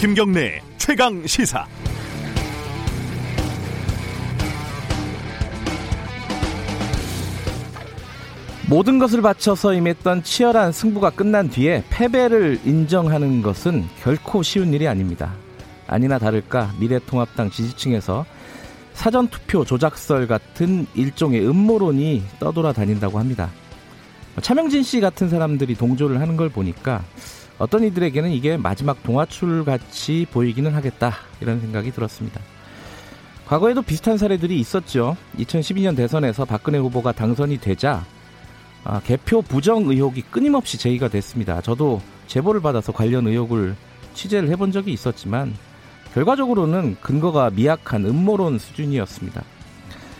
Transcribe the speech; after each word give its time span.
김경래 0.00 0.62
최강 0.78 1.26
시사. 1.26 1.66
모든 8.66 8.98
것을 8.98 9.20
바쳐서 9.20 9.74
임했던 9.74 10.22
치열한 10.22 10.72
승부가 10.72 11.10
끝난 11.10 11.50
뒤에 11.50 11.84
패배를 11.90 12.60
인정하는 12.64 13.42
것은 13.42 13.84
결코 14.02 14.42
쉬운 14.42 14.72
일이 14.72 14.88
아닙니다. 14.88 15.34
아니나 15.86 16.18
다를까 16.18 16.72
미래통합당 16.78 17.50
지지층에서 17.50 18.24
사전투표 19.00 19.64
조작설 19.64 20.26
같은 20.26 20.86
일종의 20.94 21.48
음모론이 21.48 22.22
떠돌아다닌다고 22.38 23.18
합니다. 23.18 23.48
차명진 24.42 24.82
씨 24.82 25.00
같은 25.00 25.30
사람들이 25.30 25.74
동조를 25.74 26.20
하는 26.20 26.36
걸 26.36 26.50
보니까 26.50 27.02
어떤 27.58 27.82
이들에게는 27.84 28.30
이게 28.30 28.58
마지막 28.58 29.02
동화출 29.02 29.64
같이 29.64 30.26
보이기는 30.30 30.74
하겠다 30.74 31.14
이런 31.40 31.62
생각이 31.62 31.92
들었습니다. 31.92 32.42
과거에도 33.46 33.80
비슷한 33.80 34.18
사례들이 34.18 34.60
있었죠. 34.60 35.16
2012년 35.38 35.96
대선에서 35.96 36.44
박근혜 36.44 36.76
후보가 36.76 37.12
당선이 37.12 37.56
되자 37.56 38.04
아, 38.84 39.00
개표 39.00 39.40
부정 39.40 39.88
의혹이 39.88 40.20
끊임없이 40.30 40.76
제기가 40.76 41.08
됐습니다. 41.08 41.62
저도 41.62 42.02
제보를 42.26 42.60
받아서 42.60 42.92
관련 42.92 43.26
의혹을 43.26 43.76
취재를 44.12 44.50
해본 44.50 44.72
적이 44.72 44.92
있었지만 44.92 45.54
결과적으로는 46.14 46.96
근거가 47.00 47.50
미약한 47.50 48.04
음모론 48.04 48.58
수준이었습니다. 48.58 49.42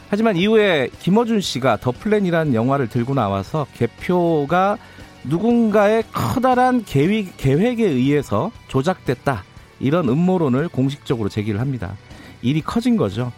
하지만 0.08 0.36
이후에 0.36 0.88
김어준 1.00 1.40
씨가 1.40 1.76
더 1.78 1.92
플랜이라는 1.92 2.54
영화를 2.54 2.88
들고 2.88 3.14
나와서 3.14 3.66
개표가 3.74 4.76
누군가의 5.24 6.04
커다란 6.12 6.84
계획, 6.84 7.36
계획에 7.36 7.84
의해서 7.84 8.50
조작됐다. 8.68 9.44
이런 9.78 10.08
음모론을 10.08 10.68
공식적으로 10.68 11.28
제기를 11.28 11.60
합니다. 11.60 11.96
일이 12.42 12.60
커진 12.60 12.96
거죠. 12.96 13.32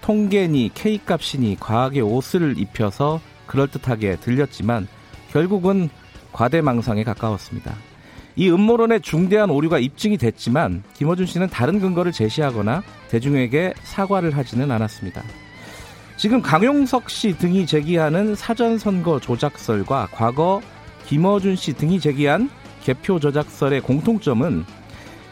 통계니 0.00 0.72
K값이니 0.74 1.58
과학의 1.60 2.02
옷을 2.02 2.58
입혀서 2.58 3.20
그럴듯하게 3.46 4.16
들렸지만 4.16 4.88
결국은 5.30 5.88
과대망상에 6.32 7.04
가까웠습니다. 7.04 7.74
이 8.36 8.50
음모론의 8.50 9.02
중대한 9.02 9.50
오류가 9.50 9.78
입증이 9.78 10.16
됐지만 10.16 10.82
김어준 10.94 11.26
씨는 11.26 11.48
다른 11.48 11.80
근거를 11.80 12.12
제시하거나 12.12 12.82
대중에게 13.10 13.74
사과를 13.82 14.36
하지는 14.36 14.70
않았습니다. 14.70 15.22
지금 16.16 16.40
강용석 16.40 17.10
씨 17.10 17.36
등이 17.36 17.66
제기하는 17.66 18.34
사전선거 18.34 19.20
조작설과 19.20 20.08
과거 20.12 20.60
김어준 21.06 21.56
씨 21.56 21.72
등이 21.74 22.00
제기한 22.00 22.48
개표 22.82 23.18
조작설의 23.18 23.80
공통점은 23.82 24.64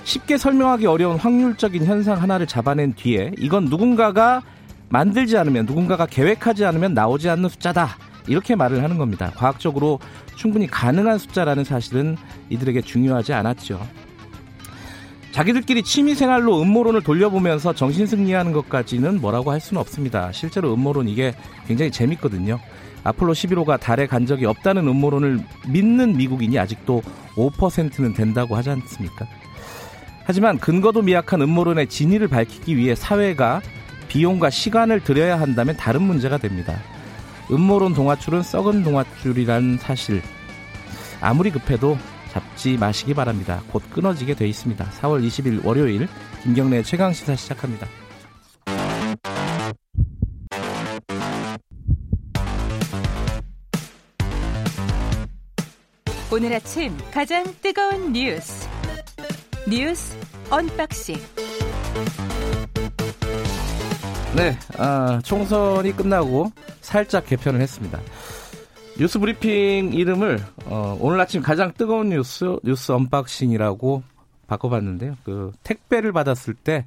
쉽게 0.04 0.36
설명하기 0.36 0.86
어려운 0.86 1.16
확률적인 1.16 1.84
현상 1.84 2.20
하나를 2.20 2.46
잡아낸 2.46 2.94
뒤에 2.94 3.32
이건 3.38 3.66
누군가가 3.66 4.42
만들지 4.88 5.36
않으면 5.36 5.66
누군가가 5.66 6.06
계획하지 6.06 6.64
않으면 6.64 6.94
나오지 6.94 7.28
않는 7.30 7.48
숫자다. 7.48 7.96
이렇게 8.26 8.54
말을 8.54 8.82
하는 8.82 8.98
겁니다. 8.98 9.32
과학적으로 9.36 9.98
충분히 10.36 10.66
가능한 10.66 11.18
숫자라는 11.18 11.64
사실은 11.64 12.16
이들에게 12.48 12.82
중요하지 12.82 13.32
않았죠. 13.32 13.80
자기들끼리 15.32 15.82
취미생활로 15.82 16.60
음모론을 16.60 17.02
돌려보면서 17.02 17.72
정신승리하는 17.72 18.52
것까지는 18.52 19.20
뭐라고 19.20 19.52
할 19.52 19.60
수는 19.60 19.80
없습니다. 19.80 20.32
실제로 20.32 20.74
음모론 20.74 21.08
이게 21.08 21.34
굉장히 21.66 21.90
재밌거든요. 21.90 22.58
아폴로 23.04 23.32
11호가 23.32 23.78
달에 23.78 24.06
간 24.06 24.26
적이 24.26 24.46
없다는 24.46 24.86
음모론을 24.86 25.40
믿는 25.68 26.16
미국인이 26.16 26.58
아직도 26.58 27.02
5%는 27.36 28.12
된다고 28.12 28.56
하지 28.56 28.70
않습니까? 28.70 29.26
하지만 30.24 30.58
근거도 30.58 31.02
미약한 31.02 31.40
음모론의 31.40 31.88
진위를 31.88 32.28
밝히기 32.28 32.76
위해 32.76 32.94
사회가 32.94 33.62
비용과 34.08 34.50
시간을 34.50 35.00
들여야 35.00 35.40
한다면 35.40 35.76
다른 35.76 36.02
문제가 36.02 36.36
됩니다. 36.38 36.76
음모론 37.50 37.94
동화줄은 37.94 38.42
썩은 38.42 38.84
동화줄이라는 38.84 39.78
사실 39.78 40.22
아무리 41.20 41.50
급해도 41.50 41.98
잡지 42.30 42.76
마시기 42.76 43.12
바랍니다. 43.12 43.60
곧 43.72 43.82
끊어지게 43.90 44.34
돼 44.34 44.46
있습니다. 44.46 44.84
4월 45.00 45.26
20일 45.26 45.64
월요일 45.64 46.08
김경래 46.42 46.82
최강 46.82 47.12
시사 47.12 47.34
시작합니다. 47.34 47.88
오늘 56.32 56.54
아침 56.54 56.96
가장 57.12 57.44
뜨거운 57.60 58.12
뉴스 58.12 58.68
뉴스 59.68 60.16
unboxing 60.48 61.16
네, 64.36 64.56
아, 64.78 65.20
총선이 65.24 65.90
끝나고 65.96 66.52
살짝 66.90 67.24
개편을 67.24 67.60
했습니다. 67.60 68.00
뉴스 68.98 69.20
브리핑 69.20 69.92
이름을 69.92 70.40
어, 70.64 70.98
오늘 71.00 71.20
아침 71.20 71.40
가장 71.40 71.72
뜨거운 71.72 72.08
뉴스 72.08 72.58
뉴스 72.64 72.90
unboxing이라고 72.90 74.02
바꿔봤는데요. 74.48 75.16
그 75.22 75.52
택배를 75.62 76.10
받았을 76.10 76.54
때 76.54 76.86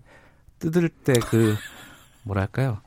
뜯을 0.59 0.89
때 0.89 1.13
그 1.29 1.55
뭐랄까요 2.23 2.81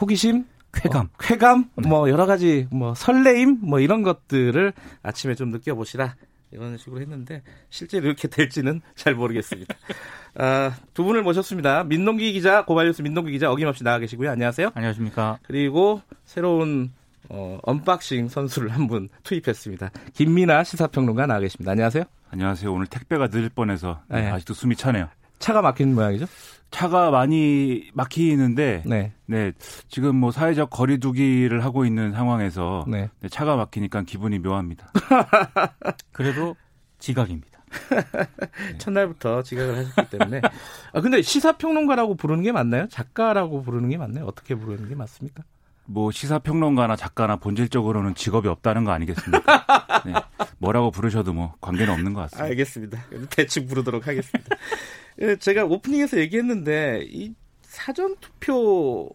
호기심, 0.00 0.44
쾌감, 0.72 1.06
어, 1.06 1.08
쾌감, 1.18 1.70
네. 1.74 1.88
뭐 1.88 2.08
여러 2.08 2.24
가지 2.24 2.68
뭐 2.70 2.94
설레임, 2.94 3.58
뭐 3.60 3.80
이런 3.80 4.04
것들을 4.04 4.72
아침에 5.02 5.34
좀 5.34 5.50
느껴보시라 5.50 6.14
이런 6.50 6.76
식으로 6.78 7.00
했는데 7.00 7.42
실제로 7.70 8.06
이렇게 8.06 8.26
될지는 8.28 8.80
잘 8.94 9.14
모르겠습니다. 9.14 9.74
아, 10.36 10.74
두 10.94 11.04
분을 11.04 11.22
모셨습니다. 11.22 11.84
민동기 11.84 12.32
기자, 12.32 12.64
고발뉴스 12.64 13.02
민동기 13.02 13.32
기자 13.32 13.50
어김없이 13.50 13.84
나와 13.84 13.98
계시고요. 13.98 14.30
안녕하세요. 14.30 14.70
안녕하십니까. 14.74 15.38
그리고 15.42 16.00
새로운 16.24 16.92
어, 17.30 17.58
unboxing 17.62 18.28
선수를 18.28 18.70
한 18.70 18.86
분 18.88 19.08
투입했습니다. 19.22 19.90
김민아 20.14 20.64
시사평론가 20.64 21.26
나와 21.26 21.40
계십니다. 21.40 21.72
안녕하세요. 21.72 22.04
안녕하세요. 22.30 22.72
오늘 22.72 22.86
택배가 22.86 23.26
늦을 23.26 23.50
뻔해서 23.50 24.00
네. 24.08 24.28
아직도 24.30 24.54
숨이 24.54 24.76
차네요. 24.76 25.08
차가 25.38 25.62
막히는 25.62 25.94
모양이죠? 25.94 26.26
차가 26.70 27.10
많이 27.10 27.90
막히는데 27.94 28.82
네. 28.84 29.12
네. 29.26 29.52
지금 29.88 30.16
뭐 30.16 30.30
사회적 30.30 30.70
거리두기를 30.70 31.64
하고 31.64 31.84
있는 31.84 32.12
상황에서 32.12 32.84
네. 32.86 33.08
네, 33.20 33.28
차가 33.28 33.56
막히니까 33.56 34.02
기분이 34.02 34.38
묘합니다. 34.38 34.92
그래도 36.12 36.56
지각입니다. 36.98 37.58
네. 38.70 38.78
첫날부터 38.78 39.42
지각을 39.42 39.78
하셨기 39.78 40.18
때문에. 40.18 40.40
아 40.92 41.00
근데 41.00 41.22
시사평론가라고 41.22 42.16
부르는 42.16 42.42
게 42.42 42.52
맞나요? 42.52 42.86
작가라고 42.88 43.62
부르는 43.62 43.88
게 43.88 43.96
맞나요? 43.96 44.26
어떻게 44.26 44.54
부르는 44.54 44.88
게 44.88 44.94
맞습니까? 44.94 45.44
뭐 45.90 46.10
시사평론가나 46.10 46.96
작가나 46.96 47.36
본질적으로는 47.36 48.14
직업이 48.14 48.46
없다는 48.48 48.84
거 48.84 48.90
아니겠습니까? 48.92 49.64
네. 50.04 50.12
뭐라고 50.58 50.90
부르셔도 50.90 51.32
뭐 51.32 51.54
관계는 51.62 51.92
없는 51.94 52.12
것 52.12 52.20
같습니다. 52.22 52.44
알겠습니다. 52.44 53.04
대충 53.30 53.66
부르도록 53.66 54.06
하겠습니다. 54.06 54.56
예, 55.20 55.36
제가 55.36 55.64
오프닝에서 55.64 56.18
얘기했는데 56.18 57.06
이 57.08 57.32
사전 57.62 58.16
투표 58.20 59.10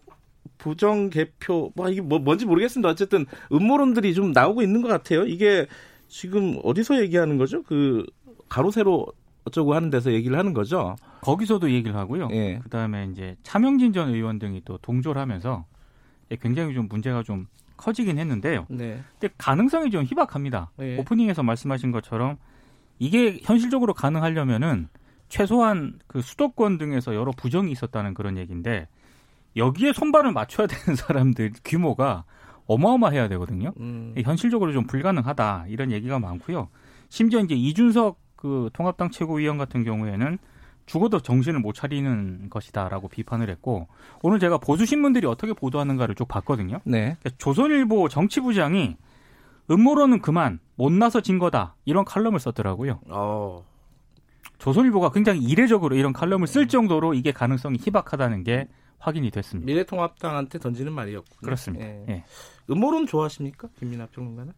부정 0.58 1.10
개표 1.10 1.72
뭐 1.74 1.88
이게 1.88 2.00
뭐 2.00 2.18
뭔지 2.18 2.46
모르겠습니다. 2.46 2.88
어쨌든 2.88 3.26
음모론들이 3.52 4.14
좀 4.14 4.32
나오고 4.32 4.62
있는 4.62 4.82
것 4.82 4.88
같아요. 4.88 5.24
이게 5.24 5.66
지금 6.08 6.58
어디서 6.62 7.00
얘기하는 7.02 7.38
거죠? 7.38 7.62
그 7.62 8.04
가로 8.48 8.70
세로 8.70 9.06
어쩌고 9.44 9.74
하는 9.74 9.90
데서 9.90 10.12
얘기를 10.12 10.38
하는 10.38 10.54
거죠. 10.54 10.96
거기서도 11.20 11.70
얘기를 11.70 11.96
하고요. 11.96 12.28
예. 12.32 12.58
그다음에 12.62 13.08
이제 13.12 13.36
차명진 13.42 13.92
전 13.92 14.10
의원 14.10 14.38
등이 14.38 14.62
또 14.64 14.78
동조를 14.78 15.20
하면서 15.20 15.66
예, 16.30 16.36
굉장히 16.36 16.74
좀 16.74 16.88
문제가 16.88 17.22
좀 17.22 17.46
커지긴 17.76 18.18
했는데요. 18.18 18.66
네. 18.68 19.02
근데 19.18 19.34
가능성이 19.36 19.90
좀 19.90 20.04
희박합니다. 20.04 20.70
네. 20.76 20.98
오프닝에서 20.98 21.42
말씀하신 21.42 21.92
것처럼 21.92 22.38
이게 22.98 23.38
현실적으로 23.42 23.92
가능하려면은 23.92 24.88
최소한 25.28 25.98
그 26.06 26.20
수도권 26.20 26.78
등에서 26.78 27.14
여러 27.14 27.32
부정이 27.32 27.70
있었다는 27.72 28.14
그런 28.14 28.36
얘기인데 28.36 28.88
여기에 29.56 29.92
손발을 29.92 30.32
맞춰야 30.32 30.66
되는 30.66 30.94
사람들 30.96 31.52
규모가 31.64 32.24
어마어마해야 32.66 33.28
되거든요. 33.28 33.72
음. 33.78 34.14
현실적으로 34.16 34.72
좀 34.72 34.86
불가능하다 34.86 35.66
이런 35.68 35.92
얘기가 35.92 36.18
많고요. 36.18 36.68
심지어 37.08 37.40
이제 37.40 37.54
이준석 37.54 38.18
그 38.36 38.70
통합당 38.72 39.10
최고위원 39.10 39.58
같은 39.58 39.84
경우에는 39.84 40.38
죽어도 40.86 41.20
정신을 41.20 41.60
못 41.60 41.74
차리는 41.74 42.50
것이다라고 42.50 43.08
비판을 43.08 43.48
했고 43.48 43.88
오늘 44.22 44.38
제가 44.38 44.58
보수 44.58 44.84
신문들이 44.84 45.26
어떻게 45.26 45.52
보도하는가를 45.52 46.14
쭉 46.14 46.28
봤거든요. 46.28 46.80
네. 46.84 47.16
그러니까 47.20 47.30
조선일보 47.38 48.08
정치부장이 48.08 48.96
음모론은 49.70 50.20
그만 50.20 50.60
못 50.76 50.92
나서 50.92 51.20
진 51.20 51.38
거다 51.38 51.74
이런 51.84 52.04
칼럼을 52.04 52.38
썼더라고요. 52.38 53.00
어. 53.08 53.64
조선일보가 54.58 55.10
굉장히 55.10 55.40
이례적으로 55.40 55.96
이런 55.96 56.12
칼럼을 56.12 56.46
쓸 56.46 56.68
정도로 56.68 57.14
이게 57.14 57.32
가능성이 57.32 57.78
희박하다는 57.78 58.44
게 58.44 58.68
확인이 58.98 59.30
됐습니다. 59.30 59.66
미래통합당한테 59.66 60.58
던지는 60.58 60.92
말이었고 60.92 61.36
그렇습니다. 61.44 61.84
예. 61.84 62.04
예. 62.08 62.24
음모론 62.70 63.06
좋아하십니까, 63.06 63.68
김민하 63.78 64.06
평론가는? 64.06 64.52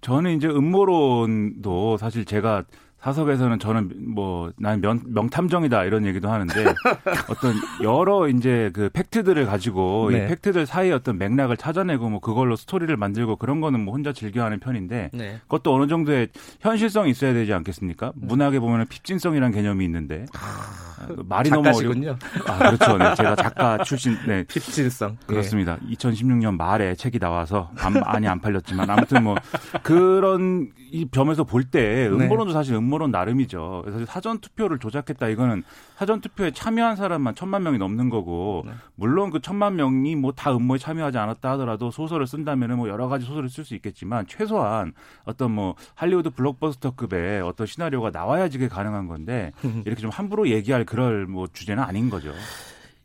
저는 0.00 0.36
이제 0.36 0.48
음모론도 0.48 1.96
사실 1.98 2.24
제가 2.24 2.64
사석에서는 3.02 3.58
저는 3.58 3.90
뭐난 4.14 4.80
명탐정이다 5.06 5.84
이런 5.84 6.06
얘기도 6.06 6.30
하는데 6.30 6.54
어떤 7.28 7.54
여러 7.82 8.28
이제 8.28 8.70
그 8.72 8.90
팩트들을 8.92 9.44
가지고 9.46 10.10
네. 10.12 10.18
이 10.24 10.28
팩트들 10.28 10.66
사이의 10.66 10.92
어떤 10.92 11.18
맥락을 11.18 11.56
찾아내고 11.56 12.08
뭐 12.08 12.20
그걸로 12.20 12.54
스토리를 12.54 12.96
만들고 12.96 13.36
그런 13.36 13.60
거는 13.60 13.80
뭐 13.84 13.92
혼자 13.94 14.12
즐겨하는 14.12 14.60
편인데 14.60 15.10
네. 15.12 15.40
그것도 15.42 15.74
어느 15.74 15.88
정도의 15.88 16.28
현실성이 16.60 17.10
있어야 17.10 17.32
되지 17.32 17.52
않겠습니까? 17.52 18.12
네. 18.14 18.26
문학에 18.26 18.60
보면은 18.60 18.86
핍진성이라는 18.86 19.52
개념이 19.52 19.84
있는데 19.84 20.26
아, 20.34 21.06
그 21.08 21.24
말이 21.28 21.50
작가시군요. 21.50 22.16
너무 22.16 22.44
어렵... 22.46 22.50
아 22.50 22.70
그렇죠. 22.70 22.98
네, 22.98 23.14
제가 23.16 23.34
작가 23.34 23.78
출신. 23.82 24.16
네 24.28 24.44
핍진성 24.48 25.16
그렇습니다. 25.26 25.76
예. 25.88 25.94
2016년 25.94 26.56
말에 26.56 26.94
책이 26.94 27.18
나와서 27.18 27.70
안, 27.78 27.94
많이 27.94 28.28
안 28.28 28.40
팔렸지만 28.40 28.88
아무튼 28.88 29.24
뭐 29.24 29.34
그런 29.82 30.70
이 30.92 31.08
점에서 31.10 31.42
볼 31.42 31.64
때 31.72 32.06
음모론도 32.06 32.46
네. 32.46 32.52
사실 32.52 32.74
음 32.76 32.91
모론 32.92 33.10
나름이죠. 33.10 33.82
그래서 33.86 34.04
사전 34.04 34.38
투표를 34.38 34.78
조작했다 34.78 35.28
이거는 35.28 35.62
사전 35.96 36.20
투표에 36.20 36.50
참여한 36.50 36.96
사람만 36.96 37.34
천만 37.34 37.62
명이 37.62 37.78
넘는 37.78 38.10
거고 38.10 38.64
네. 38.66 38.72
물론 38.96 39.30
그 39.30 39.40
천만 39.40 39.76
명이 39.76 40.14
뭐 40.16 40.32
다 40.36 40.54
음모에 40.54 40.78
참여하지 40.78 41.18
않았다 41.18 41.52
하더라도 41.52 41.90
소설을 41.90 42.26
쓴다면은 42.26 42.76
뭐 42.76 42.88
여러 42.88 43.08
가지 43.08 43.24
소설을 43.24 43.48
쓸 43.48 43.64
수 43.64 43.74
있겠지만 43.76 44.26
최소한 44.26 44.92
어떤 45.24 45.52
뭐 45.52 45.74
할리우드 45.94 46.30
블록버스터급의 46.30 47.42
어떤 47.42 47.66
시나리오가 47.66 48.10
나와야지 48.10 48.58
그게 48.58 48.68
가능한 48.68 49.06
건데 49.06 49.52
이렇게 49.86 50.00
좀 50.00 50.10
함부로 50.10 50.48
얘기할 50.48 50.84
그럴 50.84 51.26
뭐 51.26 51.46
주제는 51.52 51.82
아닌 51.82 52.10
거죠. 52.10 52.32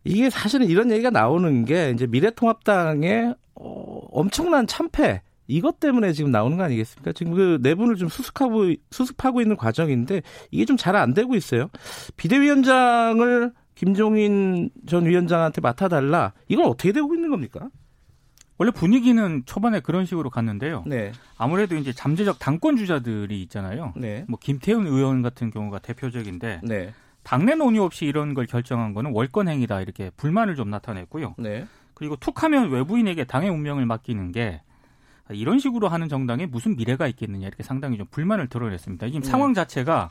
이게 0.03 0.29
사실은 0.29 0.67
이런 0.67 0.89
얘기가 0.91 1.09
나오는 1.09 1.65
게 1.65 1.91
이제 1.91 2.07
미래통합당의 2.07 3.35
어, 3.55 3.99
엄청난 4.11 4.65
참패 4.67 5.21
이것 5.47 5.79
때문에 5.79 6.11
지금 6.13 6.31
나오는 6.31 6.57
거 6.57 6.63
아니겠습니까? 6.63 7.13
지금 7.13 7.33
그 7.33 7.59
내분을 7.61 7.95
좀 7.95 8.09
수습하고 8.09 8.73
수습하고 8.91 9.41
있는 9.41 9.55
과정인데 9.55 10.21
이게 10.51 10.65
좀 10.65 10.77
잘 10.77 10.95
안 10.95 11.13
되고 11.13 11.35
있어요. 11.35 11.69
비대위원장을 12.17 13.51
김종인 13.75 14.69
전 14.87 15.05
위원장한테 15.05 15.61
맡아달라. 15.61 16.33
이건 16.47 16.65
어떻게 16.65 16.91
되고 16.91 17.13
있는 17.13 17.29
겁니까? 17.29 17.69
원래 18.57 18.71
분위기는 18.71 19.43
초반에 19.45 19.79
그런 19.81 20.05
식으로 20.05 20.31
갔는데요. 20.31 20.83
네. 20.87 21.11
아무래도 21.37 21.75
이제 21.75 21.93
잠재적 21.93 22.39
당권 22.39 22.75
주자들이 22.75 23.39
있잖아요. 23.43 23.93
네. 23.95 24.25
뭐 24.27 24.39
김태훈 24.41 24.87
의원 24.87 25.21
같은 25.21 25.51
경우가 25.51 25.77
대표적인데 25.79 26.61
네. 26.63 26.91
당내 27.21 27.53
논의 27.53 27.79
없이 27.79 28.05
이런 28.05 28.33
걸 28.33 28.47
결정한 28.47 28.93
거는 28.95 29.11
월권 29.13 29.47
행위다 29.47 29.81
이렇게 29.81 30.09
불만을 30.17 30.55
좀 30.55 30.71
나타냈고요. 30.71 31.35
네. 31.37 31.67
그리고 31.93 32.15
툭하면 32.15 32.71
외부인에게 32.71 33.25
당의 33.25 33.49
운명을 33.51 33.85
맡기는 33.85 34.31
게 34.31 34.61
이런 35.31 35.59
식으로 35.59 35.87
하는 35.87 36.09
정당에 36.09 36.45
무슨 36.45 36.75
미래가 36.75 37.07
있겠느냐 37.07 37.47
이렇게 37.47 37.63
상당히 37.63 37.97
좀 37.97 38.07
불만을 38.09 38.47
드러냈습니다. 38.47 39.07
지금 39.07 39.21
네. 39.21 39.27
상황 39.27 39.53
자체가 39.53 40.09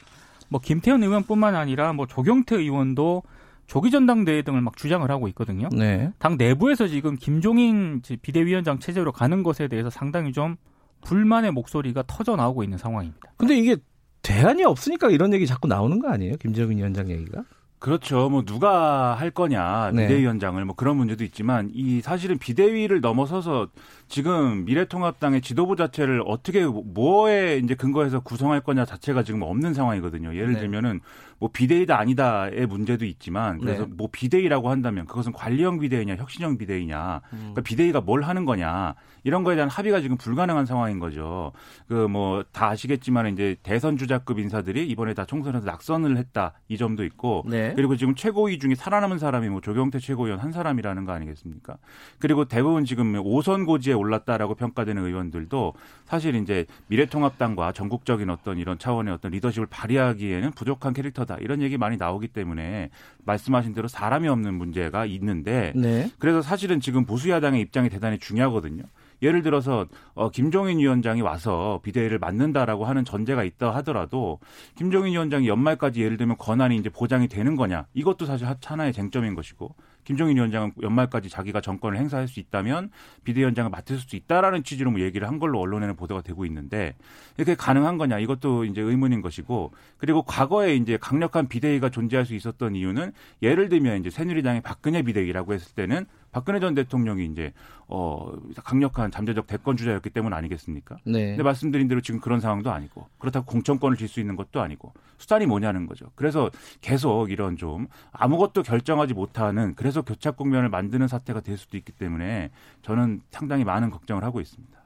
뭐 0.48 0.60
김태현 0.60 1.02
의원뿐만 1.02 1.54
아니라 1.54 1.92
뭐 1.92 2.06
조경태 2.06 2.56
의원도 2.56 3.22
조기 3.66 3.90
전당대회 3.90 4.42
등을 4.42 4.60
막 4.60 4.76
주장을 4.76 5.08
하고 5.10 5.28
있거든요. 5.28 5.68
네. 5.72 6.12
당 6.18 6.36
내부에서 6.36 6.86
지금 6.86 7.16
김종인 7.16 8.00
비대위원장 8.22 8.78
체제로 8.78 9.12
가는 9.12 9.42
것에 9.42 9.68
대해서 9.68 9.90
상당히 9.90 10.32
좀 10.32 10.56
불만의 11.02 11.52
목소리가 11.52 12.04
터져 12.06 12.36
나오고 12.36 12.62
있는 12.62 12.78
상황입니다. 12.78 13.32
근데 13.36 13.56
이게 13.56 13.76
대안이 14.22 14.64
없으니까 14.64 15.10
이런 15.10 15.32
얘기 15.32 15.46
자꾸 15.46 15.68
나오는 15.68 15.98
거 15.98 16.08
아니에요? 16.08 16.36
김정인 16.36 16.78
위원장 16.78 17.10
얘기가? 17.10 17.44
그렇죠. 17.78 18.28
뭐 18.30 18.42
누가 18.42 19.14
할 19.14 19.30
거냐 19.30 19.92
네. 19.92 20.08
비대위원장을 20.08 20.64
뭐 20.64 20.74
그런 20.74 20.96
문제도 20.96 21.22
있지만 21.24 21.70
이 21.72 22.00
사실은 22.00 22.38
비대위를 22.38 23.00
넘어서서 23.00 23.68
지금 24.08 24.64
미래통합당의 24.64 25.40
지도부 25.40 25.74
자체를 25.76 26.22
어떻게 26.26 26.64
뭐에 26.64 27.58
이제 27.62 27.74
근거해서 27.74 28.20
구성할 28.20 28.60
거냐 28.60 28.84
자체가 28.84 29.22
지금 29.24 29.42
없는 29.42 29.74
상황이거든요. 29.74 30.34
예를 30.36 30.54
네. 30.54 30.60
들면은 30.60 31.00
뭐 31.38 31.50
비대위다 31.52 31.98
아니다의 31.98 32.66
문제도 32.66 33.04
있지만 33.04 33.58
그래서 33.58 33.84
네. 33.84 33.92
뭐 33.94 34.08
비대위라고 34.10 34.70
한다면 34.70 35.04
그것은 35.06 35.32
관리형 35.32 35.80
비대위냐 35.80 36.16
혁신형 36.16 36.56
비대위냐 36.56 37.20
음. 37.32 37.38
그러니까 37.38 37.60
비대위가 37.62 38.00
뭘 38.00 38.22
하는 38.22 38.46
거냐 38.46 38.94
이런 39.22 39.42
거에 39.44 39.54
대한 39.56 39.68
합의가 39.68 40.00
지금 40.00 40.16
불가능한 40.16 40.64
상황인 40.66 40.98
거죠. 40.98 41.52
그 41.88 42.06
뭐 42.08 42.44
다 42.52 42.68
아시겠지만 42.68 43.32
이제 43.32 43.56
대선 43.62 43.96
주자급 43.98 44.38
인사들이 44.38 44.86
이번에 44.88 45.12
다 45.14 45.24
총선에서 45.26 45.66
낙선을 45.66 46.16
했다 46.16 46.52
이 46.68 46.78
점도 46.78 47.04
있고 47.04 47.44
네. 47.48 47.72
그리고 47.74 47.96
지금 47.96 48.14
최고위 48.14 48.58
중에 48.58 48.74
살아남은 48.74 49.18
사람이 49.18 49.48
뭐 49.48 49.60
조경태 49.60 49.98
최고위원 49.98 50.38
한 50.40 50.52
사람이라는 50.52 51.04
거 51.04 51.12
아니겠습니까? 51.12 51.76
그리고 52.18 52.44
대부분 52.46 52.84
지금 52.84 53.12
5선 53.14 53.66
고지에 53.66 53.94
올랐다라고 53.96 54.54
평가되는 54.54 55.04
의원들도 55.04 55.74
사실 56.04 56.34
이제 56.36 56.66
미래통합당과 56.86 57.72
전국적인 57.72 58.30
어떤 58.30 58.58
이런 58.58 58.78
차원의 58.78 59.12
어떤 59.12 59.32
리더십을 59.32 59.66
발휘하기에는 59.66 60.52
부족한 60.52 60.92
캐릭터 60.92 61.26
필요하다 61.26 61.36
이런 61.40 61.60
얘기 61.60 61.76
많이 61.76 61.96
나오기 61.96 62.28
때문에 62.28 62.90
말씀하신 63.24 63.74
대로 63.74 63.88
사람이 63.88 64.28
없는 64.28 64.54
문제가 64.54 65.04
있는데 65.06 65.72
네. 65.74 66.10
그래서 66.18 66.40
사실은 66.40 66.80
지금 66.80 67.04
보수 67.04 67.28
야당의 67.28 67.60
입장이 67.60 67.90
대단히 67.90 68.18
중요하거든요. 68.18 68.84
예를 69.22 69.42
들어서 69.42 69.86
어, 70.14 70.30
김종인 70.30 70.78
위원장이 70.78 71.22
와서 71.22 71.80
비대위를 71.82 72.18
맡는다라고 72.18 72.84
하는 72.84 73.04
전제가 73.04 73.44
있다 73.44 73.74
하더라도 73.76 74.38
김종인 74.76 75.12
위원장이 75.12 75.48
연말까지 75.48 76.02
예를 76.02 76.16
들면 76.18 76.36
권한이 76.36 76.76
이제 76.76 76.90
보장이 76.90 77.26
되는 77.26 77.56
거냐 77.56 77.86
이것도 77.94 78.26
사실 78.26 78.46
하나의 78.62 78.92
쟁점인 78.92 79.34
것이고 79.34 79.74
김종인 80.06 80.36
위원장은 80.36 80.72
연말까지 80.80 81.28
자기가 81.28 81.60
정권을 81.60 81.98
행사할 81.98 82.28
수 82.28 82.38
있다면 82.38 82.90
비대위원장을 83.24 83.70
맡을 83.70 83.98
수 83.98 84.14
있다라는 84.14 84.62
취지로 84.62 84.92
뭐 84.92 85.00
얘기를 85.00 85.26
한 85.26 85.40
걸로 85.40 85.60
언론에는 85.60 85.96
보도가 85.96 86.22
되고 86.22 86.46
있는데 86.46 86.94
이렇게 87.36 87.56
가능한 87.56 87.98
거냐? 87.98 88.20
이것도 88.20 88.64
이제 88.66 88.80
의문인 88.80 89.20
것이고 89.20 89.72
그리고 89.98 90.22
과거에 90.22 90.76
이제 90.76 90.96
강력한 90.96 91.48
비대위가 91.48 91.90
존재할 91.90 92.24
수 92.24 92.34
있었던 92.34 92.76
이유는 92.76 93.12
예를 93.42 93.68
들면 93.68 93.98
이제 93.98 94.08
새누리당의 94.10 94.62
박근혜 94.62 95.02
비대위라고 95.02 95.52
했을 95.52 95.74
때는 95.74 96.06
박근혜 96.36 96.60
전 96.60 96.74
대통령이 96.74 97.24
이제 97.24 97.54
어 97.88 98.30
강력한 98.62 99.10
잠재적 99.10 99.46
대권 99.46 99.78
주자였기 99.78 100.10
때문 100.10 100.34
아니겠습니까? 100.34 100.98
네. 101.06 101.28
근데 101.28 101.42
말씀드린 101.42 101.88
대로 101.88 102.02
지금 102.02 102.20
그런 102.20 102.40
상황도 102.40 102.70
아니고 102.70 103.06
그렇다고 103.18 103.46
공천권을 103.46 103.96
질 103.96 104.06
수 104.06 104.20
있는 104.20 104.36
것도 104.36 104.60
아니고 104.60 104.92
수단이 105.16 105.46
뭐냐는 105.46 105.86
거죠. 105.86 106.10
그래서 106.14 106.50
계속 106.82 107.30
이런 107.30 107.56
좀 107.56 107.88
아무것도 108.12 108.64
결정하지 108.64 109.14
못하는 109.14 109.74
그래서 109.76 110.02
교착 110.02 110.36
국면을 110.36 110.68
만드는 110.68 111.08
사태가 111.08 111.40
될 111.40 111.56
수도 111.56 111.78
있기 111.78 111.92
때문에 111.92 112.50
저는 112.82 113.22
상당히 113.30 113.64
많은 113.64 113.88
걱정을 113.90 114.22
하고 114.22 114.42
있습니다. 114.42 114.76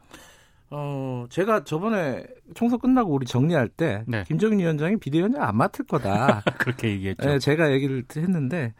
어, 0.70 1.26
제가 1.30 1.64
저번에 1.64 2.24
총선 2.54 2.78
끝나고 2.78 3.12
우리 3.12 3.26
정리할 3.26 3.68
때 3.68 4.04
네. 4.06 4.22
김정인 4.22 4.60
위원장이 4.60 4.98
비대위원장 4.98 5.42
안 5.42 5.56
맡을 5.56 5.84
거다. 5.84 6.42
그렇게 6.58 6.90
얘기했죠. 6.92 7.28
네, 7.28 7.38
제가 7.40 7.72
얘기를 7.72 8.04
했는데 8.16 8.72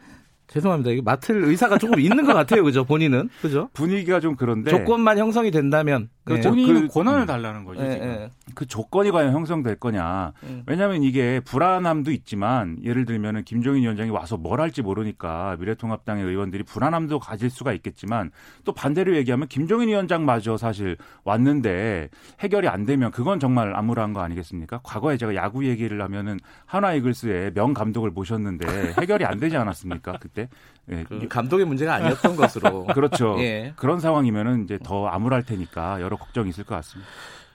죄송합니다. 0.51 0.91
이게 0.91 1.01
맡을 1.01 1.45
의사가 1.45 1.77
조금 1.77 1.99
있는 1.99 2.25
것 2.25 2.33
같아요. 2.33 2.63
그죠? 2.63 2.83
본인은. 2.83 3.29
그죠? 3.41 3.69
분위기가 3.73 4.19
좀 4.19 4.35
그런데. 4.35 4.69
조건만 4.69 5.17
형성이 5.17 5.49
된다면. 5.49 6.09
그렇죠. 6.25 6.49
본인은 6.49 6.87
그, 6.89 6.93
권한을 6.93 7.25
달라는 7.25 7.63
거죠. 7.63 7.81
네, 7.81 7.97
네. 7.97 8.29
그 8.53 8.67
조건이 8.67 9.11
과연 9.11 9.33
형성될 9.33 9.77
거냐. 9.77 10.33
음. 10.43 10.63
왜냐하면 10.67 11.03
이게 11.03 11.39
불안함도 11.39 12.11
있지만 12.11 12.77
예를 12.83 13.05
들면은 13.05 13.43
김종인 13.43 13.83
위원장이 13.83 14.09
와서 14.09 14.37
뭘 14.37 14.59
할지 14.59 14.81
모르니까 14.81 15.55
미래통합당의 15.59 16.25
의원들이 16.25 16.63
불안함도 16.63 17.19
가질 17.19 17.49
수가 17.49 17.71
있겠지만 17.73 18.31
또 18.65 18.73
반대로 18.73 19.15
얘기하면 19.15 19.47
김종인 19.47 19.87
위원장마저 19.87 20.57
사실 20.57 20.97
왔는데 21.23 22.09
해결이 22.41 22.67
안 22.67 22.85
되면 22.85 23.11
그건 23.11 23.39
정말 23.39 23.73
암울한 23.75 24.13
거 24.13 24.21
아니겠습니까? 24.21 24.81
과거에 24.83 25.17
제가 25.17 25.33
야구 25.35 25.65
얘기를 25.65 26.01
하면은 26.01 26.39
하나 26.65 26.93
이글스의 26.93 27.53
명 27.53 27.73
감독을 27.73 28.11
모셨는데 28.11 28.93
해결이 28.99 29.25
안 29.25 29.39
되지 29.39 29.57
않았습니까? 29.57 30.17
그때 30.19 30.40
때. 30.47 30.49
예. 30.91 31.03
그 31.03 31.27
감독의 31.27 31.65
문제가 31.65 31.95
아니었던 31.95 32.35
것으로. 32.35 32.85
그렇죠. 32.93 33.35
예. 33.39 33.73
그런 33.75 33.99
상황이면은 33.99 34.63
이제 34.63 34.79
더 34.83 35.07
암울할 35.07 35.43
테니까 35.43 36.01
여러 36.01 36.17
걱정이 36.17 36.49
있을 36.49 36.63
것 36.63 36.75
같습니다. 36.75 37.09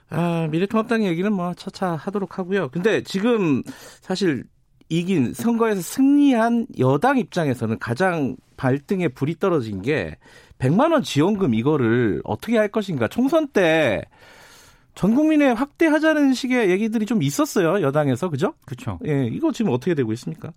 아, 0.09 0.47
미래통합당 0.49 1.03
얘기는 1.03 1.31
뭐 1.31 1.53
차차 1.53 1.95
하도록 1.95 2.39
하고요. 2.39 2.69
근데 2.69 3.03
지금 3.03 3.61
사실 4.01 4.45
이긴 4.89 5.33
선거에서 5.33 5.81
승리한 5.81 6.67
여당 6.79 7.17
입장에서는 7.17 7.77
가장 7.79 8.37
발등에 8.55 9.09
불이 9.09 9.37
떨어진 9.39 9.81
게 9.81 10.15
100만 10.59 10.93
원 10.93 11.03
지원금 11.03 11.53
이거를 11.53 12.21
어떻게 12.23 12.57
할 12.57 12.69
것인가. 12.69 13.07
총선 13.07 13.47
때 13.49 14.03
전 14.97 15.13
국민에 15.13 15.51
확대하자는 15.51 16.33
식의 16.33 16.71
얘기들이 16.71 17.05
좀 17.05 17.21
있었어요. 17.21 17.83
여당에서. 17.83 18.29
그죠? 18.29 18.55
그렇죠. 18.65 18.97
예, 19.05 19.27
이거 19.27 19.51
지금 19.51 19.71
어떻게 19.71 19.93
되고 19.93 20.11
있습니까? 20.13 20.51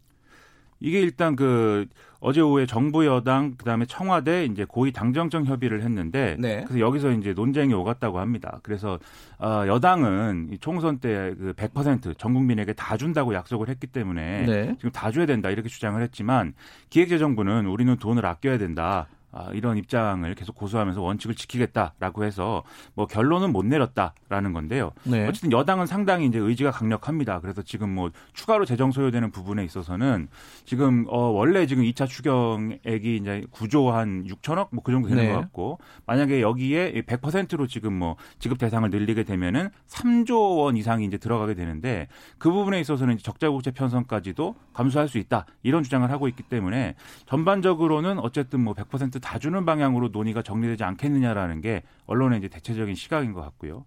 이게 0.81 1.01
일단 1.01 1.37
그 1.37 1.87
어제 2.21 2.41
오후에 2.41 2.67
정부 2.67 3.07
여당 3.07 3.55
그다음에 3.57 3.87
청와대 3.87 4.45
이제 4.45 4.65
고위 4.67 4.93
당정청 4.93 5.47
협의를 5.47 5.83
했는데 5.83 6.37
네. 6.39 6.65
그래서 6.67 6.81
여기서 6.81 7.13
이제 7.13 7.33
논쟁이 7.33 7.73
오갔다고 7.73 8.19
합니다. 8.19 8.61
그래서 8.63 8.99
어 9.39 9.65
여당은 9.67 10.59
총선 10.61 10.99
때 10.99 11.31
그 11.41 11.53
100%전 11.55 12.35
국민에게 12.35 12.73
다 12.73 12.97
준다고 12.97 13.35
약속을 13.35 13.69
했기 13.69 13.87
때문에 13.87 14.47
네. 14.47 14.75
지금 14.77 14.91
다 14.91 15.11
줘야 15.11 15.27
된다 15.27 15.51
이렇게 15.51 15.69
주장을 15.69 16.01
했지만 16.03 16.55
기획재정부는 16.91 17.67
우리는 17.67 17.97
돈을 17.97 18.25
아껴야 18.27 18.59
된다. 18.59 19.07
아, 19.33 19.49
이런 19.55 19.79
입장을 19.79 20.33
계속 20.35 20.55
고수하면서 20.55 21.01
원칙을 21.01 21.35
지키겠다라고 21.35 22.25
해서 22.25 22.63
뭐 22.95 23.07
결론은 23.07 23.53
못 23.53 23.65
내렸다라는 23.65 24.53
건데요. 24.53 24.93
네. 25.05 25.27
어쨌든 25.27 25.53
여당은 25.53 25.87
상당히 25.87 26.27
이제 26.27 26.39
의지가 26.39 26.71
강력합니다. 26.73 27.41
그래서 27.41 27.63
지금 27.63 27.95
뭐 27.95 28.11
추가로 28.35 28.67
재정 28.67 28.93
소요되는 28.93 29.31
부분에 29.31 29.65
있어서는 29.65 30.29
지금 30.67 31.07
어 31.09 31.31
원래 31.31 31.67
지금 31.67 31.85
2차 31.85 32.07
추경액이 32.07 33.17
이제 33.17 33.45
9조 33.51 33.91
한 33.91 34.25
6천억 34.27 34.69
뭐 34.73 34.91
그 34.91 34.93
정도 34.93 35.09
되는 35.09 35.25
네. 35.25 35.33
것 35.33 35.41
같고 35.41 35.79
만약에 36.07 36.41
여기에 36.41 37.03
100%로 37.07 37.67
지금 37.67 37.95
뭐 37.95 38.17
지급 38.39 38.59
대상을 38.59 38.89
늘리게 38.91 39.23
되면은 39.23 39.71
3조 39.89 40.59
원 40.59 40.77
이상이 40.77 41.05
이제 41.05 41.17
들어가게 41.17 41.55
되는데 41.55 42.09
그 42.39 42.51
부분에 42.51 42.81
있어서는 42.81 43.19
적자 43.19 43.51
국채 43.51 43.71
편성까지도 43.71 44.57
감수할 44.73 45.09
수 45.09 45.19
있다 45.19 45.47
이런 45.63 45.83
주장을 45.83 46.11
하고 46.11 46.29
있기 46.29 46.43
때문에 46.43 46.97
전반적으로는 47.27 48.19
어쨌든 48.19 48.65
뭐100% 48.65 49.20
다 49.21 49.39
주는 49.39 49.65
방향으로 49.65 50.09
논의가 50.09 50.43
정리되지 50.43 50.85
않겠느냐라는 50.85 51.61
게 51.61 51.83
언론의 52.07 52.39
이제 52.39 52.49
대체적인 52.49 52.95
시각인 52.95 53.33
것 53.33 53.41
같고요. 53.43 53.85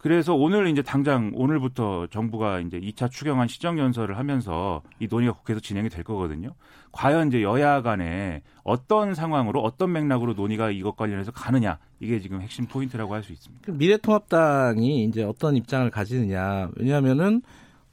그래서 0.00 0.32
오늘 0.32 0.68
이제 0.68 0.80
당장 0.80 1.32
오늘부터 1.34 2.06
정부가 2.06 2.60
이제 2.60 2.78
2차 2.78 3.10
추경안 3.10 3.48
시정 3.48 3.78
연설을 3.80 4.16
하면서 4.16 4.80
이 5.00 5.08
논의가 5.10 5.32
국회에서 5.32 5.60
진행이 5.60 5.88
될 5.88 6.04
거거든요. 6.04 6.54
과연 6.92 7.28
이제 7.28 7.42
여야 7.42 7.82
간에 7.82 8.42
어떤 8.62 9.14
상황으로 9.14 9.60
어떤 9.60 9.90
맥락으로 9.92 10.34
논의가 10.34 10.70
이것 10.70 10.96
관련해서 10.96 11.32
가느냐 11.32 11.78
이게 11.98 12.20
지금 12.20 12.40
핵심 12.40 12.66
포인트라고 12.66 13.12
할 13.12 13.24
수 13.24 13.32
있습니다. 13.32 13.72
미래통합당이 13.72 15.04
이제 15.04 15.24
어떤 15.24 15.56
입장을 15.56 15.90
가지느냐 15.90 16.70
왜냐하면은 16.76 17.42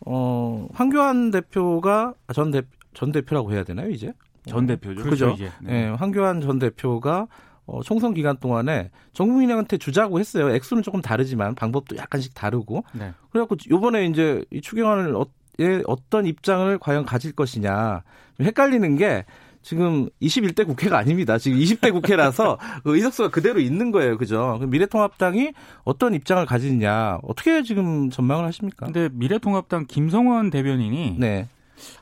어 0.05 0.67
황교안 0.73 1.31
대표가 1.31 2.13
전 2.35 2.51
대, 2.51 2.61
전 2.93 3.11
대표라고 3.11 3.51
해야 3.51 3.63
되나요 3.63 3.89
이제 3.89 4.13
전 4.47 4.65
대표죠. 4.67 5.03
그죠. 5.03 5.35
그렇죠, 5.35 5.53
네. 5.61 5.85
네. 5.85 5.89
황교안 5.89 6.41
전 6.41 6.59
대표가 6.59 7.27
어, 7.65 7.81
총선 7.83 8.13
기간 8.13 8.37
동안에 8.37 8.91
정국민한테 9.13 9.77
주자고 9.77 10.19
했어요. 10.19 10.49
액수는 10.51 10.83
조금 10.83 11.01
다르지만 11.01 11.55
방법도 11.55 11.97
약간씩 11.97 12.33
다르고. 12.33 12.83
네. 12.93 13.13
그래갖고 13.31 13.55
요번에 13.69 14.05
이제 14.05 14.43
이 14.51 14.61
추경안을 14.61 15.15
어, 15.15 15.25
예, 15.59 15.81
어떤 15.87 16.25
입장을 16.25 16.77
과연 16.79 17.05
가질 17.05 17.31
것이냐. 17.31 18.03
헷갈리는 18.39 18.97
게 18.97 19.25
지금 19.61 20.09
21대 20.21 20.67
국회가 20.67 20.99
아닙니다. 20.99 21.39
지금 21.39 21.57
20대 21.57 21.91
국회라서 21.91 22.59
그 22.83 22.93
의석수가 22.95 23.29
그대로 23.29 23.59
있는 23.59 23.91
거예요. 23.91 24.15
그죠? 24.17 24.59
미래통합당이 24.61 25.53
어떤 25.83 26.13
입장을 26.13 26.45
가지느냐. 26.45 27.17
어떻게 27.23 27.63
지금 27.63 28.11
전망을 28.11 28.45
하십니까? 28.45 28.85
근데 28.85 29.09
미래통합당 29.11 29.85
김성원 29.87 30.51
대변인이 30.51 31.15
네. 31.17 31.47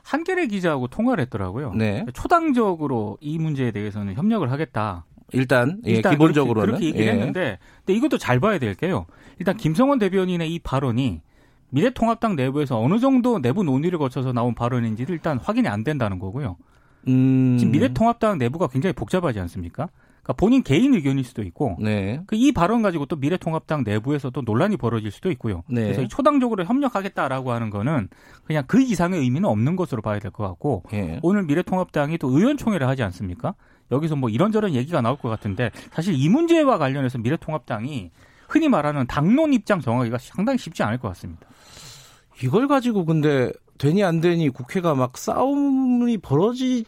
한겨레 0.02 0.46
기자하고 0.46 0.88
통화를 0.88 1.22
했더라고요. 1.22 1.74
네. 1.74 2.04
초당적으로 2.12 3.18
이 3.20 3.38
문제에 3.38 3.70
대해서는 3.70 4.14
협력을 4.14 4.50
하겠다. 4.50 5.04
일단, 5.32 5.80
예, 5.86 5.92
일단 5.92 6.12
기본적으로는 6.12 6.66
그렇게, 6.66 6.84
그렇게 6.84 6.86
얘기를 6.86 7.06
예. 7.06 7.12
했는데, 7.12 7.58
근데 7.78 7.94
이것도 7.96 8.18
잘 8.18 8.40
봐야 8.40 8.58
될 8.58 8.74
게요. 8.74 9.06
일단 9.38 9.56
김성원 9.56 9.98
대변인의 9.98 10.52
이 10.52 10.58
발언이 10.58 11.20
미래통합당 11.70 12.36
내부에서 12.36 12.80
어느 12.80 13.00
정도 13.00 13.40
내부 13.40 13.64
논의를 13.64 13.98
거쳐서 13.98 14.32
나온 14.32 14.54
발언인지를 14.54 15.12
일단 15.14 15.38
확인이 15.38 15.66
안 15.66 15.82
된다는 15.82 16.18
거고요. 16.18 16.56
음... 17.08 17.56
지금 17.58 17.72
미래통합당 17.72 18.38
내부가 18.38 18.68
굉장히 18.68 18.92
복잡하지 18.92 19.40
않습니까? 19.40 19.88
그러니까 20.24 20.32
본인 20.32 20.62
개인 20.62 20.94
의견일 20.94 21.22
수도 21.22 21.42
있고 21.42 21.76
네. 21.78 22.20
그이 22.26 22.50
발언 22.52 22.80
가지고 22.82 23.04
또 23.06 23.16
미래통합당 23.16 23.84
내부에서도 23.84 24.40
논란이 24.40 24.78
벌어질 24.78 25.10
수도 25.10 25.30
있고요. 25.30 25.62
네. 25.68 25.82
그래서 25.82 26.08
초당적으로 26.08 26.64
협력하겠다라고 26.64 27.52
하는 27.52 27.68
거는 27.70 28.08
그냥 28.44 28.64
그 28.66 28.80
이상의 28.80 29.20
의미는 29.20 29.48
없는 29.48 29.76
것으로 29.76 30.00
봐야 30.02 30.18
될 30.18 30.30
것 30.30 30.48
같고 30.48 30.82
네. 30.90 31.20
오늘 31.22 31.44
미래통합당이 31.44 32.18
또 32.18 32.30
의원총회를 32.30 32.88
하지 32.88 33.02
않습니까? 33.04 33.54
여기서 33.92 34.16
뭐 34.16 34.30
이런저런 34.30 34.74
얘기가 34.74 35.02
나올 35.02 35.18
것 35.18 35.28
같은데 35.28 35.70
사실 35.92 36.14
이 36.14 36.28
문제와 36.30 36.78
관련해서 36.78 37.18
미래통합당이 37.18 38.10
흔히 38.48 38.68
말하는 38.68 39.06
당론 39.06 39.52
입장 39.52 39.80
정하기가 39.80 40.16
상당히 40.18 40.58
쉽지 40.58 40.82
않을 40.82 40.98
것 40.98 41.08
같습니다. 41.08 41.46
이걸 42.42 42.66
가지고 42.66 43.04
근데 43.04 43.52
되니 43.78 44.02
안 44.02 44.20
되니 44.20 44.48
국회가 44.48 44.94
막 44.94 45.18
싸움이 45.18 46.18
벌어지 46.18 46.84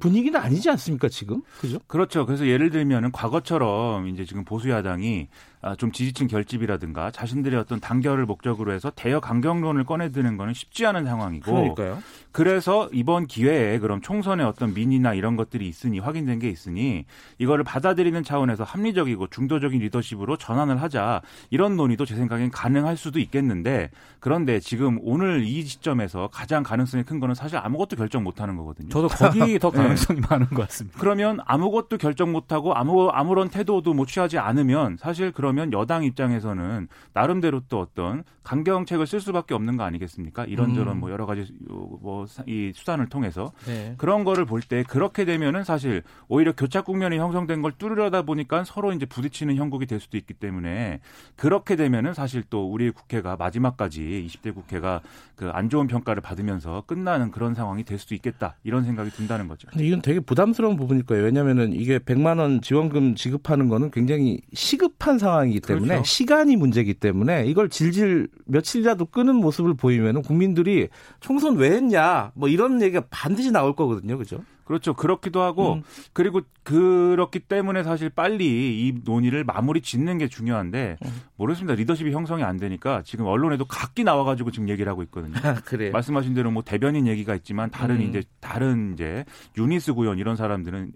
분위기는 0.00 0.38
아니지 0.38 0.68
않습니까 0.70 1.08
지금 1.08 1.42
그죠? 1.60 1.78
그렇죠. 1.86 2.26
그래서 2.26 2.46
예를 2.46 2.70
들면은 2.70 3.12
과거처럼 3.12 4.08
이제 4.08 4.24
지금 4.24 4.44
보수 4.44 4.68
야당이 4.70 5.28
아, 5.28 5.51
좀 5.78 5.92
지지층 5.92 6.26
결집이라든가 6.26 7.12
자신들의 7.12 7.58
어떤 7.58 7.78
단결을 7.78 8.26
목적으로 8.26 8.72
해서 8.72 8.90
대여 8.90 9.20
강경론을 9.20 9.84
꺼내드는 9.84 10.36
거는 10.36 10.54
쉽지 10.54 10.84
않은 10.86 11.04
상황이고 11.04 11.52
그러니까요. 11.52 12.02
그래서 12.32 12.88
이번 12.92 13.26
기회에 13.26 13.78
그럼 13.78 14.00
총선에 14.00 14.42
어떤 14.42 14.74
민의나 14.74 15.14
이런 15.14 15.36
것들이 15.36 15.68
있으니 15.68 16.00
확인된 16.00 16.40
게 16.40 16.48
있으니 16.48 17.04
이거를 17.38 17.62
받아들이는 17.62 18.24
차원에서 18.24 18.64
합리적이고 18.64 19.28
중도적인 19.28 19.80
리더십으로 19.80 20.36
전환을 20.36 20.82
하자 20.82 21.22
이런 21.50 21.76
논의도 21.76 22.06
제 22.06 22.16
생각엔 22.16 22.50
가능할 22.50 22.96
수도 22.96 23.20
있겠는데 23.20 23.90
그런데 24.18 24.58
지금 24.58 24.98
오늘 25.02 25.44
이 25.44 25.62
시점에서 25.62 26.28
가장 26.32 26.64
가능성이 26.64 27.04
큰 27.04 27.20
거는 27.20 27.36
사실 27.36 27.58
아무것도 27.58 27.94
결정 27.96 28.24
못 28.24 28.40
하는 28.40 28.56
거거든요. 28.56 28.88
저도 28.88 29.06
거기 29.06 29.58
더 29.60 29.70
가능성이 29.70 30.20
네. 30.20 30.26
많은 30.28 30.48
것 30.48 30.62
같습니다. 30.62 30.98
그러면 30.98 31.38
아무것도 31.44 31.98
결정 31.98 32.32
못 32.32 32.50
하고 32.50 32.74
아무 32.74 33.10
아무런 33.10 33.48
태도도 33.48 33.94
못 33.94 34.08
취하지 34.08 34.38
않으면 34.38 34.96
사실 34.96 35.30
그런 35.30 35.51
그러면 35.52 35.72
여당 35.74 36.02
입장에서는 36.02 36.88
나름대로 37.12 37.60
또 37.68 37.80
어떤 37.80 38.24
강경책을 38.44 39.06
쓸 39.06 39.20
수밖에 39.20 39.54
없는 39.54 39.76
거 39.76 39.84
아니겠습니까? 39.84 40.44
이런저런 40.46 40.96
음. 40.96 41.00
뭐 41.00 41.10
여러 41.10 41.26
가지 41.26 41.46
뭐 41.68 42.26
이 42.46 42.72
수단을 42.74 43.08
통해서 43.08 43.52
네. 43.66 43.94
그런 43.98 44.24
거를 44.24 44.44
볼 44.44 44.62
때 44.62 44.82
그렇게 44.84 45.24
되면은 45.24 45.64
사실 45.64 46.02
오히려 46.28 46.52
교착 46.52 46.84
국면이 46.84 47.18
형성된 47.18 47.62
걸 47.62 47.72
뚫으려다 47.72 48.22
보니까 48.22 48.62
서로 48.64 48.92
이제 48.92 49.06
부딪히는 49.06 49.56
형국이 49.56 49.86
될 49.86 49.98
수도 50.00 50.16
있기 50.16 50.34
때문에 50.34 51.00
그렇게 51.36 51.74
되면은 51.76 52.14
사실 52.14 52.42
또 52.48 52.70
우리 52.70 52.90
국회가 52.90 53.36
마지막까지 53.36 54.26
20대 54.28 54.54
국회가 54.54 55.00
그 55.36 55.52
안 55.52 55.68
좋은 55.68 55.86
평가를 55.86 56.22
받으면서 56.22 56.84
끝나는 56.86 57.30
그런 57.30 57.54
상황이 57.54 57.84
될 57.84 57.98
수도 57.98 58.14
있겠다 58.14 58.56
이런 58.64 58.84
생각이 58.84 59.10
든다는 59.10 59.48
거죠. 59.48 59.68
근데 59.70 59.86
이건 59.86 60.00
되게 60.00 60.20
부담스러운 60.20 60.76
부분일 60.76 61.04
거예요. 61.04 61.24
왜냐하면은 61.24 61.72
이게 61.72 61.98
100만 61.98 62.38
원 62.38 62.60
지원금 62.62 63.14
지급하는 63.16 63.68
거는 63.68 63.90
굉장히 63.90 64.40
시급한 64.54 65.18
상황이기 65.18 65.60
때문에 65.60 65.88
그렇죠. 65.88 66.04
시간이 66.04 66.56
문제이기 66.56 66.94
때문에 66.94 67.44
이걸 67.46 67.68
질질 67.68 68.28
며칠이라도 68.46 69.06
끄는 69.06 69.36
모습을 69.36 69.74
보이면 69.74 70.22
국민들이 70.22 70.88
총선 71.20 71.56
왜 71.56 71.70
했냐 71.70 72.32
뭐 72.34 72.48
이런 72.48 72.82
얘기가 72.82 73.04
반드시 73.10 73.50
나올 73.50 73.74
거거든요. 73.74 74.18
그죠? 74.18 74.42
그렇죠. 74.72 74.94
그렇기도 74.94 75.42
하고 75.42 75.74
음. 75.74 75.82
그리고 76.14 76.40
그렇기 76.62 77.40
때문에 77.40 77.82
사실 77.82 78.08
빨리 78.08 78.86
이 78.86 78.94
논의를 79.04 79.44
마무리 79.44 79.82
짓는 79.82 80.16
게 80.16 80.28
중요한데 80.28 80.96
음. 81.04 81.10
모르겠습니다. 81.36 81.74
리더십이 81.74 82.10
형성이 82.12 82.42
안 82.42 82.56
되니까 82.56 83.02
지금 83.04 83.26
언론에도 83.26 83.66
각기 83.66 84.02
나와 84.02 84.24
가지고 84.24 84.50
지금 84.50 84.70
얘기를 84.70 84.90
하고 84.90 85.02
있거든요. 85.02 85.34
아, 85.42 85.56
그래. 85.64 85.90
말씀하신 85.90 86.32
대로 86.32 86.50
뭐 86.50 86.62
대변인 86.62 87.06
얘기가 87.06 87.34
있지만 87.34 87.70
다른 87.70 87.96
음. 87.96 88.02
이제 88.02 88.22
다른 88.40 88.94
이제 88.94 89.26
유니스 89.58 89.92
구현 89.92 90.18
이런 90.18 90.36
사람들은 90.36 90.92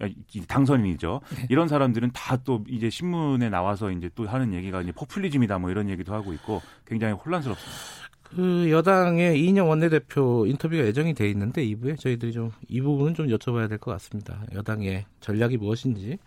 당선인이죠. 0.48 1.20
네. 1.36 1.46
이런 1.50 1.68
사람들은 1.68 2.12
다 2.14 2.36
또 2.46 2.64
이제 2.68 2.88
신문에 2.88 3.50
나와서 3.50 3.90
이제 3.90 4.08
또 4.14 4.26
하는 4.26 4.54
얘기가 4.54 4.80
이제 4.80 4.92
포퓰리즘이다 4.92 5.58
뭐 5.58 5.70
이런 5.70 5.88
얘기도 5.90 6.14
하고 6.14 6.32
있고 6.32 6.62
굉장히 6.86 7.14
혼란스럽습니다. 7.14 8.05
그 8.34 8.70
여당의 8.70 9.40
이인영 9.40 9.68
원내대표 9.68 10.46
인터뷰가 10.46 10.84
예정이 10.84 11.14
돼 11.14 11.28
있는데 11.30 11.64
2부에 11.64 11.98
저희들이 11.98 12.32
좀 12.32 12.50
이 12.68 12.80
부분은 12.80 13.14
좀 13.14 13.28
여쭤봐야 13.28 13.68
될 13.68 13.78
것 13.78 13.90
같습니다. 13.92 14.42
여당의 14.54 15.04
전략이 15.20 15.56
무엇인지. 15.56 16.18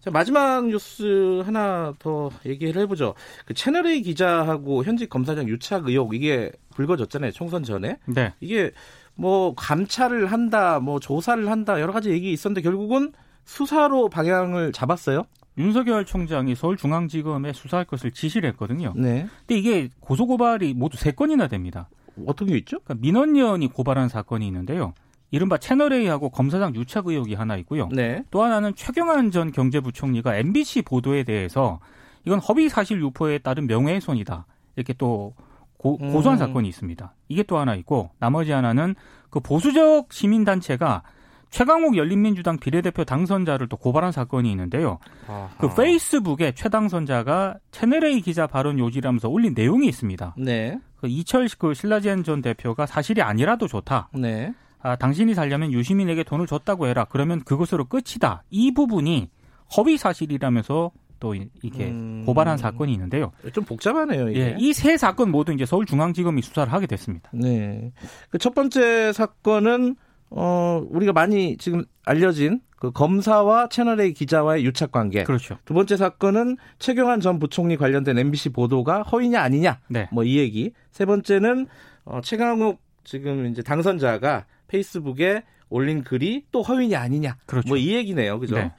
자, 0.00 0.10
마지막 0.10 0.66
뉴스 0.68 1.42
하나 1.44 1.92
더 1.98 2.30
얘기를 2.46 2.80
해보죠. 2.82 3.14
그 3.46 3.54
채널A 3.54 4.02
기자하고 4.02 4.84
현직 4.84 5.08
검사장 5.08 5.48
유착 5.48 5.88
의혹 5.88 6.14
이게 6.14 6.52
불거졌잖아요. 6.74 7.32
총선 7.32 7.62
전에. 7.64 7.98
네. 8.06 8.32
이게 8.40 8.70
뭐 9.14 9.54
감찰을 9.54 10.26
한다, 10.26 10.78
뭐 10.80 11.00
조사를 11.00 11.50
한다 11.50 11.80
여러 11.80 11.92
가지 11.92 12.10
얘기 12.10 12.32
있었는데 12.32 12.62
결국은 12.62 13.12
수사로 13.44 14.08
방향을 14.08 14.72
잡았어요. 14.72 15.24
윤석열 15.60 16.04
총장이 16.04 16.54
서울중앙지검에 16.54 17.52
수사할 17.52 17.84
것을 17.84 18.10
지시를 18.10 18.48
했거든요. 18.50 18.92
네. 18.96 19.26
근데 19.46 19.58
이게 19.58 19.88
고소고발이 20.00 20.74
모두 20.74 20.96
세 20.96 21.12
건이나 21.12 21.48
됩니다. 21.48 21.88
어떤 22.26 22.48
게 22.48 22.56
있죠? 22.58 22.80
그러니까 22.80 23.02
민원연이 23.02 23.68
고발한 23.68 24.08
사건이 24.08 24.46
있는데요. 24.46 24.94
이른바 25.30 25.58
채널A하고 25.58 26.30
검사장 26.30 26.74
유착 26.74 27.06
의혹이 27.06 27.34
하나 27.34 27.56
있고요. 27.58 27.88
네. 27.92 28.24
또 28.30 28.42
하나는 28.42 28.74
최경환 28.74 29.30
전 29.30 29.52
경제부총리가 29.52 30.36
MBC 30.36 30.82
보도에 30.82 31.22
대해서 31.22 31.78
이건 32.26 32.40
허위 32.40 32.68
사실 32.68 33.00
유포에 33.00 33.38
따른 33.38 33.66
명예훼손이다. 33.66 34.46
이렇게 34.76 34.92
또 34.94 35.34
고, 35.76 35.98
소한 36.22 36.36
음. 36.36 36.38
사건이 36.38 36.68
있습니다. 36.68 37.14
이게 37.28 37.42
또 37.42 37.58
하나 37.58 37.74
있고 37.74 38.10
나머지 38.18 38.52
하나는 38.52 38.94
그 39.30 39.40
보수적 39.40 40.12
시민단체가 40.12 41.02
최강욱 41.50 41.96
열린민주당 41.96 42.58
비례대표 42.58 43.04
당선자를 43.04 43.68
또 43.68 43.76
고발한 43.76 44.12
사건이 44.12 44.50
있는데요. 44.52 44.98
아하. 45.26 45.48
그 45.58 45.74
페이스북에 45.74 46.52
최 46.52 46.68
당선자가 46.68 47.56
채널A 47.72 48.20
기자 48.20 48.46
발언 48.46 48.78
요지라면서 48.78 49.28
올린 49.28 49.52
내용이 49.54 49.88
있습니다. 49.88 50.36
네. 50.38 50.78
그 50.96 51.08
이철 51.08 51.48
그 51.58 51.74
신라젠 51.74 52.22
전 52.24 52.40
대표가 52.40 52.86
사실이 52.86 53.20
아니라도 53.22 53.66
좋다. 53.66 54.10
네. 54.14 54.52
아, 54.82 54.96
당신이 54.96 55.34
살려면 55.34 55.72
유시민에게 55.72 56.22
돈을 56.24 56.46
줬다고 56.46 56.86
해라. 56.86 57.04
그러면 57.10 57.42
그것으로 57.44 57.84
끝이다. 57.86 58.44
이 58.50 58.72
부분이 58.72 59.28
허위 59.76 59.96
사실이라면서 59.98 60.90
또 61.18 61.34
이렇게 61.34 61.88
음... 61.90 62.22
고발한 62.24 62.56
사건이 62.56 62.92
있는데요. 62.94 63.30
좀 63.52 63.62
복잡하네요. 63.64 64.30
이게. 64.30 64.40
예, 64.40 64.56
이 64.58 64.72
세 64.72 64.96
사건 64.96 65.30
모두 65.30 65.52
이제 65.52 65.66
서울중앙지검이 65.66 66.40
수사를 66.40 66.72
하게 66.72 66.86
됐습니다. 66.86 67.28
네. 67.34 67.92
그 68.30 68.38
첫 68.38 68.54
번째 68.54 69.12
사건은 69.12 69.96
어 70.30 70.82
우리가 70.90 71.12
많이 71.12 71.56
지금 71.56 71.84
알려진 72.04 72.60
그 72.78 72.90
검사와 72.92 73.68
채널A 73.68 74.12
기자와의 74.14 74.64
유착 74.64 74.92
관계. 74.92 75.24
그렇죠. 75.24 75.58
두 75.64 75.74
번째 75.74 75.96
사건은 75.96 76.56
최경환 76.78 77.20
전 77.20 77.38
부총리 77.38 77.76
관련된 77.76 78.16
MBC 78.16 78.50
보도가 78.50 79.02
허위냐 79.02 79.40
아니냐. 79.42 79.80
네. 79.88 80.08
뭐이 80.12 80.38
얘기. 80.38 80.72
세 80.90 81.04
번째는 81.04 81.66
어 82.04 82.20
최강욱 82.22 82.80
지금 83.04 83.46
이제 83.46 83.62
당선자가 83.62 84.46
페이스북에 84.68 85.42
올린 85.68 86.02
글이 86.04 86.46
또 86.52 86.62
허위냐 86.62 86.98
아니냐. 87.00 87.36
그렇죠. 87.46 87.68
뭐 87.68 87.76
이 87.76 87.94
얘기네요. 87.94 88.38
그죠? 88.38 88.56
네. 88.56 88.72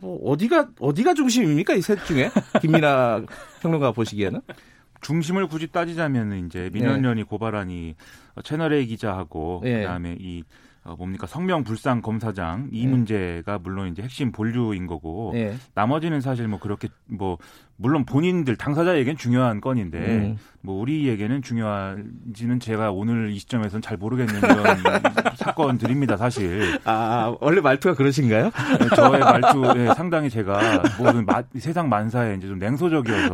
뭐 0.00 0.18
어디가 0.32 0.70
어디가 0.80 1.14
중심입니까 1.14 1.74
이 1.74 1.80
셋 1.80 2.04
중에 2.04 2.28
김민아 2.60 3.22
평론가 3.60 3.92
보시기에는 3.92 4.40
중심을 5.00 5.46
굳이 5.46 5.68
따지자면 5.68 6.46
이제 6.46 6.70
민원연이 6.72 7.20
네. 7.20 7.24
고발하니 7.24 7.94
채널 8.44 8.72
A 8.72 8.86
기자하고 8.86 9.60
네. 9.64 9.80
그다음에 9.80 10.16
이 10.18 10.42
어, 10.84 10.96
뭡니까 10.96 11.26
성명 11.26 11.62
불상 11.62 12.02
검사장 12.02 12.68
이 12.72 12.84
네. 12.84 12.90
문제가 12.90 13.58
물론 13.58 13.88
이제 13.88 14.02
핵심 14.02 14.32
본류인 14.32 14.86
거고 14.86 15.30
네. 15.32 15.54
나머지는 15.74 16.20
사실 16.20 16.48
뭐 16.48 16.58
그렇게 16.58 16.88
뭐 17.06 17.38
물론 17.76 18.04
본인들 18.04 18.56
당사자에겐 18.56 19.16
중요한 19.16 19.60
건인데 19.60 19.98
음. 19.98 20.36
뭐 20.60 20.80
우리에게는 20.80 21.42
중요한지는 21.42 22.60
제가 22.60 22.92
오늘 22.92 23.30
이 23.32 23.38
시점에서는 23.38 23.82
잘 23.82 23.96
모르겠는 23.96 24.40
그런 24.40 24.76
사건들입니다 25.36 26.16
사실. 26.16 26.78
아 26.84 27.34
원래 27.40 27.60
말투가 27.60 27.96
그러신가요? 27.96 28.44
네, 28.78 28.88
저의 28.94 29.20
말투에 29.20 29.94
상당히 29.94 30.30
제가 30.30 30.82
모든 30.98 31.26
마, 31.26 31.42
세상 31.58 31.88
만사에 31.88 32.36
이제 32.36 32.46
좀 32.46 32.58
냉소적이어서 32.58 33.30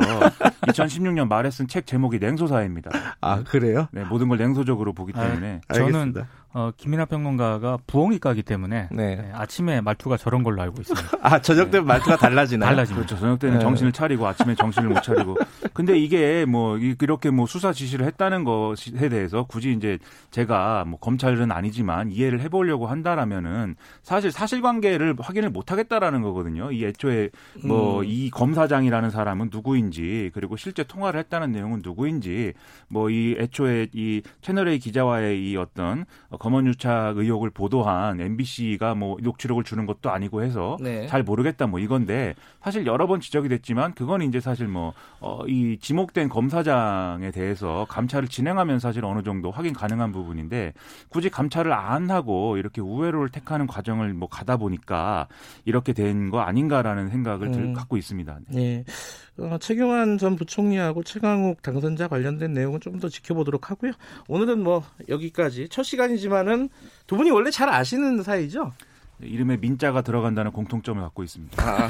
2016년 0.67 1.27
말에 1.27 1.51
쓴 1.51 1.67
책 1.67 1.85
제목이 1.85 2.17
냉소사입니다. 2.17 2.89
아 3.21 3.43
그래요? 3.43 3.87
네 3.91 4.03
모든 4.05 4.27
걸 4.27 4.39
냉소적으로 4.39 4.93
보기 4.93 5.13
때문에 5.13 5.61
아, 5.67 5.73
저는 5.73 6.15
어, 6.51 6.71
김민하 6.75 7.05
평론가가 7.05 7.77
부엉이과기 7.85 8.41
때문에 8.41 8.89
네. 8.91 9.15
네, 9.15 9.31
아침에 9.35 9.81
말투가 9.81 10.17
저런 10.17 10.41
걸로 10.41 10.63
알고 10.63 10.81
있습니다. 10.81 11.19
아 11.21 11.39
저녁 11.41 11.69
때는 11.69 11.85
네. 11.85 11.87
말투가 11.93 12.17
달라지나요? 12.17 12.71
달라집니다. 12.71 13.05
그렇죠. 13.05 13.21
저녁 13.21 13.37
때는 13.37 13.59
네. 13.59 13.61
정신을 13.61 13.91
차리고 13.91 14.25
아침에 14.29 14.55
정신을 14.55 14.89
못 14.89 15.03
차리고. 15.03 15.35
근데 15.73 15.97
이게 15.97 16.45
뭐 16.45 16.77
이렇게 16.77 17.29
뭐 17.29 17.45
수사 17.45 17.73
지시를 17.73 18.05
했다는 18.05 18.43
것에 18.45 19.09
대해서 19.09 19.43
굳이 19.43 19.73
이제 19.73 19.99
제가 20.31 20.85
뭐 20.85 20.99
검찰은 20.99 21.51
아니지만 21.51 22.11
이해를 22.11 22.39
해보려고 22.41 22.87
한다라면은 22.87 23.75
사실 24.01 24.31
사실관계를 24.31 25.15
확인을 25.19 25.49
못 25.49 25.71
하겠다라는 25.71 26.21
거거든요. 26.21 26.71
이 26.71 26.85
애초에 26.85 27.29
뭐이 27.65 28.27
음. 28.27 28.31
검사장이라는 28.31 29.09
사람은 29.09 29.49
누구인지 29.51 30.31
그리고 30.33 30.55
실제 30.55 30.83
통화를 30.83 31.19
했다는 31.19 31.51
내용은 31.51 31.81
누구인지 31.83 32.53
뭐 32.87 33.09
이 33.09 33.35
애초에 33.37 33.87
이 33.93 34.21
채널 34.41 34.67
A 34.69 34.79
기자와의 34.79 35.49
이 35.49 35.57
어떤 35.57 36.05
검언유착 36.37 37.17
의혹을 37.17 37.49
보도한 37.49 38.21
MBC가 38.21 38.95
뭐 38.95 39.17
녹취록을 39.21 39.63
주는 39.63 39.85
것도 39.85 40.11
아니고 40.11 40.43
해서 40.43 40.77
네. 40.79 41.07
잘 41.07 41.23
모르겠다 41.23 41.67
뭐 41.67 41.79
이건데 41.79 42.35
사실 42.61 42.85
여러 42.85 43.07
번 43.07 43.19
지적이 43.19 43.49
됐지만 43.49 43.93
그건 43.93 44.18
이제 44.21 44.39
사실 44.39 44.67
뭐이 44.67 44.93
어, 45.19 45.43
지목된 45.81 46.29
검사장에 46.29 47.31
대해서 47.31 47.85
감찰을 47.89 48.27
진행하면 48.27 48.79
사실 48.79 49.03
어느 49.05 49.23
정도 49.23 49.51
확인 49.51 49.73
가능한 49.73 50.11
부분인데 50.11 50.73
굳이 51.09 51.29
감찰을 51.29 51.73
안 51.73 52.11
하고 52.11 52.57
이렇게 52.57 52.81
우회로를 52.81 53.29
택하는 53.29 53.67
과정을 53.67 54.13
뭐 54.13 54.29
가다 54.29 54.57
보니까 54.57 55.27
이렇게 55.65 55.93
된 55.93 56.29
거 56.29 56.39
아닌가라는 56.41 57.09
생각을 57.09 57.47
음. 57.47 57.73
갖고 57.73 57.97
있습니다. 57.97 58.39
네. 58.49 58.83
어, 59.39 59.57
최경환 59.59 60.17
전 60.17 60.35
부총리하고 60.35 61.03
최강욱 61.03 61.61
당선자 61.61 62.07
관련된 62.07 62.53
내용은 62.53 62.79
좀 62.81 62.99
더 62.99 63.07
지켜보도록 63.07 63.71
하고요. 63.71 63.93
오늘은 64.27 64.61
뭐 64.61 64.83
여기까지 65.07 65.69
첫 65.69 65.83
시간이지만은 65.83 66.69
두 67.07 67.15
분이 67.15 67.31
원래 67.31 67.49
잘 67.49 67.69
아시는 67.69 68.21
사이죠? 68.23 68.73
네, 69.19 69.27
이름에 69.27 69.55
민자가 69.57 70.01
들어간다는 70.01 70.51
공통점을 70.51 71.01
갖고 71.01 71.23
있습니다. 71.23 71.63
아, 71.63 71.87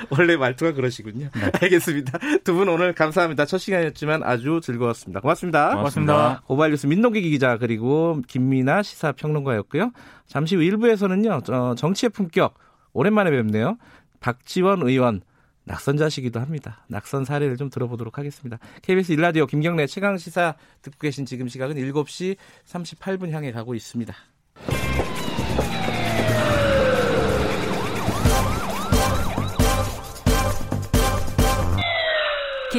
원래 0.10 0.36
말투가 0.36 0.72
그러시군요. 0.72 1.28
네. 1.34 1.50
알겠습니다. 1.62 2.18
두 2.44 2.54
분 2.54 2.68
오늘 2.68 2.92
감사합니다. 2.94 3.46
첫 3.46 3.58
시간이었지만 3.58 4.22
아주 4.22 4.60
즐거웠습니다. 4.62 5.20
고맙습니다. 5.20 5.70
고맙습니다. 5.76 6.12
고맙습니다. 6.14 6.42
고발뉴스 6.46 6.86
민동기 6.86 7.22
기자 7.22 7.56
그리고 7.58 8.20
김민아 8.26 8.82
시사평론가였고요. 8.82 9.92
잠시 10.26 10.56
후 10.56 10.62
1부에서는요. 10.62 11.76
정치의 11.76 12.10
품격 12.10 12.54
오랜만에 12.92 13.30
뵙네요. 13.30 13.76
박지원 14.20 14.82
의원 14.82 15.22
낙선자시기도 15.64 16.40
합니다. 16.40 16.84
낙선 16.88 17.24
사례를 17.24 17.56
좀 17.56 17.70
들어보도록 17.70 18.18
하겠습니다. 18.18 18.58
KBS 18.82 19.12
일라디오 19.12 19.46
김경래 19.46 19.86
최강 19.86 20.18
시사 20.18 20.54
듣고 20.82 20.98
계신 20.98 21.26
지금 21.26 21.48
시각은 21.48 21.76
7시 21.76 22.36
38분 22.66 23.30
향해 23.30 23.52
가고 23.52 23.74
있습니다. 23.74 24.12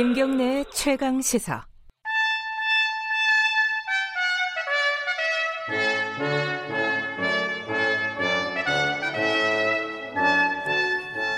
김경래 0.02 0.64
최강 0.72 1.22
시사 1.22 1.62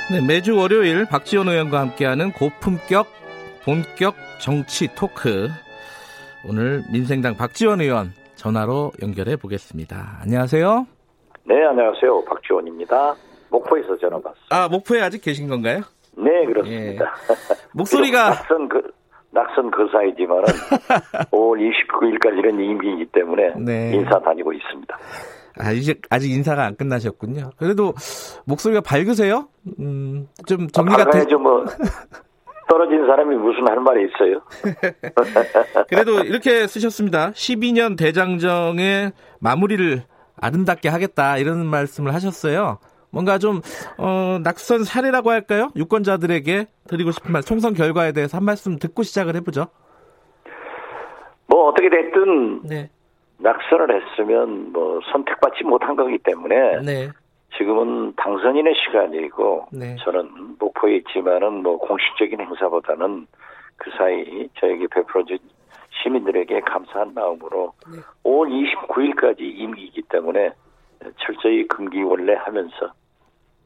네, 0.10 0.26
매주 0.26 0.56
월요일 0.56 1.04
박지원 1.10 1.49
의원과 1.49 1.78
함께하는 1.78 2.32
고품격 2.32 3.08
본격 3.65 4.15
정치 4.39 4.88
토크. 4.95 5.49
오늘 6.47 6.84
민생당 6.89 7.36
박지원 7.36 7.82
의원 7.82 8.13
전화로 8.38 8.93
연결해 9.02 9.36
보겠습니다. 9.36 10.19
안녕하세요. 10.21 10.88
네, 11.43 11.65
안녕하세요. 11.65 12.23
박지원입니다. 12.23 13.13
목포에서 13.49 13.97
전화 13.97 14.21
받습니다. 14.21 14.56
아, 14.56 14.69
목포에 14.69 15.02
아직 15.02 15.21
계신 15.21 15.49
건가요? 15.49 15.82
네, 16.17 16.45
그렇습니다. 16.45 17.06
예. 17.06 17.36
목소리가 17.73 18.30
낙선 18.30 18.69
그 18.69 18.91
낙선 19.32 19.71
그 19.71 19.88
사이지만은 19.91 20.43
5월 21.32 21.60
29일까지는 21.60 22.60
임기이기 22.60 23.06
때문에 23.12 23.54
네. 23.58 23.95
인사 23.95 24.19
다니고 24.19 24.54
있습니다. 24.54 24.97
아, 25.60 25.71
이제 25.71 25.95
아직 26.10 26.32
인사가 26.32 26.65
안 26.65 26.76
끝나셨군요. 26.76 27.52
그래도 27.58 27.93
목소리가 28.45 28.82
밝으세요? 28.82 29.47
음, 29.80 30.28
좀 30.47 30.67
정리가 30.67 31.04
아, 31.04 31.10
되... 31.10 31.36
뭐 31.36 31.63
떨어진 32.67 33.06
사람이 33.06 33.36
무슨 33.36 33.67
할 33.67 33.80
말이 33.80 34.08
있어요? 34.08 34.41
그래도 35.89 36.21
이렇게 36.21 36.65
쓰셨습니다. 36.65 37.32
12년 37.32 37.97
대장정의 37.97 39.12
마무리를 39.39 40.04
아름답게 40.41 40.89
하겠다 40.89 41.38
이런 41.38 41.65
말씀을 41.67 42.13
하셨어요. 42.13 42.80
뭔가 43.13 43.38
좀 43.38 43.62
어, 43.99 44.39
낙선 44.43 44.84
사례라고 44.84 45.30
할까요? 45.30 45.69
유권자들에게 45.76 46.65
드리고 46.89 47.12
싶은 47.12 47.32
말, 47.32 47.43
총선 47.43 47.73
결과에 47.76 48.12
대해서 48.12 48.38
한 48.38 48.43
말씀 48.43 48.78
듣고 48.80 49.04
시작을 49.04 49.36
해보죠. 49.36 49.67
뭐 51.47 51.69
어떻게 51.69 51.89
됐든 51.89 52.63
네. 52.63 52.89
낙선을 53.38 54.02
했으면 54.02 54.71
뭐 54.73 54.99
선택받지 55.12 55.63
못한 55.63 55.95
거기 55.95 56.17
때문에 56.17 56.82
네. 56.82 57.10
지금은 57.56 58.13
당선인의 58.15 58.73
시간이고 58.84 59.67
네. 59.71 59.95
저는 60.04 60.56
목포에 60.60 60.95
있지만은 60.97 61.62
뭐 61.62 61.78
공식적인 61.78 62.39
행사보다는 62.39 63.28
그 63.78 63.91
사이 63.97 64.49
저에게 64.60 64.88
베풀어준 64.88 65.38
시민들에게 66.02 66.62
감사한 66.62 67.13
마음으로 67.13 67.73
네. 67.91 67.99
5월 68.23 68.49
29일까지 68.49 69.41
임기이기 69.41 70.02
때문에 70.10 70.52
철저히 71.17 71.67
금기원래 71.67 72.34
하면서 72.36 72.93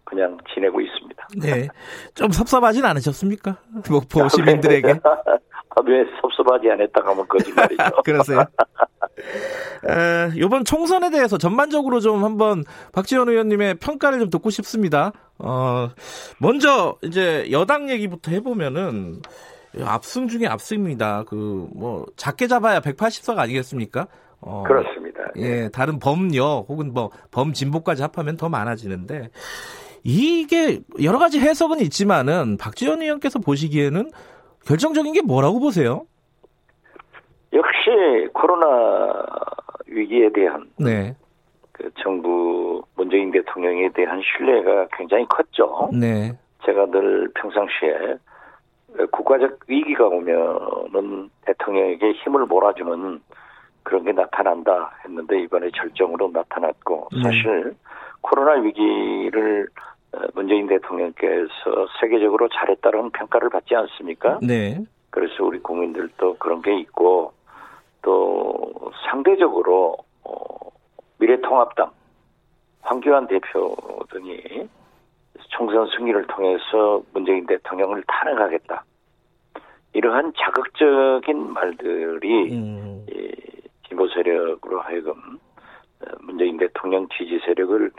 그냥 0.08 0.38
지내고 0.54 0.80
있습니다. 0.82 1.28
네. 1.38 1.68
좀 2.16 2.32
섭섭하진 2.32 2.86
않으셨습니까? 2.86 3.58
목포 3.90 4.30
시민들에게. 4.30 5.00
아, 5.04 5.82
왜 5.86 6.04
섭섭하지 6.22 6.70
않았다고 6.72 7.10
하면 7.12 7.28
거짓말이죠. 7.28 7.84
그러세요? 8.04 8.40
에, 9.88 10.32
이번 10.36 10.64
총선에 10.66 11.10
대해서 11.10 11.38
전반적으로 11.38 12.00
좀 12.00 12.24
한번 12.24 12.64
박지원 12.94 13.30
의원님의 13.30 13.76
평가를 13.76 14.20
좀 14.20 14.30
듣고 14.30 14.50
싶습니다. 14.50 15.12
어, 15.40 15.90
먼저 16.40 16.96
이제 17.04 17.48
여당 17.52 17.90
얘기부터 17.90 18.32
해보면은 18.32 19.22
압승 19.84 20.28
중에 20.28 20.48
압승입니다. 20.48 21.24
그 21.26 21.70
뭐 21.76 22.06
작게 22.16 22.48
잡아야 22.48 22.80
180석 22.80 23.38
아니겠습니까? 23.38 24.08
어, 24.42 24.64
그렇습니다. 24.66 25.20
예, 25.36 25.70
다른 25.70 26.00
범여 26.00 26.66
혹은 26.68 26.94
뭐 26.94 27.12
범진보까지 27.32 28.02
합하면 28.02 28.38
더 28.38 28.50
많아지는데 28.50 29.30
이게 30.10 30.80
여러 31.04 31.20
가지 31.20 31.38
해석은 31.38 31.82
있지만은 31.82 32.56
박지원 32.56 33.02
의원께서 33.02 33.40
보시기에는 33.40 34.10
결정적인 34.66 35.12
게 35.12 35.22
뭐라고 35.22 35.60
보세요? 35.60 36.06
역시 37.52 38.30
코로나 38.34 39.26
위기에 39.86 40.30
대한 40.32 40.70
네. 40.78 41.14
그 41.74 41.92
정부 42.02 42.82
문재인 42.96 43.32
대통령에 43.32 43.90
대한 43.94 44.22
신뢰가 44.22 44.88
굉장히 44.98 45.26
컸죠. 45.28 45.90
네. 45.92 46.32
제가 46.66 46.86
늘 46.86 47.30
평상시에 47.36 48.16
국가적 49.12 49.60
위기가 49.68 50.06
오면은 50.08 51.30
대통령에게 51.46 52.14
힘을 52.14 52.46
몰아주는 52.46 53.20
그런 53.84 54.06
게 54.06 54.14
나타난다 54.14 54.94
했는데 55.04 55.42
이번에 55.42 55.70
절정으로 55.76 56.32
나타났고 56.34 57.10
네. 57.12 57.24
사실 57.24 57.76
코로나 58.22 58.54
위기를 58.62 59.68
어, 59.76 59.97
문재인 60.34 60.68
대통령께서 60.68 61.88
세계적으로 62.00 62.48
잘했다는 62.50 63.12
평가를 63.12 63.50
받지 63.50 63.76
않습니까? 63.76 64.40
네. 64.42 64.84
그래서 65.10 65.44
우리 65.44 65.60
국민들도 65.60 66.38
그런 66.38 66.62
게 66.62 66.80
있고 66.80 67.34
또 68.02 68.92
상대적으로 69.10 69.98
어, 70.24 70.34
미래통합당 71.20 71.92
황교안 72.82 73.28
대표 73.28 73.76
등이 74.12 74.70
총선 75.50 75.88
승리를 75.88 76.26
통해서 76.28 77.02
문재인 77.14 77.46
대통령을 77.46 78.04
탄핵하겠다. 78.08 78.84
이러한 79.94 80.34
자극적인 80.38 81.54
말들이 81.54 82.52
음. 82.54 83.06
이 83.10 83.32
진보 83.88 84.08
세력으로 84.08 84.82
하여금 84.82 85.40
어, 86.02 86.06
문재인 86.22 86.58
대통령 86.58 87.08
지지 87.10 87.40
세력을 87.46 87.92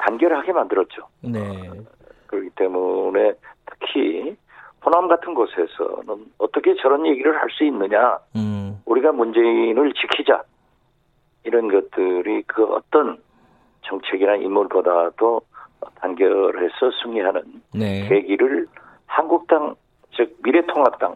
단결하게 0.00 0.52
만들었죠. 0.52 1.06
네. 1.22 1.40
그렇기 2.26 2.50
때문에 2.56 3.32
특히 3.66 4.36
호남 4.84 5.08
같은 5.08 5.34
곳에서는 5.34 6.32
어떻게 6.38 6.74
저런 6.76 7.06
얘기를 7.06 7.36
할 7.38 7.50
수 7.50 7.64
있느냐. 7.64 8.18
음. 8.36 8.80
우리가 8.86 9.12
문재인을 9.12 9.92
지키자. 9.94 10.42
이런 11.44 11.68
것들이 11.68 12.42
그 12.46 12.64
어떤 12.64 13.18
정책이나 13.82 14.36
인물보다도 14.36 15.40
단결해서 15.96 16.90
승리하는 17.02 17.42
네. 17.74 18.08
계기를 18.08 18.66
한국당 19.06 19.74
즉 20.12 20.36
미래통합당 20.42 21.14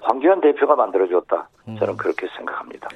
황교안 0.00 0.40
대표가 0.40 0.76
만들어줬다. 0.76 1.48
저는 1.78 1.94
음. 1.94 1.96
그렇게 1.96 2.26
생각합니다. 2.36 2.88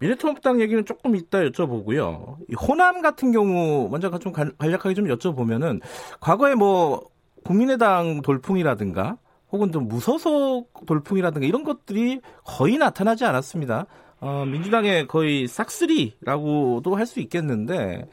미래통합 0.00 0.40
당 0.42 0.60
얘기는 0.60 0.84
조금 0.84 1.16
이따 1.16 1.40
여쭤보고요. 1.40 2.36
호남 2.60 3.02
같은 3.02 3.32
경우 3.32 3.88
먼저 3.90 4.10
좀 4.18 4.32
간략하게 4.32 4.94
좀 4.94 5.06
여쭤보면은 5.06 5.80
과거에 6.20 6.54
뭐 6.54 7.08
국민의당 7.44 8.22
돌풍이라든가 8.22 9.16
혹은 9.50 9.72
좀 9.72 9.88
무소속 9.88 10.86
돌풍이라든가 10.86 11.46
이런 11.46 11.64
것들이 11.64 12.20
거의 12.44 12.78
나타나지 12.78 13.24
않았습니다. 13.24 13.86
어, 14.20 14.44
민주당의 14.46 15.06
거의 15.08 15.46
싹쓸이라고도 15.48 16.94
할 16.96 17.06
수 17.06 17.20
있겠는데 17.20 18.08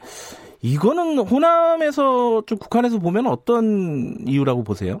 이거는 0.62 1.18
호남에서 1.18 2.42
좀 2.46 2.58
국한에서 2.58 2.98
보면 2.98 3.26
어떤 3.26 4.16
이유라고 4.26 4.64
보세요? 4.64 5.00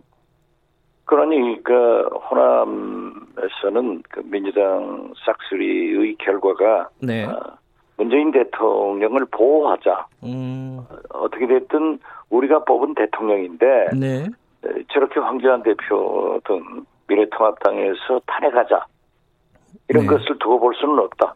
그러니 1.06 1.62
그 1.62 2.08
호남에서는 2.30 4.02
그 4.10 4.22
민주당 4.24 5.14
싹쓸이의 5.24 6.16
결과가 6.18 6.88
네. 7.00 7.24
어, 7.24 7.56
문재인 7.96 8.32
대통령을 8.32 9.24
보호하자. 9.30 10.06
음. 10.24 10.84
어떻게 11.10 11.46
됐든 11.46 12.00
우리가 12.28 12.64
뽑은 12.64 12.94
대통령인데 12.96 13.90
네. 13.96 14.26
저렇게 14.92 15.20
황교안 15.20 15.62
대표 15.62 16.40
등 16.44 16.84
미래통합당에서 17.06 18.20
탄핵하자. 18.26 18.86
이런 19.88 20.06
네. 20.06 20.08
것을 20.08 20.38
두고 20.40 20.58
볼 20.58 20.74
수는 20.74 20.98
없다. 20.98 21.34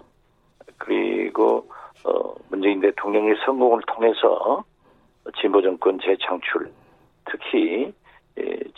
그리고 0.79 1.69
어, 2.05 2.35
문재인 2.49 2.81
대통령의 2.81 3.37
성공을 3.45 3.83
통해서 3.87 4.65
진보 5.41 5.63
정권 5.63 6.01
재창출, 6.01 6.73
특히 7.27 7.85
예, 7.85 7.93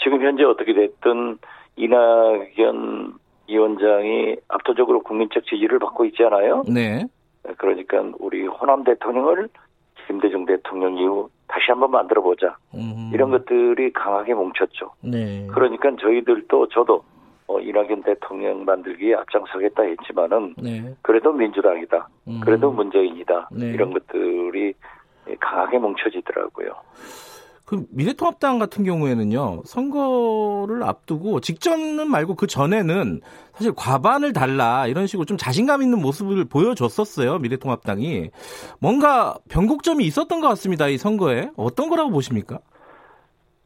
지금 0.02 0.22
현재 0.22 0.44
어떻게 0.44 0.72
됐든 0.72 1.38
이낙연 1.76 3.14
위원장이 3.48 4.36
압도적으로 4.48 5.02
국민적 5.02 5.44
지지를 5.44 5.78
받고 5.78 6.04
있잖아요. 6.06 6.64
네. 6.72 7.04
그러니까 7.58 8.02
우리 8.18 8.46
호남 8.46 8.84
대통령을 8.84 9.48
김대중 10.06 10.46
대통령 10.46 10.96
이후 10.96 11.28
다시 11.48 11.66
한번 11.68 11.90
만들어 11.90 12.22
보자. 12.22 12.56
음. 12.74 13.10
이런 13.12 13.30
것들이 13.30 13.92
강하게 13.92 14.34
뭉쳤죠. 14.34 14.90
네. 15.02 15.46
그러니까 15.52 15.90
저희들도 16.00 16.68
저도 16.68 17.04
어, 17.46 17.60
이낙연 17.60 18.02
대통령 18.04 18.64
만들기에 18.64 19.14
앞장서겠다 19.14 19.82
했지만은 19.82 20.54
네. 20.56 20.94
그래도 21.02 21.32
민주당이다. 21.32 22.08
음. 22.28 22.40
그래도 22.42 22.70
문재인이다. 22.70 23.50
네. 23.52 23.66
이런 23.66 23.92
것들이 23.92 24.72
강하게 25.40 25.78
뭉쳐지더라고요. 25.78 26.72
그 27.72 27.86
미래통합당 27.90 28.58
같은 28.58 28.84
경우에는요 28.84 29.62
선거를 29.64 30.82
앞두고 30.82 31.40
직전은 31.40 32.06
말고 32.10 32.34
그 32.34 32.46
전에는 32.46 33.22
사실 33.54 33.72
과반을 33.74 34.34
달라 34.34 34.86
이런 34.86 35.06
식으로 35.06 35.24
좀 35.24 35.38
자신감 35.38 35.80
있는 35.80 35.98
모습을 36.02 36.44
보여줬었어요 36.44 37.38
미래통합당이 37.38 38.28
뭔가 38.78 39.36
변곡점이 39.48 40.04
있었던 40.04 40.42
것 40.42 40.48
같습니다 40.48 40.88
이 40.88 40.98
선거에 40.98 41.48
어떤 41.56 41.88
거라고 41.88 42.10
보십니까? 42.10 42.58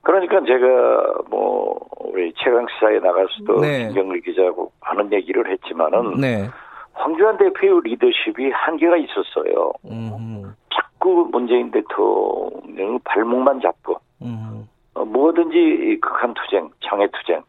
그러니까 0.02 0.38
제가 0.46 1.24
뭐 1.28 1.76
우리 1.98 2.32
최강 2.36 2.64
시사에 2.68 3.00
나가서도 3.00 3.60
네. 3.60 3.88
김경일 3.88 4.20
기자하고 4.20 4.70
많은 4.82 5.12
얘기를 5.14 5.50
했지만은 5.50 6.20
네. 6.20 6.48
황교안 6.92 7.38
대표의 7.38 7.80
리더십이 7.82 8.52
한계가 8.52 8.98
있었어요. 8.98 9.72
음. 9.90 10.54
자꾸 10.96 11.28
문재인 11.30 11.70
대통령 11.70 12.98
발목만 13.04 13.60
잡고 13.60 13.98
음. 14.22 14.68
어, 14.94 15.04
뭐든지 15.04 15.98
극한 16.00 16.34
투쟁, 16.34 16.70
장애 16.80 17.06
투쟁, 17.08 17.42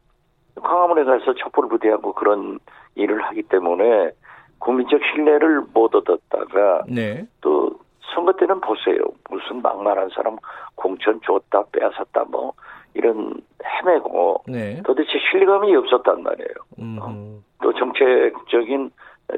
광화문에 0.62 1.04
가서 1.06 1.34
촛불을 1.34 1.70
부대하고 1.70 2.14
그런 2.14 2.60
일을 2.96 3.24
하기 3.24 3.44
때문에 3.44 4.12
국민적 4.60 5.00
신뢰를 5.12 5.62
못 5.74 5.96
얻었다가 5.96 6.84
네. 6.88 7.26
또 7.42 7.72
선거 8.14 8.34
때는 8.34 8.60
보세요. 8.62 8.98
무슨 9.30 9.62
막말한 9.62 10.10
사람 10.10 10.38
공천 10.76 11.20
줬다 11.22 11.64
빼앗았다 11.72 12.26
뭐 12.30 12.54
이런 12.94 13.42
헤매고 13.64 14.44
네. 14.48 14.82
도대체 14.84 15.12
신뢰감이 15.32 15.76
없었단 15.76 16.24
말이에요. 16.24 17.00
어. 17.02 17.40
또 17.62 17.74
정책적인 17.74 18.92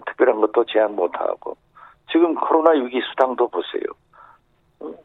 특별한 0.05 0.39
것도 0.41 0.65
제안 0.65 0.95
못하고 0.95 1.57
지금 2.11 2.35
코로나 2.35 2.71
위기 2.71 3.01
수당도 3.01 3.47
보세요. 3.47 3.83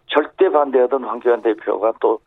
절대 0.07 0.49
반대하던 0.49 1.05
황교안 1.05 1.43
대표가 1.43 1.93
또 2.01 2.21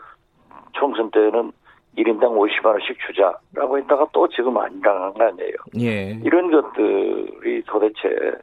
총선 0.74 1.10
때는 1.12 1.52
1인당 1.98 2.38
50만 2.38 2.66
원씩 2.66 2.98
주자라고 3.08 3.78
했다가 3.80 4.08
또 4.13 4.28
지금 4.28 4.58
안 4.58 4.80
당한 4.82 5.13
거 5.13 5.24
아니에요. 5.24 5.56
예. 5.80 6.20
이런 6.24 6.52
것들이 6.52 7.63
도대체 7.63 8.38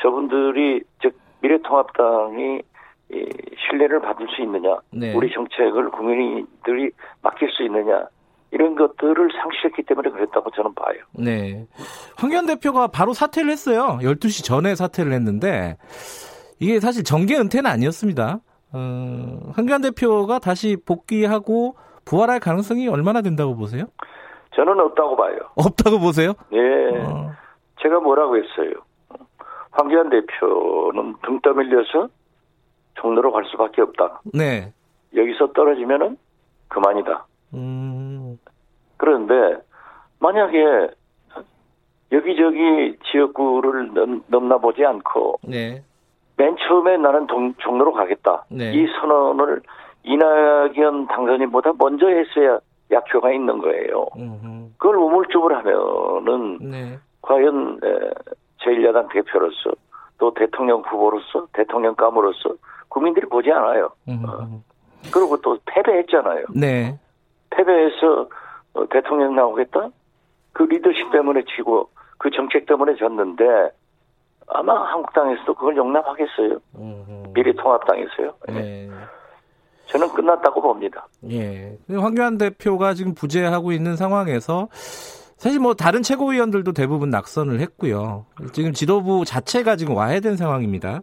저분들이 0.00 0.82
즉 1.02 1.18
미래통합당이 1.40 2.62
신뢰를 3.58 4.00
받을 4.00 4.28
수 4.28 4.42
있느냐, 4.42 4.76
네. 4.92 5.12
우리 5.14 5.32
정책을 5.32 5.90
국민들이 5.90 6.90
맡길 7.22 7.50
수 7.50 7.64
있느냐 7.64 8.06
이런 8.52 8.74
것들을 8.74 9.30
상실했기 9.40 9.84
때문에 9.84 10.10
그랬다고 10.10 10.50
저는 10.50 10.74
봐요. 10.74 10.98
네. 11.12 11.66
황교안 12.16 12.46
대표가 12.46 12.88
바로 12.88 13.12
사퇴를 13.12 13.50
했어요. 13.50 13.98
12시 14.02 14.44
전에 14.44 14.74
사퇴를 14.74 15.12
했는데 15.12 15.76
이게 16.58 16.80
사실 16.80 17.04
정계 17.04 17.36
은퇴는 17.38 17.70
아니었습니다. 17.70 18.40
어, 18.72 19.40
황교안 19.52 19.82
대표가 19.82 20.38
다시 20.38 20.76
복귀하고 20.84 21.76
부활할 22.04 22.40
가능성이 22.40 22.88
얼마나 22.88 23.22
된다고 23.22 23.56
보세요? 23.56 23.86
저는 24.54 24.80
없다고 24.80 25.16
봐요. 25.16 25.38
없다고 25.54 26.00
보세요? 26.00 26.32
예. 26.52 26.58
어. 26.98 27.30
제가 27.82 28.00
뭐라고 28.00 28.36
했어요. 28.36 28.72
황교안 29.70 30.10
대표는 30.10 31.14
등 31.22 31.40
떠밀려서 31.40 32.08
종로로 32.94 33.32
갈 33.32 33.44
수밖에 33.46 33.80
없다. 33.82 34.22
네. 34.34 34.72
여기서 35.16 35.52
떨어지면은 35.52 36.16
그만이다. 36.68 37.26
음. 37.54 38.38
그런데 38.96 39.58
만약에 40.18 40.90
여기저기 42.12 42.96
지역구를 43.10 43.94
넘, 43.94 44.22
넘나보지 44.26 44.84
않고 44.84 45.40
네. 45.42 45.82
맨 46.36 46.56
처음에 46.56 46.96
나는 46.96 47.26
동, 47.26 47.54
종로로 47.58 47.92
가겠다. 47.92 48.44
네. 48.50 48.72
이 48.72 48.86
선언을 49.00 49.62
이낙연 50.02 51.06
당선인보다 51.08 51.72
먼저 51.78 52.08
했어야 52.08 52.58
약효가 52.90 53.32
있는 53.32 53.58
거예요. 53.58 54.06
음흠. 54.16 54.70
그걸 54.78 54.96
우물쭈물 54.96 55.54
하면은 55.54 56.58
네. 56.60 56.98
과연 57.22 57.78
에, 57.84 58.10
제1야당 58.62 59.12
대표로서 59.12 59.70
또 60.18 60.34
대통령 60.34 60.80
후보로서 60.80 61.46
대통령감으로서 61.52 62.54
국민들이 62.88 63.26
보지 63.26 63.50
않아요. 63.52 63.90
어. 64.08 64.62
그리고 65.12 65.36
또 65.40 65.56
패배했잖아요. 65.64 66.46
네. 66.54 66.98
패배해서 67.50 68.28
어, 68.74 68.88
대통령 68.88 69.34
나오겠다? 69.34 69.90
그 70.52 70.62
리더십 70.64 71.10
때문에 71.12 71.42
지고 71.56 71.90
그 72.18 72.30
정책 72.30 72.66
때문에 72.66 72.96
졌는데 72.96 73.44
아마 74.48 74.74
한국당에서도 74.92 75.54
그걸 75.54 75.76
용납하겠어요. 75.76 76.58
미래통합당에서요. 77.34 78.34
네. 78.48 78.54
네. 78.54 78.90
저는 79.86 80.08
끝났다고 80.08 80.60
봅니다. 80.60 81.06
예. 81.30 81.76
황교안 81.88 82.38
대표가 82.38 82.94
지금 82.94 83.14
부재하고 83.14 83.72
있는 83.72 83.96
상황에서 83.96 84.68
사실 85.40 85.58
뭐 85.58 85.72
다른 85.72 86.02
최고위원들도 86.02 86.72
대부분 86.74 87.08
낙선을 87.08 87.60
했고요. 87.60 88.26
지금 88.52 88.74
지도부 88.74 89.24
자체가 89.24 89.76
지금 89.76 89.96
와해된 89.96 90.36
상황입니다. 90.36 91.00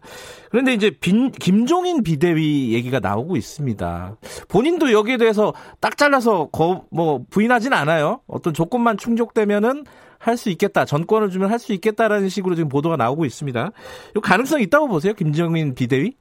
그런데 0.52 0.74
이제 0.74 0.92
빈, 0.92 1.32
김종인 1.32 2.04
비대위 2.04 2.72
얘기가 2.72 3.00
나오고 3.00 3.36
있습니다. 3.36 4.16
본인도 4.48 4.92
여기에 4.92 5.18
대해서 5.18 5.56
딱 5.82 5.98
잘라서 5.98 6.50
거, 6.52 6.86
뭐 6.92 7.22
부인하진 7.32 7.74
않아요. 7.74 8.22
어떤 8.28 8.54
조건만 8.54 8.96
충족되면은 8.98 9.86
할 10.20 10.38
수 10.38 10.52
있겠다. 10.52 10.86
전권을 10.86 11.32
주면 11.32 11.50
할 11.50 11.58
수 11.58 11.74
있겠다라는 11.74 12.30
식으로 12.30 12.54
지금 12.54 12.70
보도가 12.70 12.96
나오고 12.96 13.26
있습니다. 13.26 13.72
이 14.16 14.20
가능성 14.20 14.62
있다고 14.62 14.88
보세요, 14.88 15.14
김종인 15.16 15.74
비대위? 15.74 16.16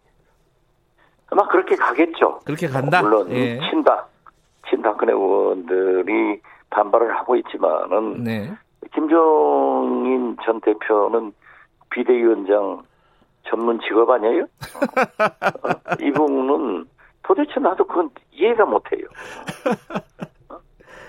아마 1.26 1.46
그렇게 1.48 1.76
가겠죠. 1.76 2.40
그렇게 2.46 2.66
간다. 2.66 3.02
물론 3.02 3.30
예. 3.32 3.60
친다, 3.68 4.06
친박근혜 4.70 5.12
의원들이 5.12 6.40
반발을 6.70 7.14
하고 7.16 7.36
있지만은 7.36 8.24
네. 8.24 8.52
김종인 8.94 10.36
전 10.44 10.60
대표는 10.60 11.32
비대위원장 11.90 12.82
전문 13.44 13.78
직업 13.80 14.10
아니에요? 14.10 14.42
어, 15.62 15.94
이분은 16.00 16.86
도대체 17.22 17.60
나도 17.60 17.84
그건 17.84 18.10
이해가 18.32 18.64
못해요. 18.64 19.06
어? 20.48 20.58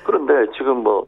그런데 0.06 0.52
지금 0.58 0.84
뭐 0.84 1.08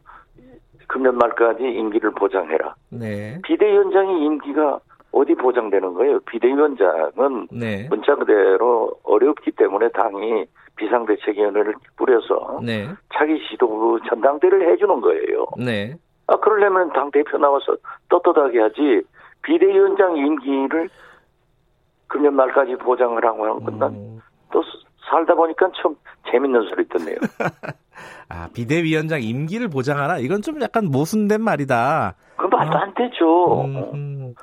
금년 0.87 1.17
말까지 1.17 1.63
임기를 1.63 2.11
보장해라. 2.11 2.75
네. 2.89 3.39
비대위원장의 3.43 4.23
임기가 4.23 4.79
어디 5.11 5.35
보장되는 5.35 5.93
거예요? 5.93 6.19
비대위원장은 6.21 7.47
네. 7.51 7.87
문자 7.89 8.15
그대로 8.15 8.91
어렵기 9.03 9.51
때문에 9.51 9.89
당이 9.89 10.45
비상대책위원회를 10.79 11.75
뿌려서 11.97 12.59
네. 12.63 12.89
차기 13.13 13.39
지도부 13.49 13.99
전당대를 14.07 14.71
해주는 14.71 15.01
거예요. 15.01 15.45
네. 15.57 15.95
아 16.27 16.37
그러려면 16.37 16.91
당 16.93 17.11
대표 17.11 17.37
나와서 17.37 17.75
떳떳하게 18.09 18.59
하지 18.59 19.01
비대위원장 19.43 20.17
임기를 20.17 20.89
금년 22.07 22.35
말까지 22.35 22.75
보장을 22.77 23.23
하고 23.23 23.45
하는 23.45 23.63
건 23.63 23.79
난또 23.79 23.99
음. 23.99 24.21
살다 25.09 25.33
보니까 25.35 25.71
참 25.81 25.95
재밌는 26.31 26.67
소리 26.69 26.87
듣네요. 26.87 27.17
아 28.29 28.47
비대위원장 28.53 29.21
임기를 29.21 29.67
보장하라 29.69 30.19
이건 30.19 30.41
좀 30.41 30.61
약간 30.61 30.85
모순된 30.85 31.41
말이다. 31.41 32.15
그 32.37 32.45
말도 32.45 32.77
안 32.77 32.93
되죠. 32.93 33.63
음. 33.93 34.33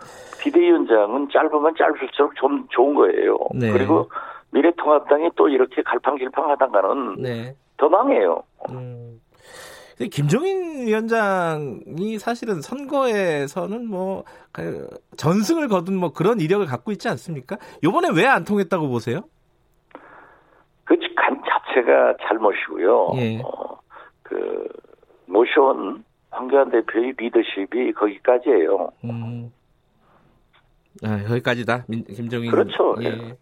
비대위원장은 0.40 1.29
짧으면 1.33 1.75
짧을수록 1.79 2.35
좀 2.37 2.66
좋은 2.70 2.94
거예요. 2.94 3.38
네. 3.55 3.72
그리고 3.72 4.11
미래통합당이 4.52 5.30
또 5.37 5.48
이렇게 5.48 5.82
갈팡질팡하다가는 5.82 7.22
네. 7.22 7.54
더 7.76 7.88
망해요. 7.88 8.42
음. 8.70 9.20
김종인 10.11 10.87
위원장이 10.87 12.18
사실은 12.18 12.61
선거에서는 12.61 13.87
뭐그 13.88 14.88
전승을 15.16 15.68
거둔 15.68 15.96
뭐 15.96 16.12
그런 16.12 16.38
이력을 16.40 16.64
갖고 16.66 16.92
있지 16.92 17.09
않습니까? 17.09 17.56
요번에 17.82 18.09
왜 18.14 18.26
안 18.26 18.44
통했다고 18.44 18.88
보세요? 18.88 19.22
그 20.85 20.94
간 21.16 21.42
자체가 21.42 22.14
잘못이고요. 22.28 23.11
예. 23.16 23.40
어, 23.42 23.78
그 24.22 24.68
모셔온 25.26 26.04
황교안 26.30 26.70
대표의 26.70 27.14
리더십이 27.16 27.92
거기까지예요. 27.94 28.90
음. 29.04 29.50
아, 31.04 31.22
여기까지다. 31.30 31.85
김정인. 32.14 32.50
그렇죠. 32.50 32.94
예. 33.00 33.06
예. 33.06 33.37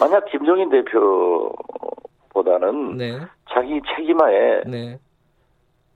만약 0.00 0.24
김정인 0.26 0.70
대표보다는 2.30 2.96
네. 2.96 3.18
자기 3.50 3.80
책임하에 3.94 4.62
네. 4.66 4.98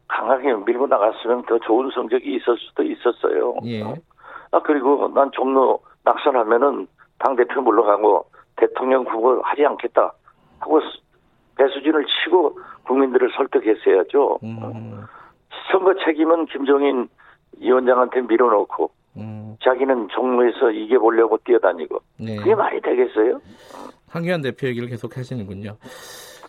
강하게 0.08 0.54
밀고 0.54 0.86
나갔으면 0.86 1.44
더 1.46 1.58
좋은 1.58 1.90
성적이 1.94 2.36
있을 2.36 2.56
수도 2.58 2.82
있었어요. 2.82 3.56
예. 3.66 3.82
아 4.50 4.60
그리고 4.62 5.08
난 5.14 5.30
종로 5.32 5.80
낙선하면은 6.04 6.86
당 7.18 7.36
대표 7.36 7.60
물러가고 7.60 8.26
대통령 8.56 9.04
후보 9.04 9.40
하지 9.42 9.64
않겠다 9.64 10.12
하고 10.60 10.80
배수진을 11.56 12.06
치고 12.06 12.58
국민들을 12.84 13.30
설득했어야죠. 13.36 14.38
음. 14.42 15.04
선거 15.70 15.94
책임은 16.04 16.46
김종인 16.46 17.08
위원장한테 17.60 18.22
밀어놓고 18.22 18.90
음. 19.18 19.56
자기는 19.62 20.08
종로에서 20.14 20.70
이겨보려고 20.70 21.38
뛰어다니고 21.44 21.98
네. 22.18 22.36
그게 22.36 22.54
말이 22.54 22.80
되겠어요? 22.80 23.40
황교안 24.08 24.40
대표 24.40 24.66
얘기를 24.68 24.88
계속 24.88 25.16
하시는군요. 25.16 25.76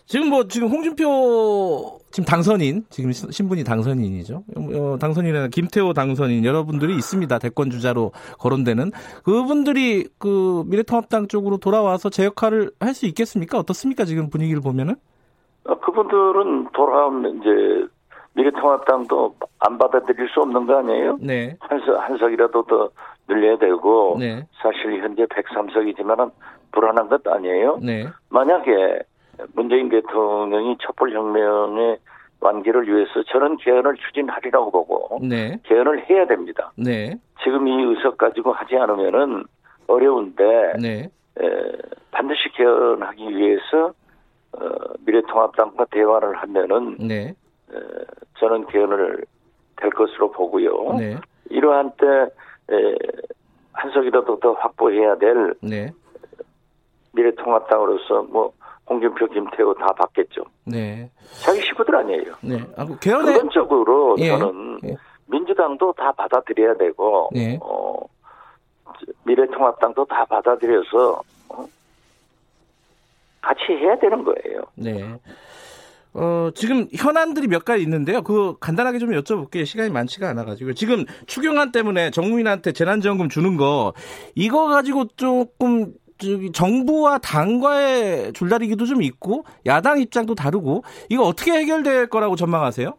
지금 0.06 0.28
뭐 0.28 0.42
지금 0.48 0.66
홍준표 0.66 1.98
지금 2.10 2.24
당선인 2.26 2.82
지금 2.90 3.12
신분이 3.12 3.62
당선인이죠. 3.62 4.42
어, 4.56 4.96
당선인이나 4.98 5.48
김태호 5.48 5.92
당선인 5.92 6.44
여러분들이 6.44 6.94
있습니다. 6.96 7.38
대권 7.38 7.70
주자로 7.70 8.10
거론되는 8.40 8.90
그분들이 9.22 10.08
그 10.18 10.64
미래통합당 10.66 11.28
쪽으로 11.28 11.58
돌아와서 11.58 12.10
제 12.10 12.24
역할을 12.24 12.72
할 12.80 12.94
수 12.94 13.06
있겠습니까? 13.06 13.56
어떻습니까? 13.58 14.04
지금 14.04 14.30
분위기를 14.30 14.60
보면은? 14.60 14.96
어, 15.64 15.78
그분들은 15.78 16.70
돌아오면 16.72 17.36
이제 17.36 17.86
미래통합당도 18.34 19.34
안 19.60 19.78
받아들일 19.78 20.28
수 20.28 20.40
없는 20.40 20.66
거 20.66 20.78
아니에요? 20.78 21.18
네. 21.20 21.56
한, 21.60 21.80
석, 21.80 21.96
한 21.96 22.16
석이라도 22.18 22.62
더 22.64 22.90
늘려야 23.28 23.58
되고 23.58 24.16
네. 24.18 24.46
사실 24.62 25.00
현재 25.02 25.24
103석이지만은 25.26 26.30
불안한 26.72 27.08
것 27.08 27.26
아니에요? 27.26 27.78
네. 27.82 28.06
만약에 28.28 29.00
문재인 29.54 29.88
대통령이 29.88 30.76
촛불혁명의 30.78 31.98
완기를 32.40 32.88
위해서 32.88 33.22
저는 33.24 33.58
개헌을 33.58 33.96
추진하리라고 33.96 34.70
보고 34.70 35.18
네. 35.22 35.58
개헌을 35.64 36.08
해야 36.08 36.26
됩니다. 36.26 36.72
네. 36.76 37.18
지금 37.42 37.68
이 37.68 37.82
의석 37.82 38.16
가지고 38.16 38.52
하지 38.52 38.76
않으면은 38.76 39.44
어려운데 39.86 40.72
네. 40.80 41.10
에, 41.38 41.72
반드시 42.10 42.48
개헌하기 42.54 43.28
위해서 43.36 43.92
어, 44.52 44.68
미래통합당과 45.06 45.86
대화를 45.90 46.36
하면은 46.36 46.96
네. 46.98 47.14
에, 47.28 47.34
저는 48.38 48.66
개헌을 48.66 49.24
될 49.76 49.90
것으로 49.90 50.30
보고요. 50.32 50.94
네. 50.94 51.16
이러한 51.50 51.92
때 51.98 52.06
에, 52.74 52.94
한석이라도 53.72 54.40
더 54.40 54.52
확보해야 54.52 55.16
될 55.16 55.54
네. 55.62 55.90
미래통합당으로서 57.12 58.22
뭐 58.24 58.52
홍준표, 58.88 59.26
김태호 59.28 59.74
다 59.74 59.86
받겠죠. 59.92 60.44
네. 60.64 61.10
자기 61.44 61.60
식구들 61.60 61.94
아니에요. 61.94 62.34
네. 62.42 62.58
아, 62.76 62.84
그 62.84 62.98
개헌의... 62.98 63.34
근본적으로 63.34 64.16
예. 64.18 64.28
저는 64.28 64.80
예. 64.84 64.96
민주당도 65.26 65.92
다 65.92 66.10
받아들여야 66.12 66.74
되고 66.74 67.30
예. 67.36 67.58
어, 67.62 67.96
미래통합당도 69.24 70.04
다 70.06 70.24
받아들여서 70.24 71.22
어, 71.50 71.66
같이 73.40 73.72
해야 73.72 73.96
되는 73.98 74.24
거예요. 74.24 74.62
네. 74.74 75.16
어, 76.12 76.50
지금 76.54 76.86
현안들이 76.94 77.46
몇 77.46 77.64
가지 77.64 77.82
있는데요. 77.82 78.22
그 78.22 78.54
간단하게 78.58 78.98
좀 78.98 79.10
여쭤볼게요. 79.10 79.64
시간이 79.64 79.90
많지가 79.90 80.28
않아가지고. 80.28 80.72
지금 80.74 81.04
추경안 81.26 81.72
때문에 81.72 82.10
정부인한테 82.10 82.72
재난지원금 82.72 83.28
주는 83.28 83.56
거, 83.56 83.92
이거 84.34 84.66
가지고 84.68 85.06
조금 85.16 85.92
저기 86.18 86.52
정부와 86.52 87.18
당과의 87.18 88.32
줄다리기도 88.34 88.84
좀 88.84 89.02
있고 89.02 89.44
야당 89.66 90.00
입장도 90.00 90.34
다르고 90.34 90.82
이거 91.08 91.22
어떻게 91.22 91.52
해결될 91.52 92.08
거라고 92.08 92.36
전망하세요? 92.36 92.92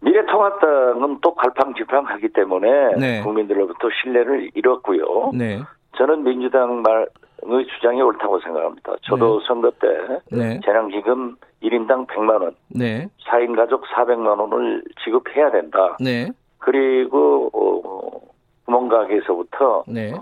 미래통합당은 0.00 1.18
또 1.22 1.34
갈팡질팡하기 1.34 2.28
때문에 2.32 2.68
네. 2.98 3.22
국민들로부터 3.22 3.88
신뢰를 4.02 4.50
잃었고요. 4.54 5.32
네. 5.34 5.60
저는 5.96 6.24
민주당 6.24 6.82
말 6.82 7.06
의 7.44 7.66
주장이 7.66 8.00
옳다고 8.00 8.40
생각합니다. 8.40 8.94
저도 9.02 9.40
네. 9.40 9.46
선거 9.46 9.70
때 9.72 9.88
네. 10.30 10.60
재난기금 10.64 11.36
1인당 11.62 12.06
100만 12.06 12.40
원, 12.40 12.54
네. 12.68 13.08
4인 13.26 13.56
가족 13.56 13.84
400만 13.86 14.38
원을 14.38 14.82
지급해야 15.02 15.50
된다. 15.50 15.96
네. 16.00 16.30
그리고 16.58 17.50
어, 17.52 18.20
구멍가게에서부터 18.66 19.84
네. 19.88 20.12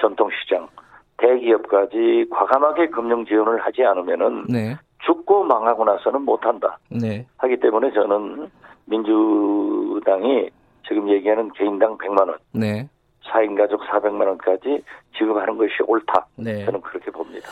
전통시장, 0.00 0.68
대기업까지 1.16 2.26
과감하게 2.30 2.88
금융 2.88 3.26
지원을 3.26 3.58
하지 3.60 3.84
않으면은 3.84 4.44
네. 4.48 4.76
죽고 5.04 5.44
망하고 5.44 5.84
나서는 5.84 6.22
못한다. 6.22 6.78
네. 6.90 7.26
하기 7.38 7.56
때문에 7.58 7.90
저는 7.92 8.48
민주당이 8.84 10.50
지금 10.86 11.08
얘기하는 11.08 11.50
개인당 11.52 11.98
100만 11.98 12.20
원, 12.20 12.36
네. 12.52 12.88
4인 13.30 13.56
가족 13.56 13.80
400만 13.82 14.26
원까지 14.26 14.82
지급하는 15.16 15.56
것이 15.56 15.72
옳다. 15.86 16.26
네. 16.36 16.64
저는 16.64 16.80
그렇게 16.80 17.10
봅니다. 17.10 17.48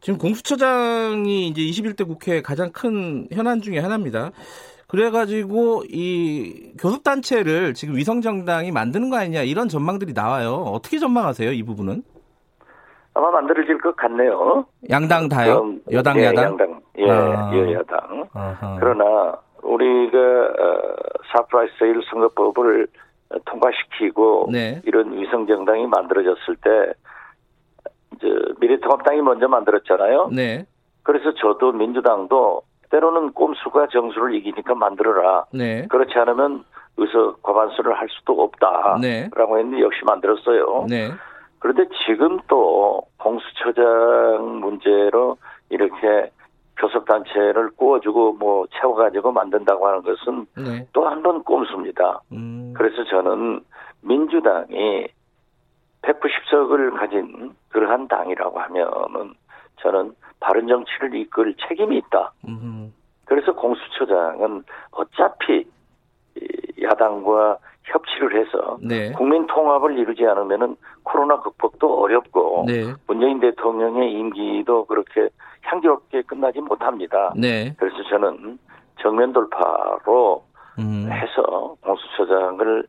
지금 0.00 0.18
공수처장이 0.18 1.48
이제 1.48 1.62
21대 1.62 2.06
국회 2.06 2.42
가장 2.42 2.70
큰 2.72 3.26
현안 3.32 3.60
중의 3.62 3.80
하나입니다. 3.80 4.30
그래가지고 4.86 5.84
이 5.88 6.72
교섭단체를 6.78 7.74
지금 7.74 7.96
위성정당이 7.96 8.70
만드는 8.70 9.10
거 9.10 9.16
아니냐 9.16 9.42
이런 9.42 9.68
전망들이 9.68 10.12
나와요. 10.12 10.52
어떻게 10.52 10.98
전망하세요, 10.98 11.50
이 11.52 11.62
부분은? 11.62 12.02
아마 13.14 13.30
만들어질 13.30 13.78
것 13.78 13.96
같네요. 13.96 14.66
양당 14.90 15.28
다요? 15.28 15.74
여당, 15.90 16.18
예, 16.18 16.24
야당? 16.26 16.44
양당, 16.44 16.80
예, 16.98 17.10
아. 17.10 17.50
여야당. 17.54 18.28
아하. 18.34 18.76
그러나 18.80 19.38
우리가 19.62 20.18
어, 20.18 20.94
사프라이스 21.32 21.72
세일 21.78 22.00
선거법을 22.10 22.86
통과시키고 23.46 24.48
네. 24.52 24.80
이런 24.84 25.16
위성 25.18 25.46
정당이 25.46 25.86
만들어졌을 25.86 26.56
때 26.56 26.92
이제 28.16 28.26
미래통합당이 28.60 29.22
먼저 29.22 29.48
만들었잖아요. 29.48 30.30
네. 30.32 30.66
그래서 31.02 31.34
저도 31.34 31.72
민주당도 31.72 32.62
때로는 32.90 33.32
꼼수가 33.32 33.88
정수를 33.88 34.34
이기니까 34.36 34.74
만들어라. 34.74 35.46
네. 35.52 35.86
그렇지 35.88 36.16
않으면 36.18 36.64
의석 36.96 37.42
과반수를 37.42 37.94
할 37.94 38.08
수도 38.10 38.40
없다라고 38.40 39.00
네. 39.00 39.28
했는데 39.34 39.80
역시 39.80 40.00
만들었어요. 40.04 40.86
네. 40.88 41.10
그런데 41.58 41.86
지금 42.06 42.38
또 42.46 43.02
공수처장 43.18 44.60
문제로 44.60 45.36
이렇게 45.70 46.30
교섭단체를 46.76 47.70
꾸어주고 47.76 48.34
뭐 48.34 48.66
채워가지고 48.72 49.32
만든다고 49.32 49.86
하는 49.86 50.02
것은 50.02 50.46
네. 50.56 50.86
또한 50.92 51.22
번 51.22 51.42
꼼수입니다. 51.44 52.20
음. 52.32 52.74
그래서 52.76 53.04
저는 53.04 53.60
민주당이 54.02 55.08
190석을 56.02 56.98
가진 56.98 57.54
그러한 57.70 58.08
당이라고 58.08 58.60
하면은 58.60 59.34
저는 59.80 60.14
바른 60.40 60.66
정치를 60.66 61.14
이끌 61.14 61.54
책임이 61.68 61.96
있다. 61.98 62.32
음. 62.48 62.92
그래서 63.24 63.54
공수처장은 63.54 64.64
어차피 64.90 65.66
야당과 66.82 67.58
협치를 67.84 68.40
해서 68.40 68.78
네. 68.82 69.12
국민 69.12 69.46
통합을 69.46 69.98
이루지 69.98 70.26
않으면은 70.26 70.76
코로나 71.02 71.40
극복도 71.40 72.02
어렵고 72.02 72.64
네. 72.66 72.92
문재인 73.06 73.40
대통령의 73.40 74.12
임기도 74.12 74.86
그렇게 74.86 75.28
향기롭게 75.64 76.22
끝나지 76.22 76.60
못합니다. 76.60 77.32
네. 77.36 77.74
그래서 77.78 77.96
저는 78.08 78.58
정면 79.00 79.32
돌파로 79.32 80.44
음. 80.78 81.08
해서 81.10 81.76
공수처장을 81.82 82.86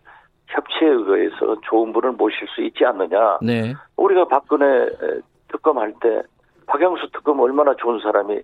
협치에 0.47 0.87
의해서 0.87 1.59
좋은 1.61 1.91
분을 1.91 2.11
모실 2.13 2.47
수 2.49 2.61
있지 2.61 2.85
않느냐. 2.85 3.39
네. 3.41 3.73
우리가 3.97 4.25
박근혜 4.27 4.87
특검할 5.49 5.93
때 6.01 6.21
박영수 6.67 7.09
특검 7.11 7.39
얼마나 7.39 7.75
좋은 7.75 7.99
사람이 7.99 8.41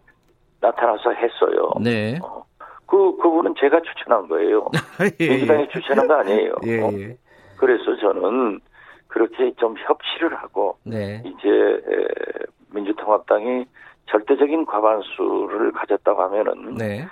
나타나서 0.60 1.12
했어요. 1.12 1.72
네. 1.82 2.20
어, 2.24 2.44
그 2.86 3.18
그분은 3.18 3.56
제가 3.60 3.82
추천한 3.82 4.28
거예요. 4.28 4.70
예, 5.20 5.30
민주당이 5.30 5.70
추천한 5.70 6.08
거 6.08 6.16
아니에요. 6.16 6.54
예, 6.66 6.72
예. 6.72 7.18
그래서 7.58 7.96
저는 7.98 8.60
그렇게 9.08 9.54
좀 9.56 9.76
협치를 9.78 10.36
하고 10.38 10.78
네. 10.84 11.22
이제 11.26 11.48
민주통합당이 12.74 13.66
절대적인 14.12 14.66
과반수를 14.66 15.72
가졌다고 15.72 16.22
하면은 16.24 16.76
네. 16.76 17.08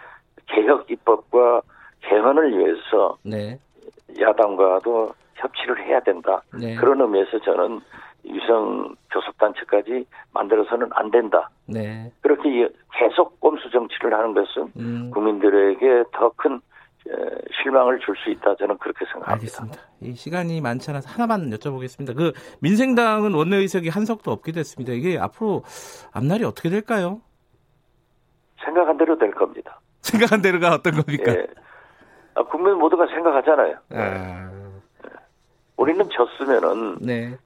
개혁 0.47 0.89
입법과 0.91 1.61
개헌을 2.01 2.57
위해서 2.57 3.17
네. 3.23 3.57
야당과도 4.19 5.13
협치를 5.35 5.85
해야 5.85 5.99
된다. 6.01 6.41
네. 6.53 6.75
그런 6.75 6.99
의미에서 7.01 7.39
저는 7.39 7.79
유성 8.25 8.95
교섭단체까지 9.11 10.05
만들어서는 10.33 10.89
안 10.91 11.09
된다. 11.09 11.49
네. 11.65 12.11
그렇게 12.21 12.67
계속 12.93 13.39
꼼수 13.39 13.69
정치를 13.71 14.13
하는 14.13 14.33
것은 14.33 14.71
음. 14.77 15.11
국민들에게 15.13 16.03
더 16.11 16.29
큰 16.35 16.59
실망을 17.61 17.99
줄 17.99 18.15
수 18.23 18.29
있다. 18.29 18.55
저는 18.55 18.77
그렇게 18.77 19.05
생각합니다. 19.05 19.33
알겠습니다. 19.33 19.79
이 20.01 20.13
시간이 20.13 20.61
많지 20.61 20.89
않아서 20.91 21.09
하나만 21.09 21.49
여쭤보겠습니다. 21.51 22.15
그 22.15 22.33
민생당은 22.61 23.33
원내의석이 23.33 23.89
한 23.89 24.05
석도 24.05 24.31
없게 24.31 24.51
됐습니다. 24.51 24.93
이게 24.93 25.17
앞으로 25.17 25.63
앞날이 26.11 26.43
어떻게 26.43 26.69
될까요? 26.69 27.21
생각한 28.63 28.97
대로 28.97 29.17
될 29.17 29.31
겁니다. 29.31 29.79
생각한 30.01 30.41
대로가 30.41 30.73
어떤 30.73 30.93
겁니까? 31.01 31.31
예. 31.31 31.47
아, 32.35 32.43
국민 32.43 32.75
모두가 32.75 33.07
생각하잖아요. 33.07 33.75
아... 33.91 34.49
우리는 35.77 36.09
졌으면은 36.09 36.97
네. 37.01 37.37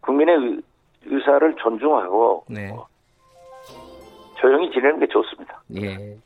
국민의 0.00 0.60
의사를 1.04 1.56
존중하고 1.56 2.44
네. 2.48 2.70
어, 2.72 2.86
조용히 4.40 4.70
지내는 4.72 4.98
게 4.98 5.06
좋습니다. 5.06 5.62
예. 5.76 6.18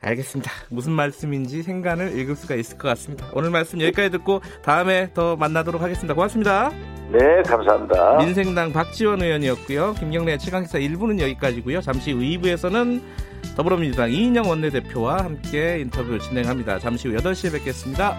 알겠습니다. 0.00 0.50
무슨 0.68 0.92
말씀인지 0.92 1.62
생간을 1.62 2.18
읽을 2.18 2.36
수가 2.36 2.54
있을 2.54 2.78
것 2.78 2.88
같습니다. 2.88 3.26
오늘 3.32 3.50
말씀 3.50 3.80
여기까지 3.80 4.10
듣고 4.10 4.40
다음에 4.62 5.12
더 5.12 5.36
만나도록 5.36 5.82
하겠습니다. 5.82 6.14
고맙습니다. 6.14 6.70
네, 7.10 7.42
감사합니다. 7.42 8.18
민생당 8.18 8.72
박지원 8.72 9.22
의원이었고요. 9.22 9.94
김경래 9.94 10.38
최강기사 10.38 10.78
1부는 10.78 11.20
여기까지고요. 11.20 11.80
잠시 11.80 12.12
후 12.12 12.20
2부에서는 12.20 13.02
더불어민주당 13.56 14.12
이인영 14.12 14.48
원내대표와 14.48 15.24
함께 15.24 15.80
인터뷰 15.80 16.18
진행합니다. 16.18 16.78
잠시 16.78 17.08
후 17.08 17.16
8시에 17.16 17.52
뵙겠습니다. 17.52 18.16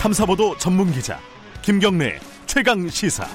탐사보도 0.00 0.56
전문 0.58 0.92
기자 0.92 1.18
김경래 1.62 2.18
최강 2.56 2.88
시사. 2.88 3.26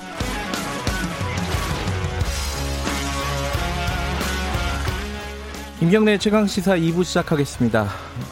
김경래 5.78 6.18
최강 6.18 6.48
시사 6.48 6.76
2부 6.76 7.04
시작하겠습니다. 7.04 7.84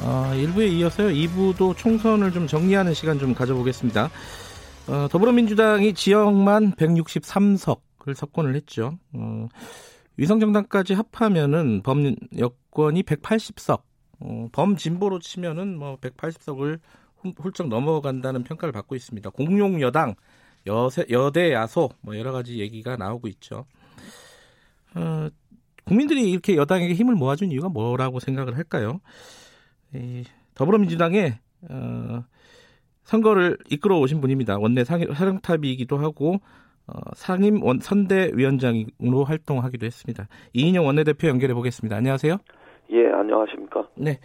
어, 0.02 0.32
1부에 0.34 0.72
이어서요. 0.72 1.10
2부도 1.10 1.78
총선을 1.78 2.32
좀 2.32 2.48
정리하는 2.48 2.96
시간 2.96 3.20
좀 3.20 3.36
가져보겠습니다. 3.36 4.10
어, 4.88 5.08
더불어민주당이 5.12 5.94
지역만 5.94 6.72
163석을 6.72 8.16
석권을 8.16 8.56
했죠. 8.56 8.98
어, 9.14 9.48
위성정당까지 10.18 10.96
합하면은 10.96 11.84
범 11.84 12.16
여권이 12.36 13.04
180석, 13.04 13.82
어, 14.22 14.48
범진보로 14.52 15.20
치면은 15.20 15.78
뭐 15.78 15.98
180석을 15.98 16.80
훌쩍 17.38 17.68
넘어간다는 17.68 18.44
평가를 18.44 18.72
받고 18.72 18.96
있습니다. 18.96 19.30
공용 19.30 19.82
여당, 19.82 20.16
여세, 20.70 21.06
여대 21.10 21.52
야소 21.52 21.90
뭐 22.02 22.18
여러 22.18 22.32
가지 22.32 22.60
얘기가 22.60 22.96
나오고 22.96 23.28
있죠. 23.28 23.66
어, 24.96 25.28
국민들이 25.86 26.30
이렇게 26.30 26.56
여당에게 26.56 26.94
힘을 26.94 27.16
모아준 27.16 27.52
이유가 27.52 27.68
뭐라고 27.70 28.20
생각을 28.20 28.56
할까요? 28.56 29.02
이 29.94 30.24
더불어민주당의 30.54 31.40
어, 31.70 32.24
선거를 33.04 33.58
이끌어 33.70 33.98
오신 34.00 34.22
분입니다. 34.22 34.60
원내 34.60 34.84
사령탑이기도 34.84 35.98
하고 35.98 36.40
어, 36.86 36.94
상임 37.16 37.64
원, 37.64 37.80
선대위원장으로 37.80 39.24
활동하기도 39.26 39.86
했습니다. 39.86 40.28
이인영 40.54 40.86
원내대표 40.86 41.28
연결해 41.28 41.54
보겠습니다. 41.54 41.96
안녕하세요. 41.96 42.38
예, 42.92 43.08
안녕하십니까. 43.08 43.88
네. 43.96 44.20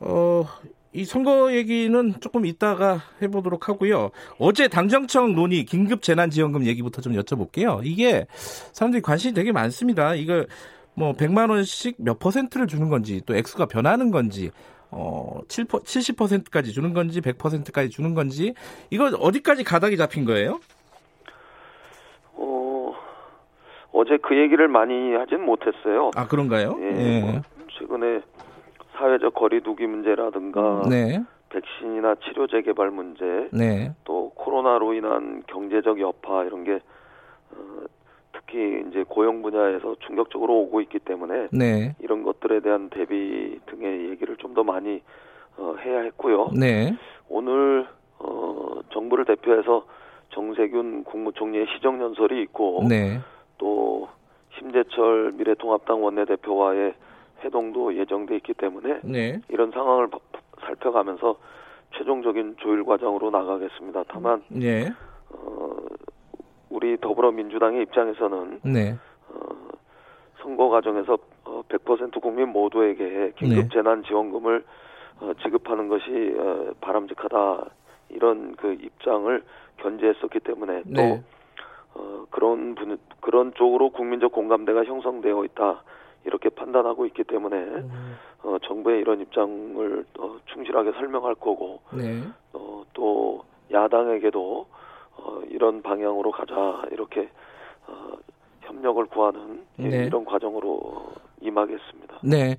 어, 0.00 0.44
이 0.92 1.04
선거 1.04 1.52
얘기는 1.52 2.14
조금 2.20 2.44
이따가 2.46 3.00
해보도록 3.22 3.68
하고요. 3.68 4.10
어제 4.38 4.66
당정청 4.66 5.34
논의 5.34 5.64
긴급 5.64 6.02
재난지원금 6.02 6.66
얘기부터 6.66 7.00
좀 7.00 7.12
여쭤볼게요. 7.14 7.80
이게 7.84 8.26
사람들이 8.72 9.00
관심이 9.00 9.32
되게 9.32 9.52
많습니다. 9.52 10.14
이거 10.16 10.44
뭐 10.94 11.12
100만 11.12 11.50
원씩 11.50 11.96
몇 11.98 12.18
퍼센트를 12.18 12.66
주는 12.66 12.88
건지 12.88 13.20
또 13.24 13.36
액수가 13.36 13.66
변하는 13.66 14.10
건지 14.10 14.50
어 14.90 15.38
7, 15.46 15.66
70%까지 15.66 16.72
주는 16.72 16.92
건지 16.92 17.20
100%까지 17.20 17.90
주는 17.90 18.14
건지 18.14 18.54
이거 18.90 19.04
어디까지 19.06 19.62
가닥이 19.62 19.96
잡힌 19.96 20.24
거예요? 20.24 20.58
어 22.32 22.92
어제 23.92 24.18
그 24.20 24.36
얘기를 24.36 24.66
많이 24.66 25.14
하진 25.14 25.46
못했어요. 25.46 26.10
아 26.16 26.26
그런가요? 26.26 26.76
예. 26.80 26.86
예. 26.98 27.20
뭐 27.20 27.40
최근에 27.78 28.22
사회적 29.00 29.32
거리두기 29.34 29.86
문제라든가 29.86 30.82
네. 30.88 31.22
백신이나 31.48 32.16
치료 32.16 32.46
재개발 32.46 32.90
문제, 32.90 33.48
네. 33.50 33.92
또 34.04 34.30
코로나로 34.36 34.92
인한 34.92 35.42
경제적 35.48 35.98
여파 36.00 36.44
이런 36.44 36.62
게 36.64 36.74
어, 36.74 37.84
특히 38.32 38.84
이제 38.88 39.04
고용 39.08 39.42
분야에서 39.42 39.96
충격적으로 40.06 40.54
오고 40.60 40.82
있기 40.82 41.00
때문에 41.00 41.48
네. 41.50 41.96
이런 41.98 42.22
것들에 42.22 42.60
대한 42.60 42.90
대비 42.90 43.58
등의 43.66 44.10
얘기를 44.10 44.36
좀 44.36 44.50
더 44.54 44.62
많이 44.64 45.00
어, 45.56 45.76
해야 45.84 46.00
했고요. 46.00 46.50
네. 46.58 46.96
오늘 47.28 47.86
어, 48.18 48.80
정부를 48.92 49.24
대표해서 49.24 49.86
정세균 50.30 51.04
국무총리의 51.04 51.66
시정연설이 51.74 52.42
있고 52.42 52.84
네. 52.88 53.20
또 53.58 54.08
심재철 54.58 55.32
미래통합당 55.36 56.02
원내대표와의 56.02 56.94
해동도 57.44 57.94
예정돼 57.94 58.36
있기 58.36 58.54
때문에 58.54 59.00
네. 59.02 59.40
이런 59.48 59.70
상황을 59.70 60.08
살펴가면서 60.60 61.36
최종적인 61.96 62.56
조율 62.58 62.84
과정으로 62.84 63.30
나가겠습니다. 63.30 64.04
다만 64.08 64.42
네. 64.48 64.90
어, 65.30 65.76
우리 66.68 66.96
더불어민주당의 67.00 67.82
입장에서는 67.82 68.60
네. 68.64 68.96
어, 69.28 69.38
선거 70.42 70.68
과정에서 70.68 71.18
어, 71.44 71.62
100% 71.68 72.20
국민 72.20 72.48
모두에게 72.50 73.32
긴급 73.36 73.56
네. 73.56 73.68
재난 73.72 74.04
지원금을 74.04 74.64
어, 75.20 75.32
지급하는 75.42 75.88
것이 75.88 76.34
어, 76.38 76.72
바람직하다 76.80 77.64
이런 78.10 78.54
그 78.56 78.72
입장을 78.72 79.42
견제했었기 79.78 80.40
때문에 80.40 80.82
또 80.82 81.02
네. 81.02 81.22
어, 81.94 82.24
그런 82.30 82.74
분 82.74 82.98
그런 83.20 83.52
쪽으로 83.54 83.90
국민적 83.90 84.32
공감대가 84.32 84.84
형성되어 84.84 85.44
있다 85.44 85.82
이렇게 86.24 86.48
판단하고 86.48 87.06
있기 87.06 87.24
때문에 87.24 87.56
음. 87.56 88.16
어, 88.42 88.56
정부의 88.62 89.00
이런 89.00 89.20
입장을 89.20 90.04
어, 90.18 90.36
충실하게 90.46 90.92
설명할 90.92 91.34
거고 91.34 91.80
네. 91.92 92.22
어, 92.52 92.82
또 92.92 93.44
야당에게도 93.72 94.66
어, 95.16 95.40
이런 95.48 95.82
방향으로 95.82 96.30
가자 96.30 96.82
이렇게 96.90 97.28
어, 97.86 98.12
협력을 98.62 99.04
구하는 99.06 99.64
네. 99.76 100.06
이런 100.06 100.24
과정으로 100.24 101.12
임하겠습니다. 101.40 102.18
네. 102.22 102.56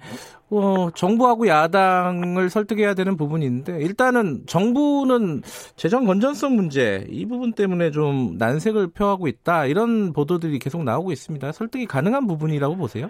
어, 0.49 0.89
정부하고 0.91 1.47
야당을 1.47 2.49
설득해야 2.49 2.93
되는 2.93 3.15
부분인데 3.15 3.79
일단은 3.79 4.45
정부는 4.47 5.41
재정 5.75 6.05
건전성 6.05 6.55
문제 6.55 7.05
이 7.09 7.25
부분 7.25 7.53
때문에 7.53 7.91
좀 7.91 8.37
난색을 8.37 8.91
표하고 8.91 9.27
있다 9.27 9.65
이런 9.67 10.13
보도들이 10.13 10.59
계속 10.59 10.83
나오고 10.83 11.11
있습니다. 11.11 11.51
설득이 11.51 11.85
가능한 11.85 12.27
부분이라고 12.27 12.75
보세요? 12.75 13.09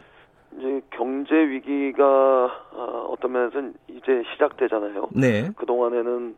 이제 0.57 0.81
경제 0.91 1.33
위기가 1.35 2.05
어, 2.71 3.07
어떤 3.09 3.31
면에서는 3.31 3.73
이제 3.87 4.23
시작되잖아요. 4.33 5.09
네. 5.13 5.49
그 5.55 5.65
동안에는 5.65 6.35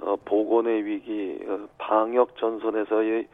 어, 0.00 0.16
보건의 0.24 0.84
위기, 0.84 1.38
어, 1.46 1.68
방역 1.78 2.36
전선에서의 2.36 3.26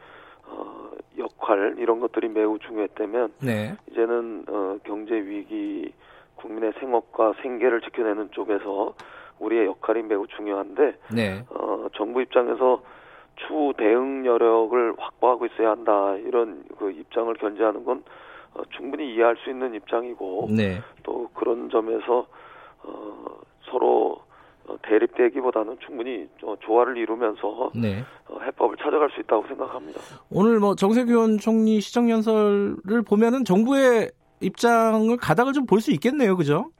어, 0.47 0.91
역할 1.17 1.75
이런 1.77 1.99
것들이 1.99 2.29
매우 2.29 2.59
중요했다면 2.59 3.33
네. 3.41 3.75
이제는 3.91 4.45
어, 4.47 4.77
경제 4.83 5.13
위기, 5.15 5.91
국민의 6.35 6.73
생업과 6.79 7.33
생계를 7.41 7.81
지켜내는 7.81 8.31
쪽에서 8.31 8.93
우리의 9.39 9.65
역할이 9.65 10.03
매우 10.03 10.27
중요한데 10.27 10.95
네. 11.15 11.43
어, 11.49 11.87
정부 11.95 12.21
입장에서 12.21 12.81
추후 13.35 13.73
대응 13.77 14.25
여력을 14.25 14.93
확보하고 14.97 15.45
있어야 15.45 15.71
한다 15.71 16.15
이런 16.17 16.63
그 16.77 16.91
입장을 16.91 17.33
견제하는 17.35 17.85
건 17.85 18.03
어, 18.53 18.61
충분히 18.75 19.13
이해할 19.13 19.35
수 19.43 19.49
있는 19.49 19.73
입장이고 19.75 20.47
네. 20.55 20.81
또 21.03 21.29
그런 21.33 21.69
점에서 21.69 22.25
어, 22.83 23.25
서로 23.69 24.21
어, 24.67 24.75
대립되기보다는 24.83 25.77
충분히 25.85 26.27
조화를 26.61 26.97
이루면서 26.97 27.71
네. 27.75 28.03
어, 28.27 28.39
해법을 28.41 28.77
찾아갈 28.77 29.09
수 29.11 29.19
있다고 29.21 29.47
생각합니다. 29.47 29.99
오늘 30.31 30.59
뭐 30.59 30.75
정세균 30.75 31.37
총리 31.39 31.79
시정 31.81 32.09
연설을 32.09 33.01
보면은 33.07 33.43
정부의 33.45 34.11
입장을 34.41 35.15
가닥을 35.17 35.53
좀 35.53 35.65
볼 35.65 35.81
수 35.81 35.91
있겠네요, 35.91 36.35
그죠? 36.37 36.71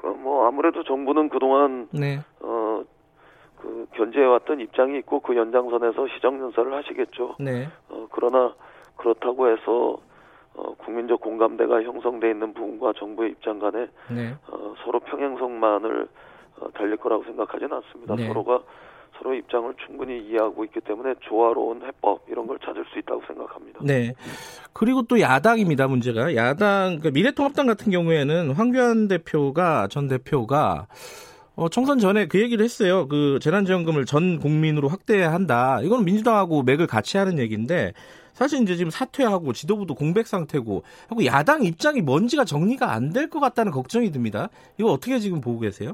그뭐 0.00 0.46
아무래도 0.46 0.82
정부는 0.84 1.28
그동안 1.28 1.88
네. 1.92 2.20
어그 2.40 3.86
견제해왔던 3.94 4.60
입장이 4.60 4.98
있고 4.98 5.20
그 5.20 5.36
연장선에서 5.36 6.06
시정 6.14 6.40
연설을 6.40 6.74
하시겠죠. 6.74 7.36
네. 7.38 7.68
어 7.88 8.06
그러나 8.12 8.54
그렇다고 8.96 9.48
해서 9.48 9.98
어, 10.54 10.74
국민적 10.74 11.20
공감대가 11.20 11.82
형성돼 11.82 12.30
있는 12.30 12.54
부분과 12.54 12.92
정부의 12.96 13.32
입장 13.32 13.58
간에 13.58 13.88
네. 14.10 14.34
어, 14.48 14.74
서로 14.84 15.00
평행성만을 15.00 16.08
어, 16.60 16.70
달릴 16.72 16.96
거라고 16.96 17.24
생각하지는 17.24 17.72
않습니다. 17.72 18.14
네. 18.14 18.28
서로가 18.28 18.60
서로의 19.18 19.40
입장을 19.40 19.72
충분히 19.86 20.20
이해하고 20.26 20.64
있기 20.64 20.80
때문에 20.80 21.14
조화로운 21.20 21.82
해법 21.82 22.22
이런 22.28 22.46
걸 22.46 22.58
찾을 22.64 22.84
수 22.92 22.98
있다고 22.98 23.22
생각합니다. 23.26 23.80
네. 23.82 24.14
그리고 24.72 25.02
또 25.02 25.20
야당입니다. 25.20 25.86
문제가 25.86 26.34
야당 26.34 26.98
그러니까 26.98 27.10
미래통합당 27.10 27.66
같은 27.66 27.92
경우에는 27.92 28.52
황교안 28.52 29.08
대표가 29.08 29.88
전 29.88 30.08
대표가 30.08 30.86
어, 31.56 31.68
총선 31.68 31.98
전에 31.98 32.26
그 32.26 32.40
얘기를 32.40 32.64
했어요. 32.64 33.06
그 33.06 33.38
재난지원금을 33.40 34.06
전 34.06 34.40
국민으로 34.40 34.88
확대해야 34.88 35.32
한다. 35.32 35.80
이건 35.82 36.04
민주당하고 36.04 36.64
맥을 36.64 36.86
같이 36.88 37.16
하는 37.16 37.38
얘기인데 37.38 37.92
사실 38.34 38.60
이제 38.62 38.74
지금 38.76 38.90
사퇴하고 38.90 39.52
지도부도 39.52 39.94
공백 39.94 40.26
상태고 40.26 40.82
하고 41.08 41.24
야당 41.24 41.62
입장이 41.62 42.02
뭔지가 42.02 42.44
정리가 42.44 42.92
안 42.92 43.12
될 43.12 43.28
것 43.30 43.40
같다는 43.40 43.70
걱정이 43.72 44.10
듭니다. 44.10 44.48
이거 44.76 44.90
어떻게 44.90 45.18
지금 45.20 45.40
보고 45.40 45.60
계세요? 45.60 45.92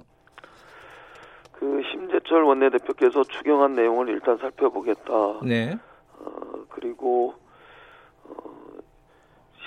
그 1.53 1.82
심재철 1.91 2.43
원내대표께서 2.45 3.22
추경한 3.24 3.74
내용을 3.74 4.09
일단 4.09 4.38
살펴보겠다. 4.38 5.12
네. 5.45 5.76
어, 6.18 6.30
그리고 6.70 7.34
어, 8.24 8.32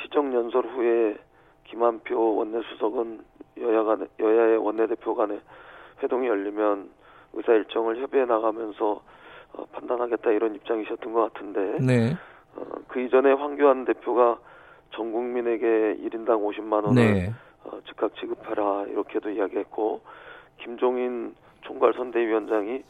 시정 0.01 0.33
연설 0.33 0.65
후에 0.65 1.15
김한표 1.65 2.35
원내수석은 2.35 3.21
여야 3.61 3.83
간 3.83 4.07
여야의 4.19 4.57
원내대표 4.57 5.13
간에 5.15 5.39
회동이 6.01 6.27
열리면 6.27 6.89
의사 7.33 7.53
일정을 7.53 8.01
협의해 8.01 8.25
나가면서 8.25 9.01
어, 9.53 9.65
판단하겠다 9.71 10.31
이런 10.31 10.55
입장이셨던 10.55 11.13
것 11.13 11.31
같은데 11.33 11.77
네. 11.79 12.17
어, 12.55 12.63
그 12.87 12.99
이전에 13.01 13.31
황교안 13.33 13.85
대표가 13.85 14.39
전 14.91 15.11
국민에게 15.11 15.97
1인당 16.01 16.43
50만 16.43 16.85
원을 16.85 16.93
네. 16.95 17.33
어, 17.63 17.79
즉각 17.87 18.15
지급해라 18.15 18.85
이렇게도 18.89 19.31
이야기했고 19.31 20.01
김종인 20.57 21.35
총괄 21.61 21.93
선대위원장이 21.93 22.83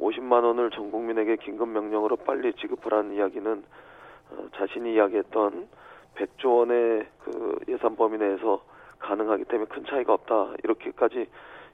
50만 0.00 0.44
원을 0.44 0.70
전 0.70 0.90
국민에게 0.90 1.36
긴급 1.36 1.68
명령으로 1.68 2.16
빨리 2.16 2.52
지급하라는 2.54 3.14
이야기는 3.14 3.64
어, 4.30 4.48
자신이 4.56 4.94
이야기했던 4.94 5.68
100조 6.16 6.58
원의 6.58 7.06
그 7.24 7.58
예산 7.68 7.96
범위 7.96 8.18
내에서 8.18 8.62
가능하기 8.98 9.44
때문에 9.44 9.68
큰 9.68 9.84
차이가 9.84 10.14
없다 10.14 10.54
이렇게까지 10.62 11.28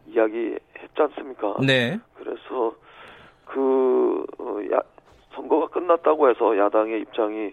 이야기했지 0.07 0.61
않습니까? 0.97 1.57
네. 1.65 1.99
그래서 2.17 2.75
그 3.45 4.27
어, 4.39 4.59
야, 4.73 4.81
선거가 5.35 5.69
끝났다고 5.69 6.29
해서 6.29 6.57
야당의 6.57 7.01
입장이 7.03 7.53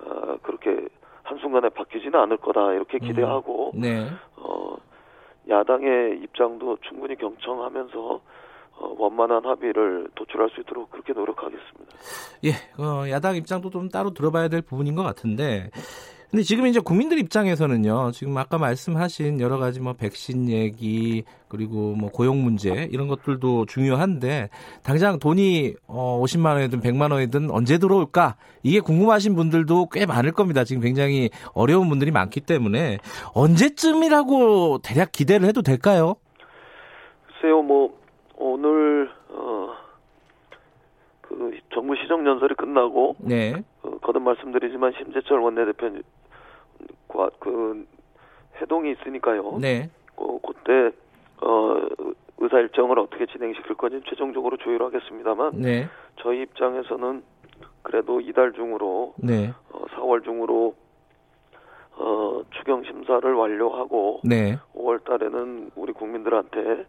어, 0.00 0.36
그렇게 0.42 0.88
한순간에 1.22 1.68
바뀌지는 1.70 2.14
않을 2.14 2.36
거다 2.38 2.72
이렇게 2.72 2.98
음. 3.02 3.08
기대하고 3.08 3.72
음, 3.74 3.80
네. 3.80 4.06
어, 4.36 4.76
야당의 5.48 6.20
입장도 6.22 6.78
충분히 6.82 7.16
경청하면서 7.16 8.20
어, 8.78 8.94
원만한 8.98 9.44
합의를 9.44 10.08
도출할 10.14 10.50
수 10.50 10.60
있도록 10.60 10.90
그렇게 10.90 11.12
노력하겠습니다. 11.12 11.96
예, 12.44 12.50
어, 12.82 13.08
야당 13.08 13.36
입장도 13.36 13.70
좀 13.70 13.88
따로 13.88 14.10
들어봐야 14.12 14.48
될 14.48 14.60
부분인 14.62 14.94
것 14.94 15.02
같은데 15.02 15.70
근데 16.30 16.42
지금 16.42 16.66
이제 16.66 16.80
국민들 16.80 17.18
입장에서는요, 17.18 18.10
지금 18.12 18.36
아까 18.36 18.58
말씀하신 18.58 19.40
여러 19.40 19.58
가지 19.58 19.80
뭐 19.80 19.92
백신 19.92 20.48
얘기, 20.48 21.24
그리고 21.48 21.94
뭐 21.94 22.10
고용 22.10 22.42
문제, 22.42 22.88
이런 22.90 23.06
것들도 23.06 23.66
중요한데, 23.66 24.50
당장 24.82 25.18
돈이 25.18 25.74
어, 25.86 26.20
50만 26.22 26.54
원이든 26.54 26.80
100만 26.80 27.12
원이든 27.12 27.50
언제 27.50 27.78
들어올까? 27.78 28.36
이게 28.64 28.80
궁금하신 28.80 29.36
분들도 29.36 29.88
꽤 29.92 30.04
많을 30.04 30.32
겁니다. 30.32 30.64
지금 30.64 30.82
굉장히 30.82 31.30
어려운 31.54 31.88
분들이 31.88 32.10
많기 32.10 32.40
때문에, 32.40 32.98
언제쯤이라고 33.34 34.78
대략 34.78 35.12
기대를 35.12 35.46
해도 35.46 35.62
될까요? 35.62 36.16
글쎄요, 37.26 37.62
뭐, 37.62 37.96
오늘, 38.36 39.08
어, 39.30 39.68
그 41.20 41.52
정부 41.72 41.94
시정 41.96 42.26
연설이 42.26 42.54
끝나고 42.54 43.16
네. 43.18 43.62
어, 43.96 43.98
거듭 44.00 44.22
말씀드리지만 44.22 44.92
심재철 44.98 45.38
원내대표과 45.40 46.02
그 47.40 47.86
회동이 48.60 48.92
있으니까요. 48.92 49.58
네. 49.60 49.90
어, 50.16 50.38
그때 50.46 50.96
어, 51.42 51.76
의사 52.38 52.58
일정을 52.58 52.98
어떻게 52.98 53.26
진행시킬 53.26 53.76
건지 53.76 54.00
최종적으로 54.08 54.56
조율하겠습니다만 54.58 55.60
네. 55.60 55.88
저희 56.20 56.42
입장에서는 56.42 57.22
그래도 57.82 58.20
이달 58.20 58.52
중으로 58.52 59.14
네. 59.18 59.52
어, 59.70 59.84
4월 59.96 60.24
중으로 60.24 60.74
어, 61.98 62.42
추경 62.50 62.84
심사를 62.84 63.32
완료하고 63.32 64.20
네. 64.24 64.58
5월 64.74 65.02
달에는 65.04 65.70
우리 65.76 65.92
국민들한테 65.92 66.86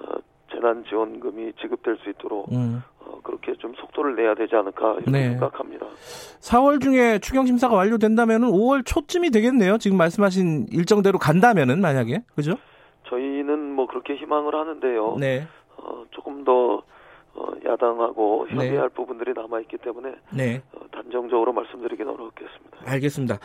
어, 0.00 0.16
재난지원금이 0.52 1.52
지급될 1.60 1.98
수 2.02 2.10
있도록 2.10 2.50
음. 2.52 2.82
어, 3.00 3.20
그렇게 3.22 3.54
좀 3.54 3.74
속도를 3.74 4.16
내야 4.16 4.34
되지 4.34 4.54
않을까 4.56 4.94
이렇게 4.94 5.10
네. 5.10 5.30
생각합니다. 5.30 5.86
4월 6.40 6.82
중에 6.82 7.18
추경 7.20 7.46
심사가 7.46 7.74
완료된다면 7.76 8.42
5월 8.42 8.84
초쯤이 8.84 9.30
되겠네요. 9.30 9.78
지금 9.78 9.96
말씀하신 9.96 10.66
일정대로 10.70 11.18
간다면은 11.18 11.80
만약에 11.80 12.22
그죠? 12.34 12.56
저희는 13.08 13.74
뭐 13.74 13.86
그렇게 13.86 14.14
희망을 14.14 14.54
하는데요. 14.54 15.16
네. 15.18 15.46
어, 15.76 16.04
조금 16.10 16.44
더 16.44 16.82
어, 17.34 17.46
야당하고 17.64 18.48
협의할 18.48 18.88
네. 18.88 18.94
부분들이 18.94 19.32
남아 19.34 19.60
있기 19.60 19.78
때문에 19.78 20.14
네. 20.30 20.62
어, 20.72 20.80
단정적으로 20.90 21.52
말씀드리기는 21.52 22.12
어렵겠습니다. 22.12 22.78
알겠습니다. 22.84 23.38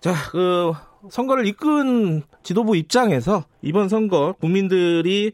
자, 0.00 0.12
그 0.30 0.72
선거를 1.08 1.46
이끈 1.46 2.22
지도부 2.42 2.76
입장에서 2.76 3.44
이번 3.62 3.88
선거 3.88 4.34
국민들이 4.40 5.32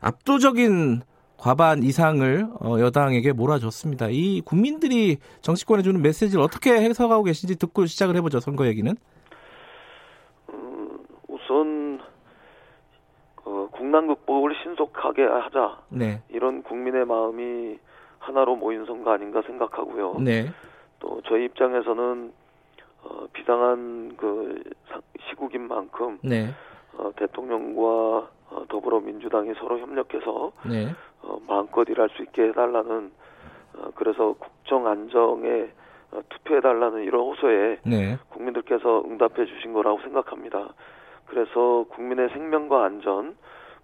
압도적인 0.00 1.02
과반 1.38 1.82
이상을 1.82 2.48
어, 2.60 2.80
여당에게 2.80 3.32
몰아줬습니다. 3.32 4.08
이 4.10 4.40
국민들이 4.44 5.18
정치권에 5.40 5.82
주는 5.82 6.02
메시지를 6.02 6.42
어떻게 6.42 6.72
해석하고 6.72 7.22
계신지 7.22 7.56
듣고 7.58 7.86
시작을 7.86 8.16
해보죠. 8.16 8.40
선거 8.40 8.66
얘기는. 8.66 8.92
음, 10.52 10.98
우선 11.28 12.00
어, 13.44 13.68
국난 13.70 14.08
극복을 14.08 14.56
신속하게 14.62 15.22
하자. 15.22 15.78
네. 15.90 16.22
이런 16.28 16.62
국민의 16.64 17.06
마음이 17.06 17.78
하나로 18.18 18.56
모인 18.56 18.84
선거 18.84 19.12
아닌가 19.12 19.40
생각하고요. 19.46 20.16
네. 20.20 20.50
또 20.98 21.22
저희 21.28 21.44
입장에서는 21.44 22.32
어, 23.04 23.26
비상한 23.32 24.16
그 24.16 24.60
시국인 25.30 25.68
만큼 25.68 26.18
네. 26.22 26.52
어, 26.98 27.12
대통령과 27.16 28.28
어, 28.50 28.64
더불어민주당이 28.68 29.54
서로 29.54 29.78
협력해서 29.78 30.52
네. 30.68 30.94
어, 31.22 31.38
마음껏 31.46 31.88
일할 31.88 32.08
수 32.10 32.22
있게 32.22 32.48
해달라는 32.48 33.12
어, 33.78 33.90
그래서 33.94 34.34
국정 34.38 34.86
안정에 34.86 35.68
어, 36.10 36.20
투표해달라는 36.28 37.04
이런 37.04 37.22
호소에 37.22 37.78
네. 37.84 38.18
국민들께서 38.30 39.04
응답해 39.04 39.46
주신 39.46 39.72
거라고 39.72 40.00
생각합니다. 40.00 40.74
그래서 41.26 41.84
국민의 41.90 42.30
생명과 42.30 42.84
안전 42.84 43.36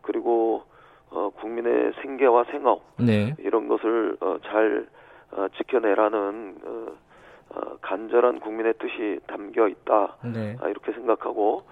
그리고 0.02 0.64
어, 1.10 1.30
국민의 1.30 1.92
생계와 2.02 2.44
생업 2.50 2.82
네. 2.98 3.34
이런 3.38 3.68
것을 3.68 4.16
어, 4.20 4.38
잘 4.44 4.86
어, 5.32 5.46
지켜내라는 5.56 6.56
어, 6.64 6.86
어, 7.50 7.76
간절한 7.82 8.40
국민의 8.40 8.74
뜻이 8.78 9.20
담겨 9.26 9.68
있다 9.68 10.16
네. 10.24 10.56
아, 10.60 10.68
이렇게 10.68 10.92
생각하고 10.92 11.64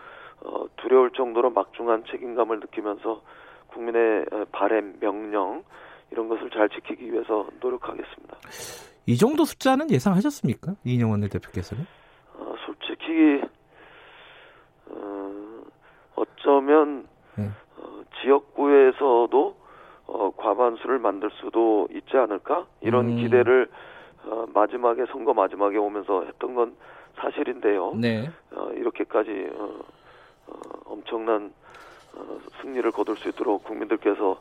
어, 0.44 0.64
두려울 0.76 1.10
정도로 1.12 1.50
막중한 1.50 2.04
책임감을 2.10 2.60
느끼면서 2.60 3.22
국민의 3.68 4.26
어, 4.32 4.44
바램, 4.52 4.98
명령 5.00 5.62
이런 6.10 6.28
것을 6.28 6.50
잘 6.50 6.68
지키기 6.68 7.12
위해서 7.12 7.46
노력하겠습니다. 7.60 8.36
이 9.06 9.16
정도 9.16 9.44
숫자는 9.44 9.90
예상하셨습니까? 9.90 10.74
이인영 10.84 11.10
원내대표께서는? 11.10 11.84
어, 12.38 12.54
솔직히 12.66 13.42
어, 14.90 15.62
어쩌면 16.16 17.06
네. 17.36 17.48
어, 17.78 18.02
지역구에서도 18.20 19.56
어, 20.06 20.30
과반수를 20.36 20.98
만들 20.98 21.30
수도 21.40 21.88
있지 21.92 22.16
않을까 22.16 22.66
이런 22.80 23.10
음. 23.10 23.16
기대를 23.16 23.68
어, 24.24 24.46
마지막에 24.52 25.06
선거 25.06 25.32
마지막에 25.34 25.76
오면서 25.78 26.24
했던 26.24 26.54
건 26.54 26.76
사실인데요. 27.16 27.94
네. 27.94 28.30
어, 28.52 28.70
이렇게까지 28.74 29.50
어, 29.54 29.80
어, 30.46 30.52
엄청난 30.86 31.52
어, 32.14 32.38
승리를 32.60 32.90
거둘 32.92 33.16
수 33.16 33.28
있도록 33.28 33.64
국민들께서 33.64 34.40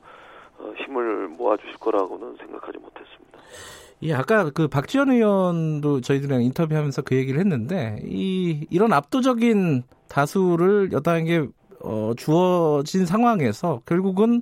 어, 0.60 0.74
힘을 0.78 1.28
모아주실 1.30 1.78
거라고는 1.78 2.38
생각하지 2.38 2.78
못했습니다. 2.78 3.40
예, 4.04 4.14
아까 4.14 4.50
그 4.50 4.68
박지원 4.68 5.12
의원도 5.12 6.02
저희들이랑 6.02 6.44
인터뷰하면서 6.44 7.04
그 7.04 7.16
얘기를 7.16 7.40
했는데 7.40 8.00
이 8.04 8.66
이런 8.70 8.94
압도적인 8.94 9.84
다수를 10.08 10.92
여당에게 10.92 11.48
어, 11.84 12.14
주어진 12.18 13.06
상황에서 13.06 13.82
결국은 13.86 14.42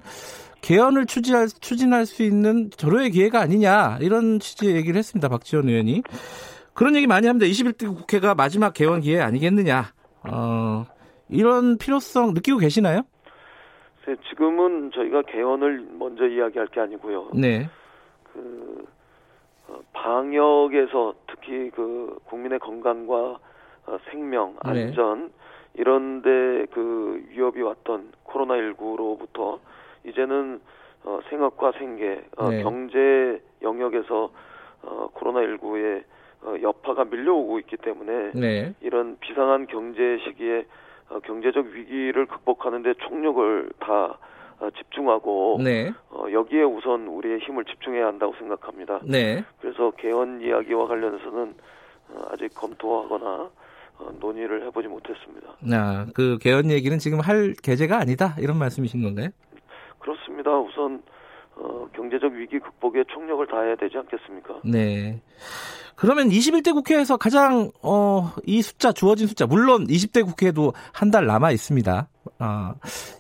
개헌을 0.62 1.05
추진할, 1.05 1.47
추진할 1.47 2.05
수 2.05 2.24
있는 2.24 2.70
절호의 2.72 3.12
기회가 3.12 3.39
아니냐 3.39 3.97
이런 4.01 4.39
취지의 4.39 4.76
얘기를 4.76 4.97
했습니다. 4.97 5.28
박지원 5.30 5.70
의원이 5.70 6.03
그런 6.74 6.95
얘기 6.95 7.07
많이 7.07 7.28
합니다. 7.28 7.45
21대 7.45 7.88
국회가 7.88 8.36
마지막 8.36 8.74
개헌 8.74 9.01
기회 9.01 9.20
아니겠느냐. 9.22 9.91
어, 10.30 10.86
이런 11.30 11.77
필요성 11.77 12.34
느끼고 12.34 12.57
계시나요? 12.57 13.01
네, 14.05 14.15
지금은 14.30 14.91
저희가 14.91 15.21
개헌을 15.21 15.88
먼저 15.99 16.25
이야기할 16.25 16.67
게 16.69 16.80
아니고요. 16.80 17.30
네. 17.36 17.69
그 18.34 18.86
어, 19.67 19.80
방역에서 19.93 21.13
특히 21.27 21.69
그 21.69 22.17
국민의 22.25 22.57
건강과 22.57 23.15
어, 23.86 23.97
생명, 24.09 24.55
네. 24.65 24.86
안전 24.86 25.25
네. 25.25 25.30
이런데 25.75 26.65
그 26.71 27.23
위협이 27.30 27.61
왔던 27.61 28.11
코로나 28.23 28.55
19로부터 28.55 29.59
이제는 30.05 30.59
어, 31.03 31.19
생업과 31.30 31.73
생계, 31.73 32.23
어, 32.38 32.49
네. 32.49 32.63
경제 32.63 33.41
영역에서 33.61 34.32
어, 34.82 35.09
코로나 35.13 35.41
19의 35.41 36.03
어, 36.41 36.55
여파가 36.63 37.05
밀려오고 37.05 37.59
있기 37.59 37.77
때문에 37.77 38.32
네. 38.34 38.73
이런 38.82 39.17
비상한 39.19 39.67
경제 39.67 40.17
시기에 40.25 40.59
어, 40.59 40.63
경제적 41.26 41.68
위기를 41.68 42.26
극복하는 42.26 42.84
데 42.84 42.93
총력을 42.95 43.72
다 43.80 44.18
어, 44.60 44.70
집중하고 44.78 45.60
네. 45.64 45.91
어, 46.10 46.26
여기에 46.32 46.64
우선 46.64 47.07
우리의 47.07 47.39
힘을 47.39 47.66
집중해야 47.66 48.07
한다고 48.07 48.34
생각합니다. 48.38 48.99
네. 49.03 49.43
그래서 49.62 49.91
개헌 49.91 50.41
이야기와 50.41 50.88
관련해서는 50.88 51.55
어, 52.10 52.28
아직 52.32 52.53
검토하거나 52.55 53.49
어, 53.99 54.12
논의를 54.20 54.66
해보지 54.68 54.88
못했습니다. 54.88 55.47
아, 55.72 56.05
그 56.14 56.38
개헌 56.39 56.72
얘기는 56.72 56.97
지금 56.99 57.20
할 57.20 57.53
계제가 57.64 57.97
아니다 57.97 58.36
이런 58.39 58.57
말씀이신 58.57 59.01
건가요? 59.01 59.30
그렇습니다. 59.99 60.57
우선 60.57 61.01
어, 61.62 61.88
경제적 61.93 62.32
위기 62.34 62.57
극복에 62.60 63.03
총력을 63.10 63.45
다해야 63.47 63.76
되지 63.76 63.97
않겠습니까? 63.97 64.62
네. 64.64 65.22
그러면 65.95 66.30
21대 66.30 66.74
국회에서 66.74 67.18
가장 67.18 67.72
어, 67.84 68.32
이 68.45 68.62
숫자 68.62 68.93
주어진 68.93 69.28
숫자 69.28 69.45
물론 69.45 69.86
20대 69.88 70.24
국회도 70.26 70.72
한 70.93 71.12
달 71.12 71.26
남아 71.26 71.51
있습니다. 71.51 72.07
아, 72.39 72.76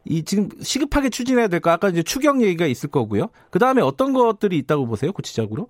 이 0.05 0.23
지금 0.23 0.47
시급하게 0.61 1.09
추진해야 1.09 1.47
될까? 1.49 1.73
아까 1.73 1.89
이제 1.89 2.01
추경 2.03 2.41
얘기가 2.41 2.65
있을 2.67 2.89
거고요. 2.89 3.27
그 3.49 3.59
다음에 3.59 3.81
어떤 3.81 4.13
것들이 4.13 4.57
있다고 4.59 4.85
보세요, 4.87 5.11
구체적으로? 5.11 5.67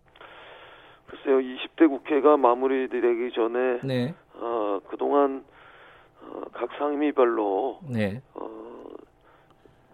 글쎄요, 1.08 1.40
20대 1.40 1.90
국회가 1.90 2.38
마무리되기 2.38 3.32
전에 3.34 3.80
네. 3.84 4.14
어, 4.36 4.80
그동안 4.88 5.44
어, 6.22 6.42
각 6.54 6.70
상임위별로 6.78 7.80
네. 7.90 8.22
어, 8.36 8.48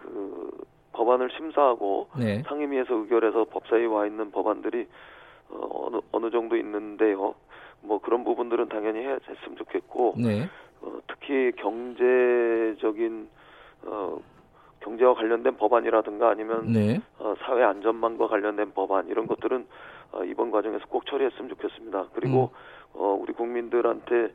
그 0.01 0.64
법안을 0.95 1.29
심사하고 1.31 2.07
네. 2.17 2.41
상임위에서 2.47 2.95
의결해서 2.95 3.45
법사위에 3.45 3.85
와 3.85 4.05
있는 4.05 4.31
법안들이 4.31 4.87
어, 5.49 5.87
어느 5.87 6.01
어느 6.11 6.31
정도 6.31 6.55
있는데요. 6.55 7.35
뭐 7.81 7.99
그런 7.99 8.23
부분들은 8.23 8.69
당연히 8.69 8.99
해, 8.99 9.17
했으면 9.27 9.57
좋겠고 9.57 10.15
네. 10.17 10.49
어, 10.81 10.99
특히 11.07 11.51
경제적인 11.57 13.27
어, 13.83 14.19
경제와 14.79 15.13
관련된 15.15 15.57
법안이라든가 15.57 16.29
아니면 16.29 16.71
네. 16.71 17.01
어, 17.19 17.35
사회 17.39 17.63
안전망과 17.63 18.27
관련된 18.27 18.71
법안 18.73 19.07
이런 19.07 19.27
것들은 19.27 19.67
어, 20.13 20.23
이번 20.23 20.49
과정에서 20.51 20.85
꼭 20.87 21.05
처리했으면 21.05 21.49
좋겠습니다. 21.49 22.07
그리고 22.13 22.51
음. 22.53 22.99
어, 22.99 23.17
우리 23.19 23.33
국민들한테 23.33 24.31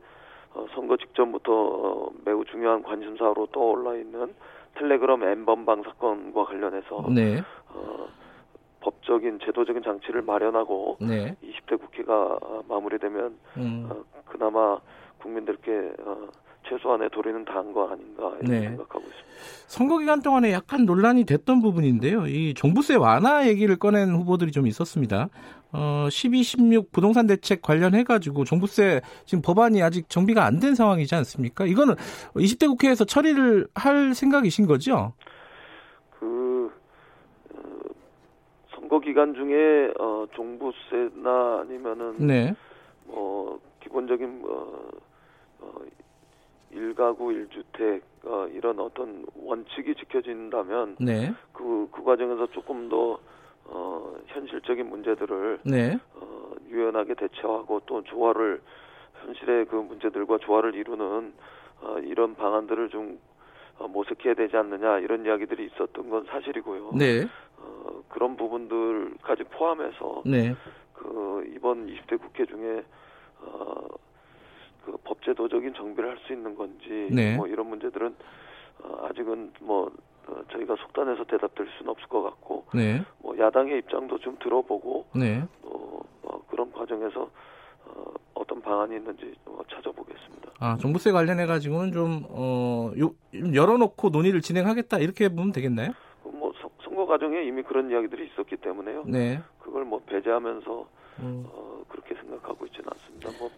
어, 0.53 0.65
선거 0.75 0.97
직전부터 0.97 1.51
어, 1.51 2.11
매우 2.23 2.45
중요한 2.45 2.83
관심사로 2.83 3.47
떠올라 3.47 3.95
있는 3.95 4.33
텔레그램 4.75 5.23
엠번방 5.23 5.83
사건과 5.83 6.45
관련해서 6.45 7.05
네. 7.13 7.41
어, 7.69 8.07
법적인 8.81 9.39
제도적인 9.43 9.83
장치를 9.83 10.21
마련하고 10.21 10.97
네. 11.01 11.35
20대 11.43 11.79
국회가 11.79 12.37
마무리되면 12.67 13.37
음. 13.57 13.89
어, 13.89 14.03
그나마 14.25 14.79
국민들께 15.19 15.93
어, 16.05 16.27
최소한의 16.67 17.09
도리는 17.09 17.43
다한 17.45 17.73
거 17.73 17.89
아닌가 17.89 18.29
이렇게 18.39 18.47
네. 18.47 18.61
생각하고 18.61 19.01
있습니다. 19.01 19.31
선거 19.67 19.97
기간 19.97 20.21
동안에 20.21 20.51
약간 20.51 20.85
논란이 20.85 21.25
됐던 21.25 21.61
부분인데요. 21.61 22.27
이 22.27 22.53
종부세 22.53 22.95
완화 22.95 23.47
얘기를 23.47 23.77
꺼낸 23.77 24.09
후보들이 24.09 24.51
좀 24.51 24.67
있었습니다. 24.67 25.29
어, 25.73 26.07
12, 26.09 26.43
16 26.43 26.91
부동산 26.91 27.27
대책 27.27 27.61
관련해 27.61 28.03
가지고 28.03 28.43
종부세 28.43 29.01
지금 29.25 29.41
법안이 29.41 29.81
아직 29.81 30.09
정비가 30.09 30.45
안 30.45 30.59
된 30.59 30.75
상황이지 30.75 31.15
않습니까? 31.15 31.65
이거는 31.65 31.95
20대 32.35 32.67
국회에서 32.67 33.03
처리를 33.05 33.67
할 33.73 34.13
생각이신 34.13 34.67
거죠? 34.67 35.13
그 36.19 36.71
어, 37.55 37.59
선거 38.75 38.99
기간 38.99 39.33
중에 39.33 39.91
어, 39.99 40.27
종부세나 40.35 41.61
아니면은 41.61 42.15
네. 42.27 42.53
뭐 43.05 43.59
기본적인 43.81 44.43
어, 44.45 44.89
어, 45.61 45.71
일가구 46.71 47.31
일주택 47.33 48.03
어, 48.25 48.45
이런 48.53 48.79
어떤 48.79 49.25
원칙이 49.35 49.95
지켜진다면 49.95 50.97
네. 50.99 51.33
그, 51.53 51.87
그 51.91 52.03
과정에서 52.03 52.45
조금 52.51 52.87
더 52.87 53.17
어, 53.65 54.15
현실적인 54.27 54.89
문제들을 54.89 55.59
네. 55.63 55.97
어, 56.15 56.51
유연하게 56.69 57.13
대처하고 57.15 57.81
또 57.85 58.03
조화를 58.03 58.61
현실의 59.25 59.65
그 59.65 59.75
문제들과 59.75 60.39
조화를 60.39 60.75
이루는 60.75 61.33
어, 61.81 61.97
이런 61.99 62.35
방안들을 62.35 62.89
좀 62.89 63.19
어, 63.77 63.87
모색해야 63.87 64.33
되지 64.35 64.55
않느냐 64.57 64.99
이런 64.99 65.25
이야기들이 65.25 65.65
있었던 65.67 66.09
건 66.09 66.25
사실이고요. 66.25 66.91
네. 66.95 67.27
어, 67.57 68.01
그런 68.09 68.35
부분들까지 68.35 69.43
포함해서 69.45 70.23
네. 70.25 70.55
그 70.93 71.51
이번 71.55 71.87
20대 71.87 72.19
국회 72.19 72.45
중에 72.45 72.83
어, 73.39 73.87
그 74.85 74.97
법제도적인 75.03 75.73
정비를 75.73 76.09
할 76.09 76.17
수 76.27 76.33
있는 76.33 76.55
건지 76.55 77.09
네. 77.11 77.35
뭐 77.35 77.47
이런 77.47 77.67
문제들은 77.67 78.15
어, 78.83 79.07
아직은 79.09 79.53
뭐 79.61 79.91
어, 80.31 80.41
저희가 80.51 80.75
속단해서 80.77 81.25
대답드릴 81.25 81.69
수는 81.77 81.91
없을 81.91 82.07
것 82.07 82.21
같고 82.23 82.65
네. 82.73 83.03
뭐 83.19 83.37
야당의 83.37 83.79
입장도 83.79 84.19
좀 84.19 84.37
들어보고 84.39 85.05
네. 85.15 85.43
어, 85.63 85.99
어, 86.23 86.41
그런 86.49 86.71
과정에서 86.71 87.29
어, 87.85 88.03
어떤 88.33 88.61
방안이 88.61 88.95
있는지 88.95 89.35
찾아보겠습니다. 89.69 90.51
아 90.59 90.77
종부세 90.77 91.11
관련해 91.11 91.45
가지고는 91.45 91.91
좀 91.91 92.23
어, 92.29 92.91
요, 92.99 93.11
열어놓고 93.33 94.09
논의를 94.09 94.41
진행하겠다 94.41 94.99
이렇게 94.99 95.29
보면 95.29 95.51
되겠나요? 95.51 95.91
뭐 96.23 96.53
선거 96.83 97.05
과정에 97.05 97.43
이미 97.43 97.61
그런 97.63 97.89
이야기들이 97.89 98.27
있었기 98.27 98.57
때문에요. 98.57 99.03
네. 99.07 99.41
그걸 99.59 99.83
뭐 99.85 100.01
배제하면서 100.05 100.85
음. 101.19 101.45
어, 101.51 101.83
그렇게 101.89 102.15
생각하고 102.15 102.65
있지는 102.67 102.89
않습니다. 102.91 103.29
뭐 103.39 103.49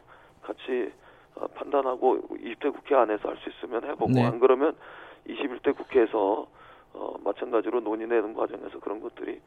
같이 0.42 0.92
어, 1.36 1.48
판단하고 1.48 2.20
20대 2.32 2.74
국회 2.74 2.96
안에서 2.96 3.30
할 3.30 3.38
수 3.38 3.50
있으면 3.50 3.84
해보고 3.84 4.12
네. 4.12 4.24
안 4.24 4.40
그러면 4.40 4.76
21대 5.28 5.76
국회에서 5.76 6.48
어, 6.94 7.14
마찬가지로 7.24 7.82
논의내는 7.82 8.34
과정에서 8.34 8.80
그런 8.80 9.00
것들이 9.02 9.40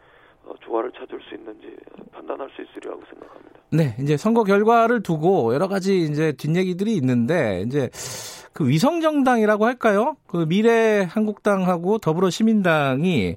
어, 0.45 0.55
조화를 0.61 0.93
찾을 0.93 1.21
수 1.29 1.35
있는지 1.35 1.77
판단할 2.13 2.49
수 2.51 2.63
있으리라고 2.63 3.03
생각합니다. 3.09 3.61
네, 3.71 3.97
이제 4.01 4.17
선거 4.17 4.45
결과를 4.45 5.03
두고 5.03 5.55
여러 5.55 5.69
가지 5.69 6.03
이제 6.03 6.33
뒷얘기들이 6.33 6.95
있는데 6.97 7.63
이제 7.67 7.91
그 8.53 8.67
위성 8.67 9.01
정당이라고 9.01 9.67
할까요? 9.67 10.17
그 10.27 10.47
미래 10.49 11.07
한국당하고 11.09 11.99
더불어 11.99 12.31
시민당이 12.31 13.37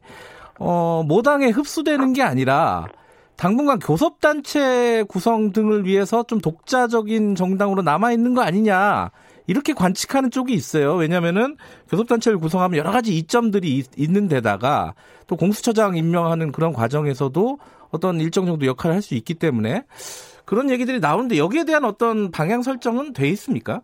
어 0.59 1.03
모당에 1.05 1.49
흡수되는 1.49 2.13
게 2.13 2.21
아니라 2.21 2.87
당분간 3.35 3.79
교섭단체 3.79 5.05
구성 5.07 5.51
등을 5.51 5.85
위해서 5.85 6.23
좀 6.23 6.39
독자적인 6.39 7.35
정당으로 7.35 7.81
남아 7.81 8.11
있는 8.11 8.33
거 8.33 8.41
아니냐. 8.41 9.11
이렇게 9.49 9.73
관측하는 9.73 10.29
쪽이 10.29 10.53
있어요. 10.53 10.93
왜냐면은 10.93 11.57
교섭단체를 11.89 12.37
구성하면 12.37 12.77
여러 12.77 12.91
가지 12.91 13.17
이점들이 13.17 13.83
있, 13.97 14.11
는 14.11 14.27
데다가 14.27 14.93
또 15.25 15.35
공수처장 15.35 15.97
임명하는 15.97 16.51
그런 16.51 16.71
과정에서도 16.71 17.57
어떤 17.89 18.19
일정 18.19 18.45
정도 18.45 18.67
역할을 18.67 18.93
할 18.95 19.01
수 19.01 19.15
있기 19.15 19.33
때문에 19.33 19.85
그런 20.45 20.69
얘기들이 20.69 20.99
나오는데 20.99 21.39
여기에 21.39 21.63
대한 21.63 21.83
어떤 21.83 22.29
방향 22.29 22.61
설정은 22.61 23.13
돼 23.13 23.27
있습니까? 23.29 23.81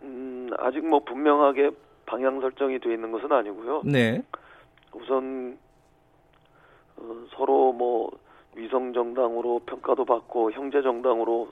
음, 0.00 0.48
아직 0.58 0.86
뭐 0.86 1.04
분명하게 1.04 1.70
방향 2.06 2.40
설정이 2.40 2.78
돼 2.80 2.94
있는 2.94 3.12
것은 3.12 3.30
아니고요. 3.30 3.82
네. 3.84 4.22
우선 4.94 5.58
어, 6.96 7.02
서로 7.36 7.72
뭐 7.74 8.10
위성 8.56 8.94
정당으로 8.94 9.60
평가도 9.66 10.06
받고 10.06 10.52
형제 10.52 10.80
정당으로 10.80 11.48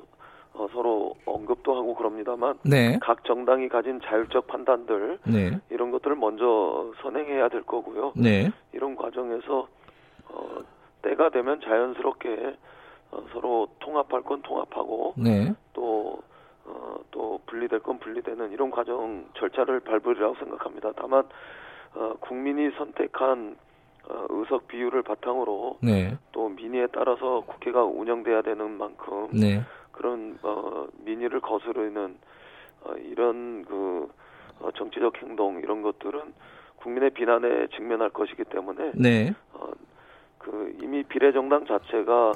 어, 0.54 0.66
서로 0.72 1.14
언급도 1.24 1.76
하고 1.76 1.94
그럽니다만 1.94 2.58
네. 2.64 2.98
각 3.00 3.24
정당이 3.24 3.68
가진 3.68 4.00
자율적 4.00 4.46
판단들 4.46 5.18
네. 5.24 5.58
이런 5.70 5.90
것들을 5.90 6.16
먼저 6.16 6.92
선행해야 7.02 7.48
될 7.48 7.62
거고요. 7.62 8.12
네. 8.16 8.50
이런 8.72 8.96
과정에서 8.96 9.68
어, 10.28 10.58
때가 11.02 11.30
되면 11.30 11.60
자연스럽게 11.60 12.56
어, 13.10 13.24
서로 13.32 13.68
통합할 13.78 14.22
건 14.22 14.42
통합하고 14.42 15.14
네. 15.16 15.54
또 15.72 16.18
어, 16.64 16.96
또 17.10 17.40
분리될 17.46 17.80
건 17.80 17.98
분리되는 17.98 18.52
이런 18.52 18.70
과정 18.70 19.26
절차를 19.34 19.80
밟으리라고 19.80 20.34
생각합니다. 20.36 20.92
다만 20.96 21.24
어, 21.94 22.14
국민이 22.20 22.70
선택한 22.76 23.56
어, 24.08 24.26
의석 24.30 24.68
비율을 24.68 25.02
바탕으로 25.02 25.78
네. 25.82 26.16
또 26.32 26.48
민의에 26.48 26.88
따라서 26.92 27.40
국회가 27.46 27.84
운영돼야 27.84 28.42
되는 28.42 28.70
만큼 28.72 29.28
네. 29.32 29.62
그런 29.98 30.38
어, 30.42 30.86
민의를 31.04 31.40
거스르는 31.40 32.16
어, 32.84 32.92
이런 32.94 33.64
그 33.64 34.08
어, 34.60 34.70
정치적 34.70 35.20
행동 35.22 35.58
이런 35.58 35.82
것들은 35.82 36.32
국민의 36.76 37.10
비난에 37.10 37.66
직면할 37.74 38.10
것이기 38.10 38.44
때문에 38.44 38.92
네. 38.94 39.34
어, 39.52 39.70
그 40.38 40.76
이미 40.80 41.02
비례정당 41.02 41.66
자체가 41.66 42.32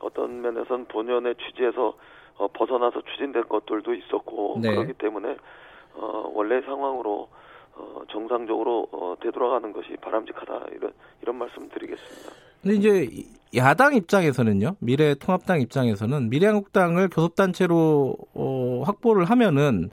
어떤 0.00 0.40
면에선 0.40 0.86
본연의 0.86 1.34
취지에서 1.36 1.94
어, 2.38 2.48
벗어나서 2.48 3.02
추진된 3.02 3.44
것들도 3.48 3.92
있었고 3.92 4.58
네. 4.62 4.70
그렇기 4.70 4.94
때문에 4.94 5.36
어, 5.94 6.30
원래 6.32 6.62
상황으로 6.62 7.28
어, 7.76 8.02
정상적으로 8.10 8.86
어, 8.92 9.14
되돌아가는 9.20 9.72
것이 9.72 9.96
바람직하다 10.00 10.66
이런 10.76 10.92
이런 11.22 11.36
말씀 11.36 11.68
드리겠습니다. 11.68 12.32
근데 12.62 12.76
이제 12.76 13.08
야당 13.56 13.94
입장에서는요, 13.94 14.76
미래통합당 14.78 15.60
입장에서는 15.60 16.30
미래한국당을 16.30 17.08
교섭단체로 17.08 18.16
어, 18.34 18.82
확보를 18.84 19.24
하면은 19.26 19.90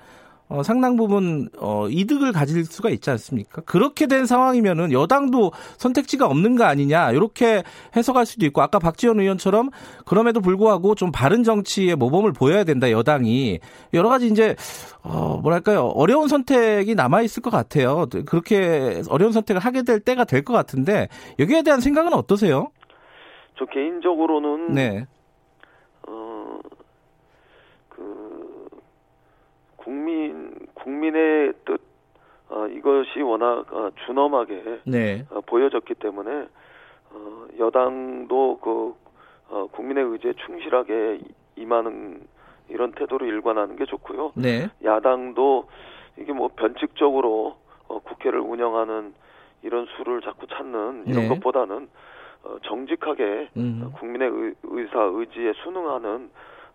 어, 0.49 0.63
상당 0.63 0.95
부분 0.97 1.47
어, 1.59 1.87
이득을 1.89 2.31
가질 2.31 2.65
수가 2.65 2.89
있지 2.89 3.11
않습니까? 3.11 3.61
그렇게 3.61 4.07
된 4.07 4.25
상황이면은 4.25 4.91
여당도 4.91 5.51
선택지가 5.77 6.25
없는 6.25 6.55
거 6.55 6.63
아니냐 6.63 7.11
이렇게 7.11 7.61
해석할 7.95 8.25
수도 8.25 8.47
있고 8.47 8.61
아까 8.63 8.79
박지원 8.79 9.19
의원처럼 9.19 9.69
그럼에도 10.05 10.41
불구하고 10.41 10.95
좀 10.95 11.11
바른 11.11 11.43
정치의 11.43 11.95
모범을 11.95 12.33
보여야 12.33 12.63
된다 12.63 12.89
여당이 12.89 13.59
여러 13.93 14.09
가지 14.09 14.27
이제 14.27 14.55
어, 15.03 15.39
뭐랄까요 15.41 15.85
어려운 15.85 16.27
선택이 16.27 16.95
남아 16.95 17.21
있을 17.21 17.43
것 17.43 17.51
같아요. 17.51 18.07
그렇게 18.25 19.01
어려운 19.09 19.31
선택을 19.31 19.61
하게 19.61 19.83
될 19.83 19.99
때가 19.99 20.23
될 20.25 20.39
것 20.39 20.53
같은데 20.53 21.09
여기에 21.37 21.61
대한 21.61 21.79
생각은 21.79 22.13
어떠세요? 22.13 22.71
저 23.59 23.65
개인적으로는 23.65 24.73
네. 24.73 25.05
국민 29.80 30.53
국민의 30.73 31.53
뜻 31.65 31.82
어, 32.49 32.67
이것이 32.67 33.21
워낙 33.21 33.65
어, 33.71 33.91
준엄하게 34.05 34.82
네. 34.86 35.25
어, 35.30 35.41
보여졌기 35.41 35.95
때문에 35.95 36.47
어, 37.11 37.47
여당도 37.57 38.59
그 38.61 38.95
어, 39.49 39.67
국민의 39.71 40.03
의지에 40.05 40.34
충실하게 40.45 41.19
임하는 41.55 42.21
이런 42.69 42.91
태도로 42.91 43.25
일관하는 43.25 43.75
게 43.75 43.86
좋고요. 43.86 44.34
네. 44.36 44.69
야당도 44.84 45.67
이게 46.17 46.34
뭐 46.34 46.49
변칙적으로 46.55 47.57
어, 47.88 47.99
국회를 47.99 48.39
운영하는 48.39 49.13
이런 49.61 49.88
수를 49.97 50.21
자꾸 50.21 50.47
찾는 50.47 51.05
이런 51.07 51.23
네. 51.23 51.30
것보다는 51.30 51.89
어, 52.43 52.57
정직하게 52.63 53.49
음. 53.57 53.91
국민의 53.95 54.30
의, 54.30 54.53
의사 54.63 55.01
의지에 55.01 55.53
순응하는 55.63 56.30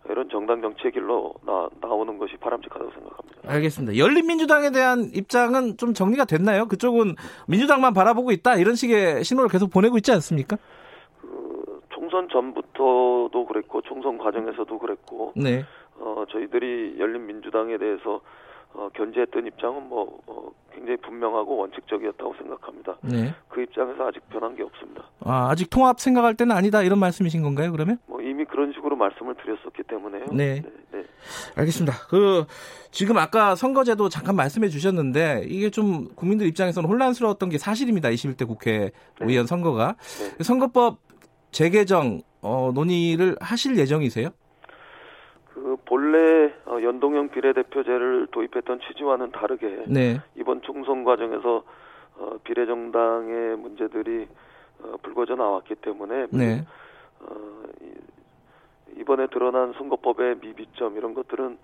이런 0.09 0.29
정당 0.29 0.61
정치의 0.61 0.91
길로 0.93 1.33
나, 1.45 1.67
나오는 1.81 2.17
것이 2.17 2.37
바람직하다고 2.37 2.91
생각합니다. 2.91 3.41
알겠습니다. 3.47 3.97
열린민주당에 3.97 4.71
대한 4.71 5.09
입장은 5.13 5.77
좀 5.77 5.93
정리가 5.93 6.25
됐나요? 6.25 6.67
그쪽은 6.67 7.15
민주당만 7.47 7.93
바라보고 7.93 8.31
있다 8.31 8.55
이런 8.55 8.75
식의 8.75 9.23
신호를 9.23 9.49
계속 9.49 9.71
보내고 9.71 9.97
있지 9.97 10.11
않습니까? 10.11 10.57
그 11.21 11.81
총선 11.89 12.27
전부터도 12.29 13.45
그랬고 13.47 13.81
총선 13.81 14.17
과정에서도 14.17 14.77
그랬고 14.77 15.33
네. 15.35 15.63
어, 15.99 16.25
저희들이 16.29 16.95
열린민주당에 16.99 17.77
대해서 17.77 18.21
어, 18.77 18.89
견제했던 18.93 19.47
입장은 19.47 19.87
뭐 19.87 20.19
어, 20.27 20.49
굉장히 20.73 20.97
분명하고 20.97 21.57
원칙적이었다고 21.57 22.35
생각합니다. 22.37 22.97
네. 23.01 23.33
그 23.47 23.61
입장에서 23.61 24.07
아직 24.07 24.21
변한 24.29 24.55
게 24.55 24.63
없습니다. 24.63 25.03
아, 25.21 25.49
아직 25.49 25.69
통합 25.69 25.99
생각할 25.99 26.35
때는 26.35 26.55
아니다 26.55 26.83
이런 26.83 26.99
말씀이신 26.99 27.41
건가요? 27.41 27.71
그러면? 27.71 27.97
뭐 28.05 28.21
이미 28.21 28.43
그런 28.43 28.73
식으로 28.73 28.95
말씀을 28.97 29.35
드렸었기 29.35 29.83
때문에요. 29.83 30.25
네. 30.33 30.61
네, 30.61 30.69
네. 30.91 31.05
알겠습니다. 31.55 31.93
그 32.09 32.45
지금 32.91 33.17
아까 33.17 33.55
선거제도 33.55 34.09
잠깐 34.09 34.35
말씀해 34.35 34.67
주셨는데 34.67 35.45
이게 35.47 35.69
좀 35.69 36.09
국민들 36.15 36.45
입장에서는 36.47 36.87
혼란스러웠던 36.89 37.49
게 37.49 37.57
사실입니다. 37.57 38.09
21대 38.09 38.45
국회 38.45 38.91
네. 39.19 39.25
의원 39.25 39.47
선거가 39.47 39.95
네. 40.37 40.43
선거법 40.43 40.97
재개정 41.51 42.21
어, 42.41 42.71
논의를 42.75 43.37
하실 43.39 43.77
예정이세요? 43.77 44.29
그 45.55 45.77
본래 45.85 46.53
어, 46.65 46.81
연동형 46.81 47.29
비례대표제를 47.29 48.27
도입했던 48.31 48.81
취지와는 48.81 49.31
다르게 49.31 49.85
네. 49.87 50.19
이번 50.35 50.61
총선 50.61 51.05
과정에서 51.05 51.63
어, 52.17 52.37
비례정당의 52.43 53.55
문제들이 53.57 54.27
어, 54.83 54.95
불거져 55.01 55.35
나왔기 55.35 55.75
때문에 55.75 56.27
네. 56.31 56.65
어, 57.21 57.63
이번에 58.97 59.27
드러난 59.27 59.71
선거법의 59.77 60.39
미비점 60.41 60.97
이런 60.97 61.13
것들은 61.13 61.57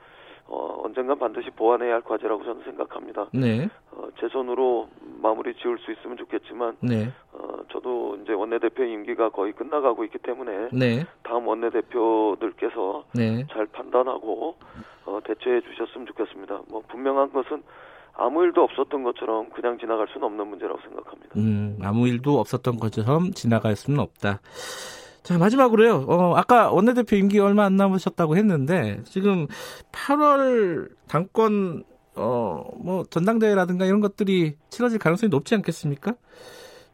어, 0.51 0.81
언젠간 0.83 1.17
반드시 1.17 1.49
보완해야 1.51 1.93
할 1.93 2.01
과제라고 2.01 2.43
저는 2.43 2.63
생각합니다. 2.63 3.27
네. 3.33 3.69
어, 3.91 4.03
제 4.19 4.27
손으로 4.27 4.89
마무리 5.21 5.55
지을 5.55 5.77
수 5.79 5.93
있으면 5.93 6.17
좋겠지만, 6.17 6.75
네. 6.81 7.09
어, 7.31 7.59
저도 7.71 8.17
이제 8.21 8.33
원내대표 8.33 8.83
임기가 8.83 9.29
거의 9.29 9.53
끝나가고 9.53 10.03
있기 10.03 10.17
때문에, 10.17 10.67
네. 10.73 11.05
다음 11.23 11.47
원내대표들께서 11.47 13.05
네. 13.15 13.47
잘 13.49 13.65
판단하고, 13.67 14.57
어, 15.05 15.19
대처해 15.23 15.61
주셨으면 15.61 16.05
좋겠습니다. 16.07 16.63
뭐, 16.69 16.83
분명한 16.89 17.31
것은, 17.31 17.63
아무 18.13 18.43
일도 18.43 18.61
없었던 18.63 19.03
것처럼 19.03 19.49
그냥 19.51 19.79
지나갈 19.79 20.05
수는 20.09 20.27
없는 20.27 20.45
문제라고 20.47 20.81
생각합니다. 20.81 21.29
음, 21.37 21.79
아무 21.81 22.09
일도 22.09 22.39
없었던 22.41 22.75
것처럼 22.77 23.31
지나갈 23.31 23.77
수는 23.77 23.99
없다. 24.01 24.41
자, 25.23 25.37
마지막으로요. 25.37 26.05
어, 26.07 26.35
아까 26.35 26.71
원내대표 26.71 27.15
임기 27.15 27.39
얼마 27.39 27.65
안 27.65 27.75
남으셨다고 27.75 28.37
했는데, 28.37 29.01
지금 29.03 29.47
8월 29.91 30.89
당권, 31.07 31.83
어, 32.15 32.63
뭐, 32.77 33.03
전당대회라든가 33.03 33.85
이런 33.85 34.01
것들이 34.01 34.55
치러질 34.69 34.97
가능성이 34.97 35.29
높지 35.29 35.53
않겠습니까? 35.55 36.15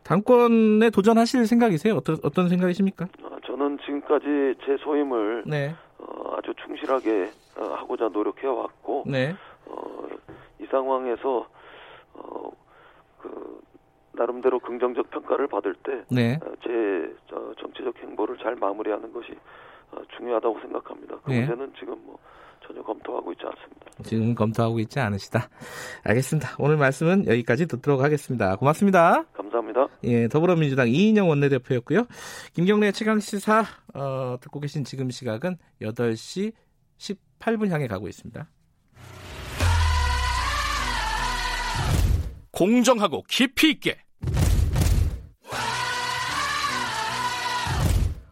당권에 0.04 0.90
도전하실 0.90 1.48
생각이세요? 1.48 1.96
어떤, 1.96 2.18
어떤 2.24 2.50
생각이십니까? 2.50 3.08
아, 3.24 3.38
저는 3.46 3.78
지금까지 3.86 4.26
제 4.66 4.78
소임을 4.84 5.44
네. 5.46 5.76
어, 6.00 6.36
아주 6.38 6.54
충실하게 6.66 7.32
어, 7.58 7.64
하고자 7.76 8.10
노력해 8.10 8.46
왔고, 8.46 9.04
네. 9.08 9.36
어, 9.66 10.08
이 10.62 10.66
상황에서, 10.70 11.48
어, 12.14 12.52
그, 13.22 13.62
나름대로 14.18 14.60
긍정적 14.60 15.10
평가를 15.12 15.48
받을 15.48 15.76
때제 15.76 16.06
네. 16.10 16.40
어, 17.32 17.52
정치적 17.60 17.96
행보를 18.00 18.38
잘 18.38 18.56
마무리하는 18.56 19.14
것이 19.14 19.34
어, 19.92 19.98
중요하다고 20.18 20.60
생각합니다. 20.62 21.20
그 21.24 21.32
네. 21.32 21.40
문제는 21.42 21.74
지금 21.80 21.96
뭐 22.06 22.18
전혀 22.66 22.82
검토하고 22.82 23.32
있지 23.34 23.44
않습니다. 23.46 24.04
지금 24.04 24.36
검토하고 24.36 24.80
있지 24.80 25.00
않으시다. 25.00 25.50
알겠습니다. 26.04 26.56
오늘 26.60 26.78
말씀은 26.78 27.28
여기까지 27.28 27.68
듣도록 27.68 28.02
하겠습니다. 28.02 28.56
고맙습니다. 28.58 29.24
감사합니다. 29.34 29.88
예, 30.04 30.28
더불어민주당 30.28 30.90
이인영 30.90 31.30
원내대표였고요. 31.30 32.08
김경래 32.54 32.92
최강 32.92 33.20
시사 33.20 33.64
어, 33.94 34.38
듣고 34.42 34.60
계신 34.60 34.84
지금 34.84 35.10
시각은 35.10 35.58
8시 35.82 36.52
18분 36.98 37.70
향해 37.70 37.88
가고 37.88 38.08
있습니다. 38.08 38.48
공정하고 42.52 43.24
깊이 43.30 43.70
있게 43.70 43.98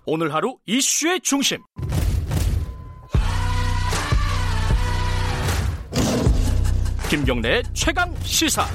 오늘 0.07 0.31
하루 0.31 0.55
이슈의 0.67 1.19
중심. 1.21 1.57
김경래 7.09 7.63
최강 7.73 8.15
시사. 8.21 8.67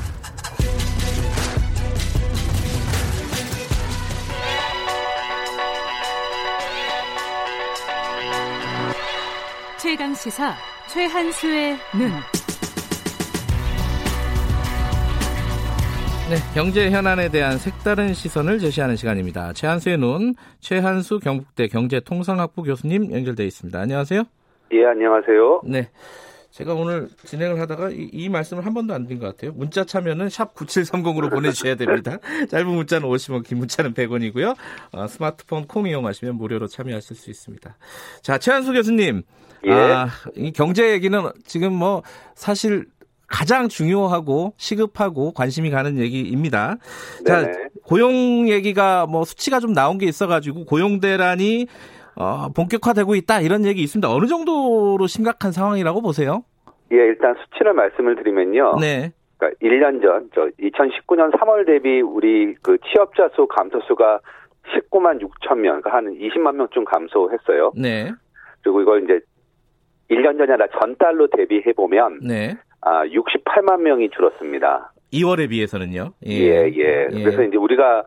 최강 9.79 10.15
시사 10.15 10.57
최한수의 10.89 11.79
눈. 11.95 12.40
네, 16.31 16.37
경제 16.55 16.93
현안에 16.93 17.29
대한 17.29 17.59
색다른 17.59 18.15
시선을 18.15 18.61
제시하는 18.61 18.95
시간입니다. 18.95 19.53
최한수의 19.53 19.99
눈, 19.99 20.37
최한수 20.61 21.19
경북대 21.19 21.67
경제통상학부 21.67 22.63
교수님 22.63 23.11
연결돼 23.11 23.45
있습니다. 23.47 23.77
안녕하세요. 23.77 24.23
예, 24.71 24.85
안녕하세요. 24.87 25.63
네. 25.65 25.91
제가 26.53 26.75
오늘 26.75 27.09
진행을 27.25 27.61
하다가 27.61 27.91
이, 27.91 28.11
이 28.13 28.29
말씀을 28.29 28.65
한 28.65 28.75
번도 28.75 28.95
안 28.95 29.07
드린 29.07 29.19
것 29.19 29.27
같아요. 29.27 29.51
문자 29.57 29.83
참여는 29.83 30.29
샵 30.29 30.55
9730으로 30.55 31.31
보내주셔야 31.31 31.75
됩니다. 31.75 32.19
짧은 32.49 32.65
문자는 32.69 33.09
50원, 33.09 33.45
긴 33.45 33.59
문자는 33.59 33.95
100원이고요. 33.95 34.55
어, 34.93 35.07
스마트폰 35.09 35.67
콩 35.67 35.89
이용하시면 35.89 36.37
무료로 36.37 36.69
참여하실 36.69 37.17
수 37.17 37.31
있습니다. 37.31 37.77
자, 38.23 38.39
최한수 38.39 38.73
교수님. 38.73 39.23
예. 39.67 39.73
아, 39.73 40.07
이 40.37 40.53
경제 40.53 40.93
얘기는 40.93 41.21
지금 41.45 41.73
뭐 41.73 42.05
사실 42.37 42.87
가장 43.31 43.69
중요하고 43.69 44.53
시급하고 44.57 45.33
관심이 45.33 45.71
가는 45.71 45.99
얘기입니다. 45.99 46.77
자, 47.25 47.51
고용 47.85 48.49
얘기가 48.49 49.07
뭐 49.07 49.25
수치가 49.25 49.61
좀 49.61 49.73
나온 49.73 49.99
게 49.99 50.07
있어가지고 50.07 50.65
고용 50.65 51.01
대란이 51.01 51.67
어, 52.17 52.49
본격화되고 52.55 53.15
있다 53.15 53.41
이런 53.41 53.65
얘기 53.65 53.83
있습니다. 53.83 54.13
어느 54.13 54.27
정도로 54.27 55.07
심각한 55.07 55.53
상황이라고 55.53 56.03
보세요? 56.03 56.43
예, 56.93 56.97
일단 56.97 57.35
수치를 57.41 57.73
말씀을 57.73 58.17
드리면요. 58.17 58.77
네. 58.81 59.13
그러니까 59.39 59.59
1년 59.63 60.03
전, 60.03 60.29
저 60.35 60.43
2019년 60.61 61.33
3월 61.39 61.65
대비 61.67 62.01
우리 62.01 62.55
그 62.61 62.77
취업자 62.93 63.29
수 63.35 63.47
감소 63.47 63.81
수가 63.87 64.21
19만 64.75 65.23
6천 65.23 65.57
명, 65.59 65.81
그러니까 65.81 65.95
한 65.95 66.19
20만 66.19 66.57
명쯤 66.57 66.85
감소했어요. 66.85 67.73
네. 67.77 68.11
그리고 68.63 68.83
이걸 68.83 69.05
이제 69.05 69.21
1년 70.11 70.37
전이 70.37 70.51
아니라 70.51 70.67
전달로 70.81 71.29
대비해 71.29 71.73
보면 71.73 72.19
네. 72.23 72.57
아, 72.83 73.05
68만 73.07 73.81
명이 73.83 74.11
줄었습니다. 74.11 74.93
2월에 75.13 75.49
비해서는요? 75.51 76.13
예, 76.27 76.33
예. 76.33 76.71
예. 76.77 77.09
예. 77.13 77.23
그래서 77.25 77.43
이제 77.43 77.57
우리가 77.57 78.05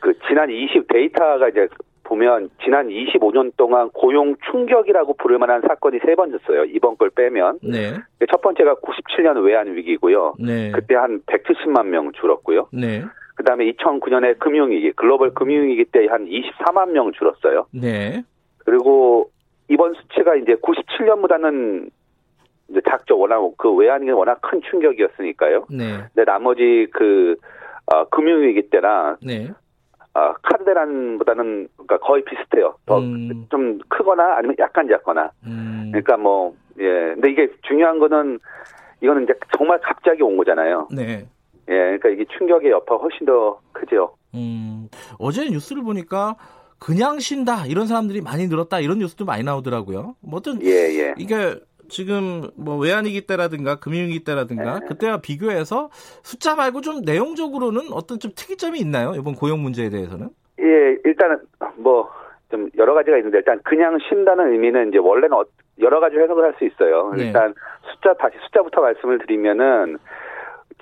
그 0.00 0.14
지난 0.28 0.50
20 0.50 0.88
데이터가 0.88 1.48
이제 1.48 1.68
보면 2.04 2.48
지난 2.64 2.88
25년 2.88 3.52
동안 3.58 3.90
고용 3.90 4.34
충격이라고 4.50 5.14
부를 5.18 5.38
만한 5.38 5.60
사건이 5.60 5.98
세 6.06 6.14
번졌어요. 6.14 6.64
이번 6.64 6.96
걸 6.96 7.10
빼면. 7.10 7.58
네. 7.62 7.98
첫 8.30 8.40
번째가 8.40 8.76
97년 8.76 9.44
외환 9.44 9.74
위기고요. 9.74 10.34
네. 10.38 10.70
그때 10.72 10.94
한 10.94 11.20
170만 11.26 11.86
명 11.86 12.10
줄었고요. 12.12 12.68
네. 12.72 13.04
그다음에 13.34 13.70
2009년에 13.72 14.38
금융위기, 14.38 14.92
글로벌 14.92 15.34
금융위기 15.34 15.84
때 15.92 16.06
한 16.06 16.26
24만 16.26 16.92
명 16.92 17.12
줄었어요. 17.12 17.66
네. 17.72 18.22
그리고 18.64 19.30
이번 19.68 19.92
수치가 19.94 20.34
이제 20.34 20.54
97년보다는 20.54 21.90
이제 22.70 22.80
작죠. 22.88 23.18
워낙 23.18 23.40
그 23.56 23.72
외환이 23.72 24.10
워낙 24.10 24.40
큰 24.42 24.60
충격이었으니까요. 24.70 25.66
네. 25.70 26.04
근데 26.14 26.24
나머지 26.24 26.86
그 26.92 27.36
어, 27.86 28.04
금융위기 28.10 28.68
때나 28.70 29.16
네. 29.22 29.50
어, 30.14 30.34
카드 30.42 30.64
대란보다는 30.64 31.68
그러니까 31.76 31.98
거의 31.98 32.22
비슷해요. 32.24 32.74
더좀 32.86 33.44
음. 33.54 33.78
크거나 33.88 34.36
아니면 34.36 34.56
약간 34.58 34.88
작거나. 34.88 35.30
음. 35.46 35.88
그러니까 35.90 36.16
뭐 36.16 36.54
예. 36.78 37.14
근데 37.14 37.30
이게 37.30 37.48
중요한 37.62 37.98
거는 37.98 38.38
이거는 39.00 39.24
이제 39.24 39.34
정말 39.56 39.80
갑자기 39.80 40.22
온 40.22 40.36
거잖아요. 40.36 40.88
네. 40.94 41.26
예. 41.68 41.72
그러니까 41.72 42.08
이게 42.10 42.24
충격의 42.36 42.70
여파가 42.70 43.02
훨씬 43.02 43.26
더 43.26 43.60
크죠. 43.72 44.14
음. 44.34 44.88
어제 45.18 45.48
뉴스를 45.48 45.82
보니까 45.82 46.36
그냥 46.78 47.18
쉰다 47.18 47.66
이런 47.66 47.86
사람들이 47.86 48.20
많이 48.20 48.46
늘었다 48.46 48.80
이런 48.80 48.98
뉴스도 48.98 49.24
많이 49.24 49.42
나오더라고요. 49.42 50.16
뭐 50.20 50.38
어떤 50.38 50.62
예, 50.62 50.68
예. 50.68 51.14
이게 51.16 51.54
지금 51.88 52.42
뭐 52.56 52.76
외환위기 52.78 53.26
때라든가 53.26 53.76
금융위기 53.76 54.24
때라든가 54.24 54.80
네. 54.80 54.86
그때와 54.86 55.18
비교해서 55.18 55.90
숫자 56.22 56.54
말고 56.54 56.80
좀 56.80 57.02
내용적으로는 57.04 57.92
어떤 57.92 58.18
좀 58.18 58.30
특이점이 58.34 58.78
있나요? 58.78 59.14
이번 59.16 59.34
고용 59.34 59.62
문제에 59.62 59.90
대해서는? 59.90 60.28
예, 60.60 60.98
일단은 61.04 61.38
뭐 61.76 62.18
좀 62.50 62.68
여러 62.78 62.94
가지가 62.94 63.16
있는데 63.18 63.38
일단 63.38 63.60
그냥 63.62 63.98
쉰다는 64.08 64.52
의미는 64.52 64.88
이제 64.88 64.98
원래는 64.98 65.36
어, 65.36 65.44
여러 65.80 66.00
가지 66.00 66.16
해석을 66.16 66.44
할 66.44 66.54
수 66.58 66.64
있어요. 66.64 67.12
네. 67.16 67.26
일단 67.26 67.54
숫자 67.92 68.14
다시 68.14 68.36
숫자부터 68.44 68.80
말씀을 68.80 69.18
드리면은 69.18 69.98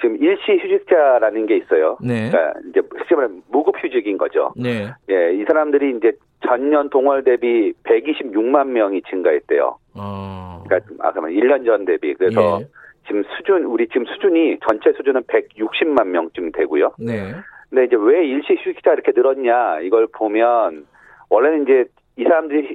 지금 0.01 0.17
일시 0.17 0.53
휴직자라는 0.63 1.47
게 1.47 1.57
있어요. 1.57 1.97
네. 2.01 2.31
그러니까 2.31 2.61
이제 2.71 2.83
쉽게 2.99 3.15
말하면 3.15 3.43
무급 3.51 3.83
휴직인 3.83 4.17
거죠. 4.19 4.53
네. 4.57 4.93
예, 5.11 5.35
이 5.35 5.45
사람들이 5.45 5.97
이제 5.97 6.13
전년 6.45 6.91
동월 6.91 7.25
대비 7.25 7.73
126만 7.85 8.69
명이 8.69 9.03
증가했대요. 9.09 9.79
어. 9.95 10.65
그러니까 10.67 10.93
아 11.01 11.13
그러면 11.13 11.33
1년 11.33 11.65
전 11.65 11.85
대비 11.85 12.15
그래서 12.15 12.61
예. 12.61 12.67
지금 13.07 13.23
수준 13.37 13.65
우리 13.65 13.87
지금 13.89 14.05
수준이 14.07 14.59
전체 14.69 14.93
수준은 14.93 15.23
160만 15.23 16.07
명쯤 16.09 16.53
되고요. 16.53 16.93
네. 16.99 17.33
근데 17.71 17.85
이제 17.85 17.97
왜 17.99 18.27
일시 18.27 18.55
휴직자 18.55 18.93
이렇게 18.93 19.13
늘었냐 19.15 19.81
이걸 19.81 20.07
보면 20.13 20.87
원래는 21.31 21.63
이제 21.63 21.85
이 22.17 22.25
사람들이 22.25 22.75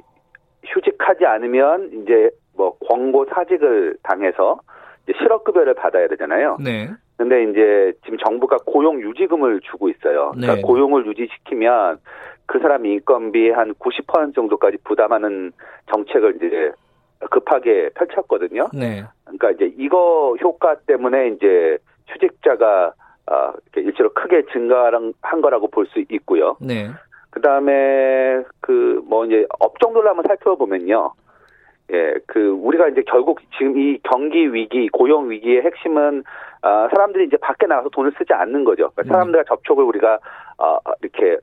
휴직하지 0.64 1.26
않으면 1.26 1.90
이제 2.02 2.30
뭐 2.56 2.76
권고 2.88 3.26
사직을 3.26 3.96
당해서 4.02 4.60
이제 5.04 5.18
실업급여를 5.18 5.74
받아야 5.74 6.08
되잖아요. 6.08 6.58
네. 6.62 6.88
근데 7.16 7.44
이제 7.44 7.92
지금 8.04 8.18
정부가 8.18 8.56
고용 8.66 9.00
유지금을 9.00 9.60
주고 9.60 9.88
있어요. 9.88 10.32
그러니까 10.32 10.56
네. 10.56 10.62
고용을 10.62 11.06
유지시키면 11.06 11.98
그 12.46 12.58
사람 12.60 12.84
인건비 12.86 13.50
한 13.50 13.74
90% 13.74 14.34
정도까지 14.34 14.78
부담하는 14.84 15.52
정책을 15.92 16.36
이제 16.36 16.72
급하게 17.30 17.90
펼쳤거든요. 17.94 18.68
네. 18.74 19.04
그러니까 19.24 19.50
이제 19.52 19.72
이거 19.78 20.36
효과 20.42 20.74
때문에 20.86 21.28
이제 21.28 21.78
휴직자가 22.08 22.92
어, 23.30 23.52
일시로 23.76 24.12
크게 24.12 24.42
증가한 24.52 25.40
거라고 25.42 25.68
볼 25.68 25.86
수 25.86 26.00
있고요. 26.10 26.56
네. 26.60 26.88
그 27.30 27.40
다음에 27.40 28.42
그 28.60 28.92
뭐 29.06 29.26
이제 29.26 29.46
업종들로 29.58 30.08
한번 30.08 30.24
살펴보면요. 30.26 31.12
예, 31.92 32.14
그 32.26 32.48
우리가 32.48 32.88
이제 32.88 33.02
결국 33.06 33.40
지금 33.58 33.78
이 33.78 33.98
경기 34.02 34.54
위기, 34.54 34.88
고용 34.88 35.30
위기의 35.30 35.62
핵심은 35.62 36.24
아, 36.62 36.88
사람들이 36.90 37.26
이제 37.26 37.36
밖에 37.36 37.66
나가서 37.66 37.90
돈을 37.90 38.12
쓰지 38.16 38.32
않는 38.32 38.64
거죠. 38.64 38.90
그러니까 38.94 39.12
사람들과 39.12 39.44
접촉을 39.48 39.84
우리가 39.84 40.18
어, 40.58 40.78
이렇게 41.02 41.36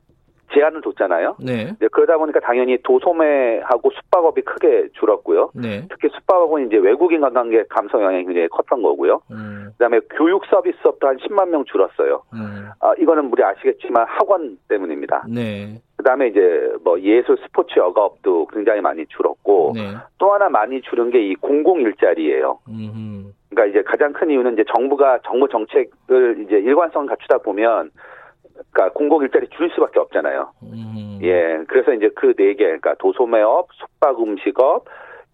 제한을 0.53 0.81
뒀잖아요. 0.81 1.37
네. 1.39 1.75
네. 1.79 1.87
그러다 1.91 2.17
보니까 2.17 2.39
당연히 2.39 2.77
도소매하고 2.83 3.91
숙박업이 3.91 4.41
크게 4.41 4.89
줄었고요. 4.93 5.51
네. 5.53 5.85
특히 5.89 6.09
숙박업은 6.13 6.67
이제 6.67 6.77
외국인 6.77 7.21
관광객 7.21 7.69
감소 7.69 8.01
영향이 8.01 8.25
굉장히 8.25 8.47
컸던 8.49 8.81
거고요. 8.81 9.21
음. 9.31 9.69
그다음에 9.77 9.99
교육 10.17 10.45
서비스업도 10.47 11.07
한 11.07 11.17
10만 11.17 11.49
명 11.49 11.63
줄었어요. 11.65 12.23
음. 12.33 12.69
아, 12.81 12.93
이거는 12.99 13.29
우리 13.31 13.43
아시겠지만 13.43 14.05
학원 14.07 14.57
때문입니다. 14.67 15.25
네. 15.29 15.81
그다음에 15.97 16.27
이제 16.27 16.71
뭐 16.83 16.99
예술 17.01 17.37
스포츠 17.43 17.77
여가업도 17.77 18.47
굉장히 18.47 18.81
많이 18.81 19.05
줄었고 19.07 19.73
네. 19.75 19.95
또 20.17 20.33
하나 20.33 20.49
많이 20.49 20.81
줄은 20.81 21.11
게 21.11 21.19
이 21.19 21.35
공공 21.35 21.81
일자리예요. 21.81 22.59
음. 22.69 23.33
그러니까 23.49 23.65
이제 23.71 23.83
가장 23.83 24.13
큰 24.13 24.29
이유는 24.29 24.53
이제 24.53 24.63
정부가 24.73 25.19
정부 25.25 25.47
정책을 25.49 26.43
이제 26.45 26.55
일관성 26.59 27.05
갖추다 27.07 27.39
보면 27.39 27.91
그러니까 28.71 28.93
공공 28.93 29.23
일자리 29.23 29.47
줄일 29.49 29.71
수밖에 29.73 29.99
없잖아요. 29.99 30.51
음. 30.63 31.19
예, 31.21 31.63
그래서 31.67 31.93
이제 31.93 32.09
그 32.15 32.33
네 32.35 32.53
개, 32.55 32.63
그러니까 32.65 32.95
도소매업, 32.99 33.67
숙박 33.73 34.19
음식업, 34.21 34.85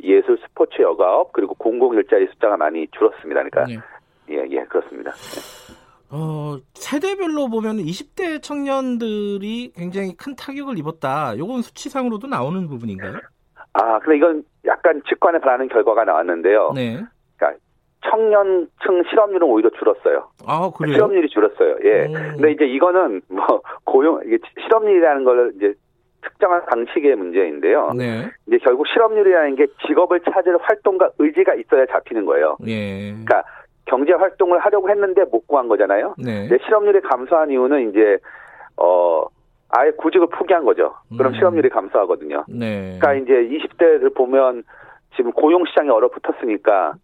예술 0.03 0.37
스포츠 0.45 0.81
여가업 0.81 1.31
그리고 1.33 1.53
공공 1.55 1.95
일자리 1.95 2.27
숫자가 2.27 2.57
많이 2.57 2.87
줄었습니다. 2.91 3.43
그러니까 3.43 3.65
네. 3.65 3.77
예, 4.29 4.45
예, 4.49 4.63
그렇습니다. 4.65 5.11
어, 6.09 6.57
세대별로 6.73 7.49
보면 7.49 7.77
20대 7.77 8.41
청년들이 8.41 9.73
굉장히 9.75 10.15
큰 10.15 10.35
타격을 10.35 10.77
입었다. 10.77 11.37
요건 11.37 11.61
수치상으로도 11.61 12.27
나오는 12.27 12.67
부분인가요? 12.67 13.19
아, 13.73 13.99
근데 13.99 14.17
이건 14.17 14.43
약간 14.65 15.01
직관에 15.09 15.39
반하는 15.39 15.67
결과가 15.67 16.05
나왔는데요. 16.05 16.71
네. 16.75 17.03
청년층 18.09 19.03
실업률은 19.09 19.47
오히려 19.47 19.69
줄었어요. 19.71 20.27
아, 20.45 20.69
그래요? 20.75 20.93
실업률이 20.93 21.29
줄었어요. 21.29 21.77
예. 21.83 22.05
음. 22.05 22.13
근데 22.13 22.51
이제 22.51 22.65
이거는 22.65 23.21
뭐 23.29 23.61
고용 23.85 24.21
이게 24.25 24.37
실업률이라는 24.61 25.23
걸 25.23 25.53
이제 25.55 25.73
특정한 26.21 26.65
방식의 26.65 27.15
문제인데요. 27.15 27.91
네. 27.95 28.29
이제 28.47 28.57
결국 28.63 28.87
실업률이라는 28.87 29.55
게 29.55 29.67
직업을 29.87 30.21
찾을 30.21 30.57
활동과 30.59 31.11
의지가 31.19 31.53
있어야 31.55 31.85
잡히는 31.85 32.25
거예요. 32.25 32.57
예. 32.67 33.11
그러니까 33.11 33.43
경제 33.85 34.13
활동을 34.13 34.59
하려고 34.59 34.89
했는데 34.89 35.23
못 35.25 35.47
구한 35.47 35.67
거잖아요. 35.67 36.15
네. 36.17 36.47
실업률이 36.65 37.01
감소한 37.01 37.51
이유는 37.51 37.91
이제 37.91 38.17
어 38.77 39.25
아예 39.69 39.91
구직을 39.91 40.27
포기한 40.27 40.63
거죠. 40.63 40.95
그럼 41.15 41.33
음. 41.33 41.35
실업률이 41.35 41.69
감소하거든요. 41.69 42.45
네. 42.47 42.97
그러니까 42.99 43.13
이제 43.13 43.33
20대를 43.33 44.15
보면 44.15 44.63
지금 45.15 45.31
고용 45.31 45.65
시장이 45.65 45.89
얼어붙었으니까 45.89 46.95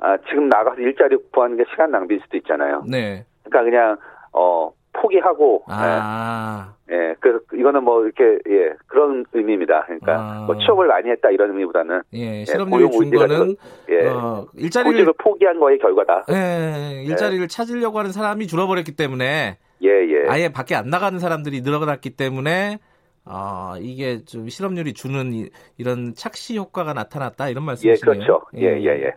아, 0.00 0.16
지금 0.28 0.48
나가서 0.48 0.80
일자리 0.80 1.16
구하는 1.32 1.56
게 1.56 1.64
시간 1.70 1.90
낭비일 1.90 2.20
수도 2.22 2.36
있잖아요. 2.38 2.84
네. 2.88 3.24
그러니까 3.44 3.70
그냥 3.70 3.96
어 4.32 4.72
포기하고 4.92 5.64
아. 5.68 6.74
예. 6.90 6.94
예. 6.94 7.14
그래서 7.20 7.38
이거는 7.54 7.84
뭐 7.84 8.04
이렇게 8.04 8.38
예 8.48 8.72
그런 8.86 9.24
의미입니다. 9.32 9.84
그러니까 9.84 10.18
아. 10.18 10.44
뭐 10.46 10.56
취업을 10.58 10.88
많이 10.88 11.08
했다 11.10 11.30
이런 11.30 11.50
의미보다는 11.50 12.02
예, 12.14 12.40
예 12.40 12.44
실업률이 12.44 12.84
예, 12.84 12.90
준 12.90 13.10
거는 13.10 13.56
예 13.90 14.08
어, 14.08 14.46
일자리를 14.54 15.12
포기한 15.18 15.60
거의 15.60 15.78
결과다. 15.78 16.24
예, 16.30 17.02
일자리를 17.04 17.44
예. 17.44 17.46
찾으려고 17.46 17.98
하는 17.98 18.10
사람이 18.10 18.46
줄어버렸기 18.46 18.96
때문에 18.96 19.58
예, 19.82 19.88
예. 19.88 20.28
아예 20.28 20.48
밖에 20.48 20.74
안 20.74 20.88
나가는 20.88 21.18
사람들이 21.18 21.60
늘어났기 21.60 22.16
때문에 22.16 22.78
아, 23.24 23.76
이게 23.80 24.24
좀 24.24 24.48
실업률이 24.48 24.92
주는 24.94 25.32
이, 25.32 25.50
런 25.78 26.14
착시 26.14 26.56
효과가 26.56 26.94
나타났다 26.94 27.48
이런 27.48 27.64
말씀이시네요. 27.64 28.14
예, 28.14 28.18
그렇죠. 28.18 28.44
예, 28.56 28.80
예, 28.80 29.04
예. 29.04 29.14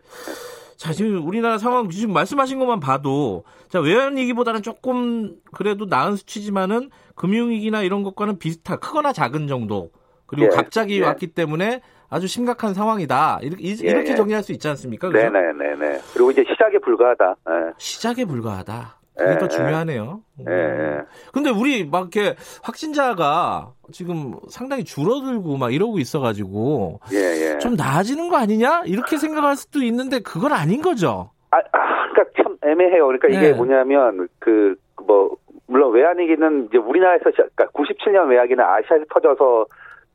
예. 0.84 0.88
자, 0.88 0.94
지금 0.94 1.26
우리나라 1.26 1.58
상황 1.58 1.90
지금 1.90 2.14
말씀하신 2.14 2.60
것만 2.60 2.80
봐도 2.80 3.46
자, 3.70 3.80
외환위기보다는 3.80 4.62
조금 4.62 5.36
그래도 5.54 5.86
나은 5.86 6.18
수치지만은 6.18 6.90
금융위기나 7.16 7.82
이런 7.82 8.04
것과는 8.04 8.38
비슷한 8.38 8.80
크거나 8.80 9.14
작은 9.14 9.48
정도. 9.48 9.92
그리고 10.26 10.48
예, 10.52 10.56
갑자기 10.56 11.00
예. 11.00 11.06
왔기 11.06 11.28
때문에 11.28 11.82
아주 12.10 12.28
심각한 12.28 12.74
상황이다. 12.74 13.40
이렇게, 13.42 13.64
예, 13.64 13.70
이렇게 13.90 14.12
예. 14.12 14.16
정리할 14.16 14.44
수 14.44 14.52
있지 14.52 14.68
않습니까? 14.68 15.10
네네네네. 15.10 15.54
네, 15.54 15.76
네, 15.76 15.76
네. 15.76 16.02
그리고 16.14 16.32
이제 16.32 16.44
시작에 16.48 16.80
불과하다. 16.80 17.36
네. 17.48 17.54
시작에 17.78 18.26
불과하다. 18.26 19.00
그게 19.16 19.38
더 19.38 19.48
중요하네요. 19.48 20.22
예. 20.50 21.02
근데 21.32 21.50
우리 21.50 21.86
막 21.86 22.10
이렇게 22.14 22.36
확진자가 22.64 23.74
지금 23.92 24.36
상당히 24.50 24.84
줄어들고 24.84 25.58
막 25.58 25.74
이러고 25.74 26.00
있어가지고 26.00 27.00
예, 27.14 27.18
예. 27.18 27.58
좀 27.60 27.76
나아지는 27.76 28.30
거 28.30 28.38
아니냐 28.38 28.84
이렇게 28.86 29.18
생각할 29.18 29.56
수도 29.56 29.84
있는데 29.84 30.20
그건 30.20 30.52
아닌 30.52 30.82
거죠. 30.82 31.30
아, 31.52 31.58
아 31.58 32.10
그러니까 32.12 32.42
참 32.44 32.58
애매해요. 32.64 33.06
그러니까 33.06 33.28
이게 33.28 33.52
네. 33.52 33.54
뭐냐면 33.54 34.28
그 34.40 34.76
뭐 35.06 35.38
물론 35.68 35.94
외환위기는 35.94 36.66
이제 36.66 36.78
우리나라에서 36.78 37.32
그러니까 37.32 37.66
97년 37.68 38.30
외환위기는 38.30 38.64
아시아에서 38.64 39.06
터져서 39.10 39.66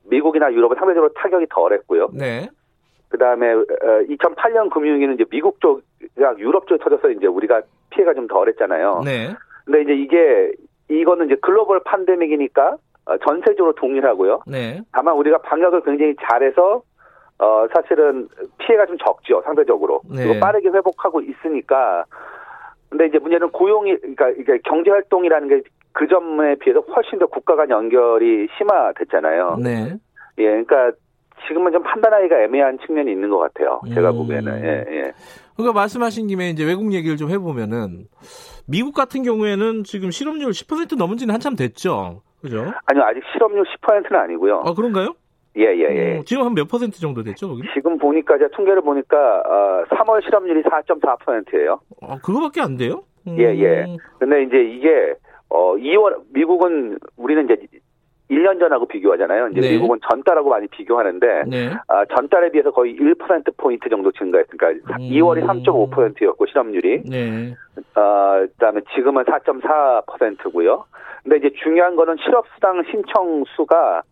미국이나 0.05 0.53
유럽은 0.53 0.77
상대적으로 0.79 1.13
타격이 1.15 1.47
덜했고요. 1.51 2.11
네. 2.13 2.49
그 3.09 3.19
다음에 3.19 3.55
2008년 3.55 4.71
금융위기는 4.71 5.15
이제 5.15 5.25
미국 5.31 5.61
쪽이랑 5.61 6.39
유럽 6.39 6.67
쪽에 6.67 6.83
터져서 6.83 7.11
이제 7.11 7.27
우리가 7.27 7.63
피해가 7.91 8.15
좀 8.15 8.27
덜했잖아요. 8.27 9.03
네. 9.05 9.35
근데 9.65 9.83
이제 9.83 9.95
이게 9.95 10.53
이거는 10.89 11.27
이제 11.27 11.37
글로벌 11.41 11.81
판데믹이니까 11.85 12.77
어, 13.07 13.19
전세적으로 13.19 13.75
동일하고요. 13.75 14.43
네. 14.47 14.81
다만 14.93 15.15
우리가 15.15 15.39
방역을 15.39 15.83
굉장히 15.83 16.15
잘해서 16.23 16.83
어 17.41 17.67
사실은 17.73 18.29
피해가 18.59 18.87
좀 18.87 18.99
적죠 18.99 19.41
상대적으로 19.43 20.01
네. 20.11 20.25
그리고 20.25 20.41
빠르게 20.41 20.71
회복하고 20.71 21.21
있으니까 21.21 22.05
근데 22.89 23.07
이제 23.07 23.19
문제는 23.19 23.51
고용이 23.51 23.97
그러니까 23.99 24.31
이게 24.31 24.59
경제 24.65 24.91
활동이라는 24.91 25.49
게 25.49 25.63
그 25.99 26.07
점에 26.07 26.55
비해서 26.57 26.79
훨씬 26.81 27.19
더 27.19 27.27
국가 27.27 27.57
간 27.57 27.71
연결이 27.71 28.47
심화됐잖아요. 28.57 29.59
네. 29.61 29.97
예, 30.39 30.45
그러니까 30.45 30.93
지금은 31.47 31.73
좀 31.73 31.83
판단하기가 31.83 32.43
애매한 32.43 32.79
측면이 32.85 33.13
있는 33.13 33.31
것 33.31 33.39
같아요. 33.39 33.81
제가 33.95 34.11
음. 34.11 34.17
보기에는. 34.19 34.65
예, 34.65 34.85
예. 34.91 35.13
그러니까 35.57 35.79
말씀하신 35.79 36.27
김에 36.29 36.51
이제 36.51 36.65
외국 36.65 36.93
얘기를 36.93 37.17
좀 37.17 37.31
해보면은 37.31 38.07
미국 38.67 38.95
같은 38.95 39.23
경우에는 39.23 39.85
지금 39.85 40.11
실업률 40.11 40.51
10% 40.51 40.97
넘은 40.97 41.17
지는 41.17 41.35
한참 41.35 41.57
됐죠. 41.57 42.23
그죠? 42.41 42.73
아니요, 42.87 43.03
아직 43.05 43.23
실업률 43.33 43.65
10%는 43.83 44.21
아니고요. 44.21 44.63
아, 44.65 44.73
그런가요? 44.75 45.15
예, 45.57 45.65
예, 45.75 45.81
예. 46.15 46.19
어, 46.19 46.23
지금 46.25 46.45
한 46.45 46.55
몇 46.55 46.69
퍼센트 46.69 47.01
정도 47.01 47.23
됐죠, 47.25 47.49
거기? 47.49 47.63
지금 47.75 47.99
보니까, 47.99 48.39
제가 48.39 48.51
통계를 48.55 48.81
보니까, 48.83 49.17
어, 49.41 49.85
3월 49.91 50.23
실업률이 50.25 50.63
4.4%예요. 50.63 51.81
아, 52.03 52.19
그거밖에 52.19 52.61
안 52.61 52.77
돼요? 52.77 53.03
음... 53.27 53.37
예, 53.41 53.45
예. 53.59 53.87
근데 54.21 54.45
이제 54.45 54.57
이게, 54.63 55.15
어, 55.49 55.75
2월, 55.75 56.17
미국은, 56.33 56.99
우리는 57.17 57.45
이제 57.47 57.57
1년 58.31 58.61
전하고 58.61 58.87
비교하잖아요. 58.87 59.49
이제 59.49 59.61
네. 59.61 59.73
미국은 59.73 59.99
전달하고 60.11 60.51
많이 60.51 60.67
비교하는데 60.69 61.45
네. 61.47 61.71
아, 61.89 62.05
전달에 62.15 62.51
비해서 62.51 62.71
거의 62.71 62.97
1% 62.97 63.57
포인트 63.57 63.89
정도 63.89 64.13
증가했으니까 64.13 64.69
음. 64.69 64.99
2월이 64.99 65.47
3.5%였고 65.47 66.47
실업률이. 66.47 67.03
네. 67.09 67.55
아, 67.95 68.47
그다음에 68.53 68.83
지금은 68.95 69.25
4.4%고요. 69.25 70.85
근데 71.23 71.39
이제 71.39 71.51
중요한 71.63 71.97
거는 71.97 72.17
실업수당 72.23 72.85
신청 72.91 73.45
수가 73.57 74.03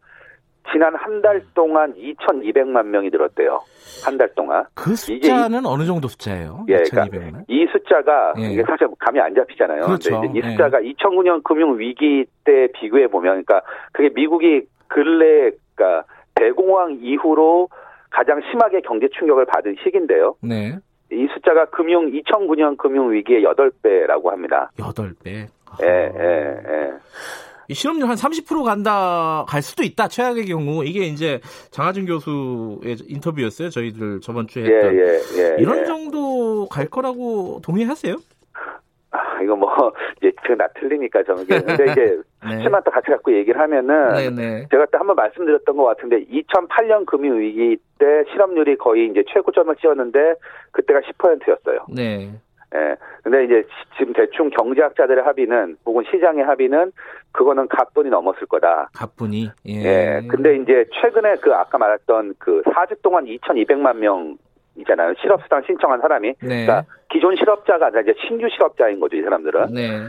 지난 0.73 0.95
한 0.97 1.23
달 1.23 1.43
동안 1.55 1.95
2,200만 1.95 2.85
명이 2.87 3.11
늘었대요. 3.11 3.61
한 4.05 4.19
달 4.19 4.29
동안. 4.35 4.65
그 4.75 4.95
숫자는 4.95 5.63
이, 5.63 5.67
어느 5.67 5.85
정도 5.85 6.09
숫자예요? 6.09 6.67
예, 6.69 6.83
그러니까 6.91 7.41
이 7.49 7.67
숫자가 7.73 8.35
예. 8.39 8.51
이게 8.53 8.63
사실 8.65 8.87
감이 8.99 9.19
안 9.21 9.35
잡히잖아요. 9.35 9.83
그렇죠. 9.83 10.23
이 10.35 10.41
예. 10.43 10.51
숫자가 10.51 10.85
예. 10.85 10.93
2009년 10.93 11.43
금융 11.43 11.79
위기 11.79 12.27
때 12.45 12.69
비교해 12.75 13.07
보면, 13.09 13.43
그러니까 13.45 13.63
그게 13.93 14.11
미국이 14.15 14.63
근래 14.89 15.51
그러니까 15.75 16.05
대공황 16.35 16.99
이후로 17.01 17.69
가장 18.11 18.41
심하게 18.51 18.81
경제 18.83 19.09
충격을 19.19 19.47
받은 19.47 19.77
시기인데요. 19.83 20.37
네. 20.43 20.77
이 21.11 21.27
숫자가 21.35 21.67
금융 21.67 22.11
2009년 22.11 22.77
금융 22.77 23.11
위기의 23.13 23.45
8배라고 23.45 24.27
합니다. 24.31 24.71
8배. 24.79 25.47
예, 25.83 25.87
예, 25.87 26.63
예. 26.69 26.93
이 27.69 27.75
실업률 27.75 28.09
한 28.09 28.17
30% 28.17 28.65
간다 28.65 29.45
갈 29.49 29.63
수도 29.63 29.83
있다 29.83 30.09
최악의 30.09 30.47
경우 30.47 30.85
이게 30.85 31.07
이제 31.07 31.41
장하준 31.71 32.07
교수의 32.07 32.97
인터뷰였어요 33.09 33.71
저희들 33.71 34.21
저번 34.21 34.47
주에 34.47 34.65
했던 34.65 34.95
예, 34.95 35.01
예, 35.01 35.43
예, 35.43 35.57
이런 35.59 35.81
예. 35.81 35.85
정도 35.85 36.69
갈 36.69 36.87
거라고 36.87 37.61
동의하세요? 37.63 38.17
아, 39.11 39.41
이거 39.43 39.57
뭐, 39.57 39.71
이제, 40.19 40.33
제가 40.47 40.57
나 40.57 40.69
틀리니까 40.79 41.23
저는. 41.23 41.47
근데 41.47 41.93
이제, 41.93 42.21
네. 42.45 42.57
수치만 42.57 42.83
또 42.85 42.91
같이 42.91 43.09
갖고 43.09 43.33
얘기를 43.33 43.59
하면은, 43.61 44.13
네, 44.15 44.31
네. 44.31 44.67
제가 44.71 44.87
또 44.93 44.99
한번 44.99 45.17
말씀드렸던 45.17 45.77
것 45.77 45.85
같은데, 45.85 46.25
2008년 46.27 47.07
금융위기 47.07 47.79
때 47.99 48.25
실업률이 48.33 48.77
거의 48.77 49.09
이제 49.09 49.25
최고점을 49.33 49.75
찍었는데, 49.77 50.35
그때가 50.73 51.01
10%였어요. 51.01 51.87
네. 51.89 52.33
예. 52.75 52.97
근데 53.23 53.45
이제 53.45 53.65
지금 53.97 54.13
대충 54.13 54.51
경제학자들의 54.51 55.25
합의는 55.25 55.77
혹은 55.87 56.05
시장의 56.11 56.45
합의는 56.45 56.93
그거는 57.33 57.69
갑분이 57.69 58.11
넘었을 58.11 58.47
거다. 58.47 58.91
갑분이. 58.95 59.51
예. 59.67 59.73
예. 59.73 60.23
근데 60.29 60.57
이제 60.57 60.85
최근에 61.01 61.37
그 61.37 61.55
아까 61.55 61.79
말했던 61.79 62.35
그 62.39 62.63
4주 62.63 63.01
동안 63.03 63.25
2,200만 63.27 63.97
명 63.97 64.37
있잖아요. 64.79 65.15
실업수당 65.21 65.63
신청한 65.67 66.01
사람이. 66.01 66.29
네. 66.29 66.67
그러니까 66.67 66.85
기존 67.11 67.37
실업자가 67.37 67.87
아니라 67.87 68.03
이제 68.03 68.15
신규 68.27 68.49
실업자인 68.51 69.01
거죠, 69.01 69.17
이 69.17 69.23
사람들은. 69.23 69.73
네. 69.73 70.07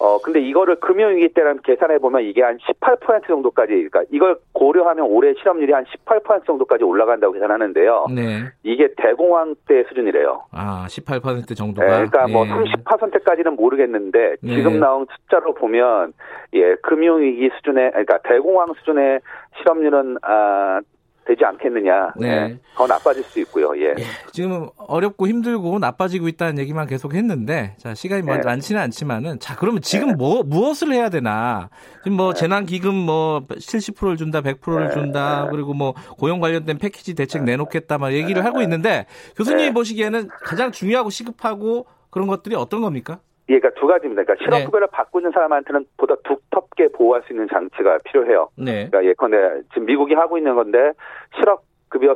어, 0.00 0.18
근데 0.20 0.40
이거를 0.40 0.76
금융위기 0.76 1.34
때랑 1.34 1.58
계산해 1.64 1.98
보면 1.98 2.22
이게 2.22 2.42
한 2.42 2.58
18% 2.58 3.26
정도까지, 3.26 3.72
그러니까 3.72 4.02
이걸 4.10 4.38
고려하면 4.52 5.06
올해 5.06 5.34
실업률이 5.34 5.72
한 5.72 5.84
18% 6.06 6.46
정도까지 6.46 6.84
올라간다고 6.84 7.32
계산하는데요. 7.32 8.06
네. 8.14 8.44
이게 8.62 8.88
대공황 8.96 9.56
때 9.66 9.84
수준이래요. 9.88 10.44
아, 10.52 10.86
18% 10.88 11.56
정도가? 11.56 11.86
네, 11.86 11.92
그러니까 11.92 12.28
뭐 12.28 12.46
예. 12.46 12.50
뭐 12.50 12.62
30%까지는 12.62 13.56
모르겠는데 13.56 14.36
네. 14.40 14.54
지금 14.54 14.78
나온 14.78 15.06
숫자로 15.10 15.54
보면 15.54 16.12
예, 16.54 16.76
금융위기 16.76 17.50
수준의, 17.56 17.90
그러니까 17.90 18.18
대공황 18.24 18.72
수준의 18.78 19.20
실업률은 19.58 20.18
아, 20.22 20.80
되지 21.28 21.44
않겠느냐. 21.44 22.14
네. 22.16 22.48
네. 22.48 22.58
더 22.74 22.86
나빠질 22.86 23.22
수 23.24 23.38
있고요. 23.40 23.76
예. 23.76 23.90
예. 23.98 24.04
지금 24.32 24.68
어렵고 24.78 25.28
힘들고 25.28 25.78
나빠지고 25.78 26.26
있다는 26.26 26.58
얘기만 26.58 26.86
계속 26.86 27.14
했는데 27.14 27.76
자 27.76 27.94
시간이 27.94 28.22
뭐 28.22 28.36
네. 28.36 28.42
많지는 28.42 28.80
않지만은 28.80 29.38
자 29.38 29.54
그러면 29.54 29.82
지금 29.82 30.08
네. 30.08 30.14
뭐 30.14 30.42
무엇을 30.42 30.90
해야 30.92 31.10
되나? 31.10 31.68
지금 32.02 32.16
뭐 32.16 32.32
네. 32.32 32.40
재난 32.40 32.64
기금 32.64 32.94
뭐 32.94 33.44
70%를 33.46 34.16
준다, 34.16 34.40
100%를 34.40 34.90
준다, 34.92 35.48
그리고 35.50 35.74
뭐 35.74 35.92
고용 36.16 36.40
관련된 36.40 36.78
패키지 36.78 37.14
대책 37.14 37.44
내놓겠다 37.44 37.98
막 37.98 38.14
얘기를 38.14 38.42
하고 38.44 38.62
있는데 38.62 39.04
교수님이 39.36 39.72
보시기에는 39.74 40.28
가장 40.28 40.72
중요하고 40.72 41.10
시급하고 41.10 41.86
그런 42.10 42.26
것들이 42.26 42.54
어떤 42.54 42.80
겁니까? 42.80 43.20
예, 43.50 43.58
그러니까 43.58 43.80
두 43.80 43.86
가지입니다. 43.86 44.24
그러니까 44.24 44.44
실업급여를 44.44 44.86
네. 44.86 44.90
바꾸는 44.92 45.30
사람한테는 45.32 45.86
보다 45.96 46.14
두텁게 46.24 46.88
보호할 46.88 47.22
수 47.22 47.32
있는 47.32 47.48
장치가 47.48 47.98
필요해요. 48.04 48.48
네. 48.56 48.88
그러니까 48.88 49.04
예컨대 49.04 49.62
지금 49.72 49.86
미국이 49.86 50.14
하고 50.14 50.36
있는 50.38 50.54
건데 50.54 50.92
실업 51.36 51.62
급여 51.88 52.14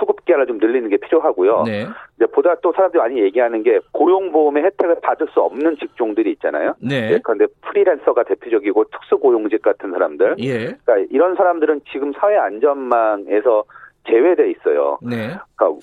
수급 0.00 0.24
기한을 0.24 0.46
좀 0.46 0.58
늘리는 0.58 0.88
게 0.88 0.96
필요하고요. 0.96 1.62
네. 1.64 1.86
이제 2.16 2.26
보다 2.26 2.56
또 2.56 2.72
사람들이 2.72 3.00
많이 3.00 3.20
얘기하는 3.20 3.62
게 3.62 3.78
고용보험의 3.92 4.64
혜택을 4.64 4.96
받을 5.00 5.28
수 5.28 5.40
없는 5.40 5.76
직종들이 5.76 6.32
있잖아요. 6.32 6.74
네. 6.80 7.12
예컨대 7.12 7.46
프리랜서가 7.62 8.24
대표적이고 8.24 8.84
특수고용직 8.84 9.62
같은 9.62 9.92
사람들. 9.92 10.36
예. 10.40 10.76
그러니까 10.84 10.96
이런 11.10 11.36
사람들은 11.36 11.82
지금 11.92 12.12
사회 12.14 12.36
안전망에서 12.36 13.62
제외돼 14.08 14.50
있어요. 14.50 14.98
네. 15.00 15.36
그러니까 15.54 15.80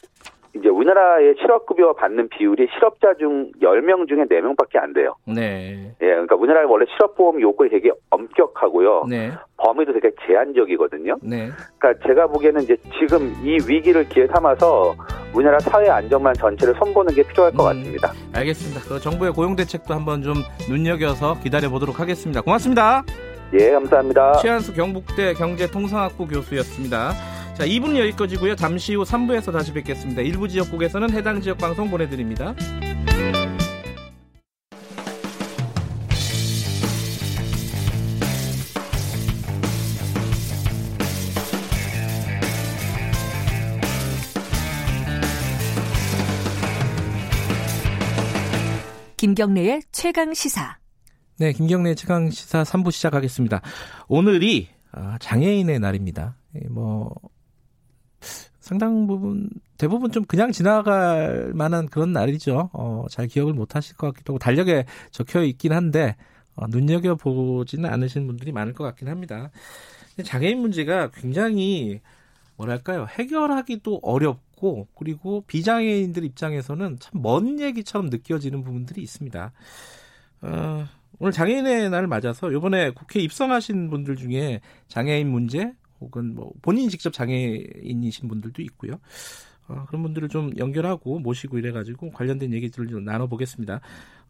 이제 0.56 0.68
우리나라의 0.68 1.36
실업급여 1.39 1.93
받는 1.93 2.30
비율이 2.30 2.68
실업자 2.74 3.14
중 3.16 3.52
10명 3.62 4.08
중에 4.08 4.26
4명밖에 4.26 4.78
안 4.82 4.93
돼요. 4.93 5.14
네. 5.26 5.93
예, 6.02 6.06
그러니까 6.06 6.36
우리나라 6.36 6.68
원래 6.68 6.86
실업보험 6.93 7.39
요건이 7.39 7.70
되게 7.70 7.91
엄격하고요. 8.10 9.06
네. 9.10 9.32
범위도 9.58 9.93
되게 9.93 10.12
제한적이거든요. 10.26 11.18
네. 11.22 11.50
그러니까 11.78 12.08
제가 12.08 12.28
보기에는 12.28 12.62
이제 12.62 12.76
지금 13.00 13.32
이 13.43 13.58
위기를 13.68 14.08
기회 14.10 14.26
삼아서 14.28 14.95
우리나라 15.36 15.60
사회 15.60 15.88
안정만 15.88 16.34
전체를 16.34 16.74
손보는 16.76 17.14
게 17.14 17.22
필요할 17.24 17.54
것 17.54 17.64
음, 17.64 17.78
같습니다. 17.78 18.12
알겠습니다. 18.34 18.82
그 18.88 19.00
정부의 19.00 19.32
고용 19.34 19.56
대책도 19.56 19.93
한번 19.93 20.24
좀 20.24 20.34
눈여겨서 20.68 21.39
기다려 21.43 21.70
보도록 21.70 22.00
하겠습니다. 22.00 22.41
고맙습니다. 22.41 23.04
예, 23.54 23.72
감사합니다. 23.72 24.34
최한수 24.41 24.74
경북대 24.74 25.34
경제통상학부 25.34 26.28
교수였습니다. 26.28 27.12
자, 27.60 27.66
2부는 27.66 27.97
여기까지고요. 27.99 28.55
잠시 28.55 28.95
후 28.95 29.03
3부에서 29.03 29.51
다시 29.51 29.74
뵙겠습니다. 29.74 30.22
일부 30.22 30.47
지역국에서는 30.47 31.12
해당 31.12 31.41
지역 31.41 31.57
방송 31.57 31.91
보내드립니다. 31.91 32.55
김경래의 49.18 49.82
최강 49.91 50.34
시사. 50.34 50.78
네, 51.39 51.51
김경래 51.51 51.89
의 51.89 51.95
최강 51.97 52.30
시사 52.30 52.64
3부 52.64 52.93
시작하겠습니다. 52.93 53.60
오늘이 54.07 54.70
아, 54.93 55.18
장애인의 55.20 55.80
날입니다. 55.80 56.38
뭐 56.70 57.14
상당 58.70 59.08
부분 59.08 59.50
대부분 59.80 60.12
좀 60.12 60.24
그냥 60.26 60.52
지나갈 60.52 61.54
만한 61.56 61.88
그런 61.88 62.14
날이죠. 62.14 62.70
어, 62.72 63.08
잘 63.10 63.28
기억을 63.28 63.54
못 63.54 63.76
하실 63.76 63.98
것 63.98 64.14
같기도 64.14 64.34
하고 64.34 64.38
달력에 64.40 64.86
적혀 65.10 65.42
있긴 65.44 65.74
한데 65.74 66.16
어, 66.56 66.68
눈여겨 66.68 67.16
보지는 67.16 67.90
않으시는 67.90 68.28
분들이 68.28 68.52
많을 68.52 68.74
것 68.74 68.84
같긴 68.84 69.08
합니다. 69.08 69.50
장애인 70.24 70.60
문제가 70.60 71.10
굉장히 71.10 72.00
뭐랄까요 72.58 73.08
해결하기도 73.10 74.02
어렵고 74.04 74.88
그리고 74.94 75.44
비장애인들 75.48 76.24
입장에서는 76.26 76.98
참 77.00 77.22
먼 77.24 77.60
얘기처럼 77.60 78.12
느껴지는 78.12 78.64
부분들이 78.64 79.02
있습니다. 79.02 79.52
어, 80.44 80.86
오늘 81.18 81.32
장애인의 81.32 81.90
날을 81.90 82.08
맞아서 82.08 82.52
이번에 82.52 82.92
국회 82.92 83.20
입성하신 83.20 83.90
분들 83.90 84.16
중에 84.16 84.62
장애인 84.90 85.28
문제 85.28 85.74
혹은 86.00 86.36
뭐 86.36 86.52
본인이 86.62 86.89
직접 86.89 87.12
장애인이신 87.12 88.28
분들도 88.28 88.62
있고요. 88.64 89.00
어, 89.68 89.86
그런 89.88 90.02
분들을 90.04 90.30
좀 90.30 90.52
연결하고 90.58 91.20
모시고 91.20 91.58
이래가지고 91.60 92.12
관련된 92.12 92.54
얘기들을 92.54 92.88
좀 92.88 93.04
나눠보겠습니다. 93.04 93.82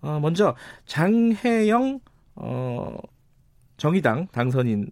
어, 0.02 0.20
먼저 0.20 0.56
장혜영 0.86 2.00
어, 2.36 2.98
정의당 3.78 4.28
당선인 4.32 4.92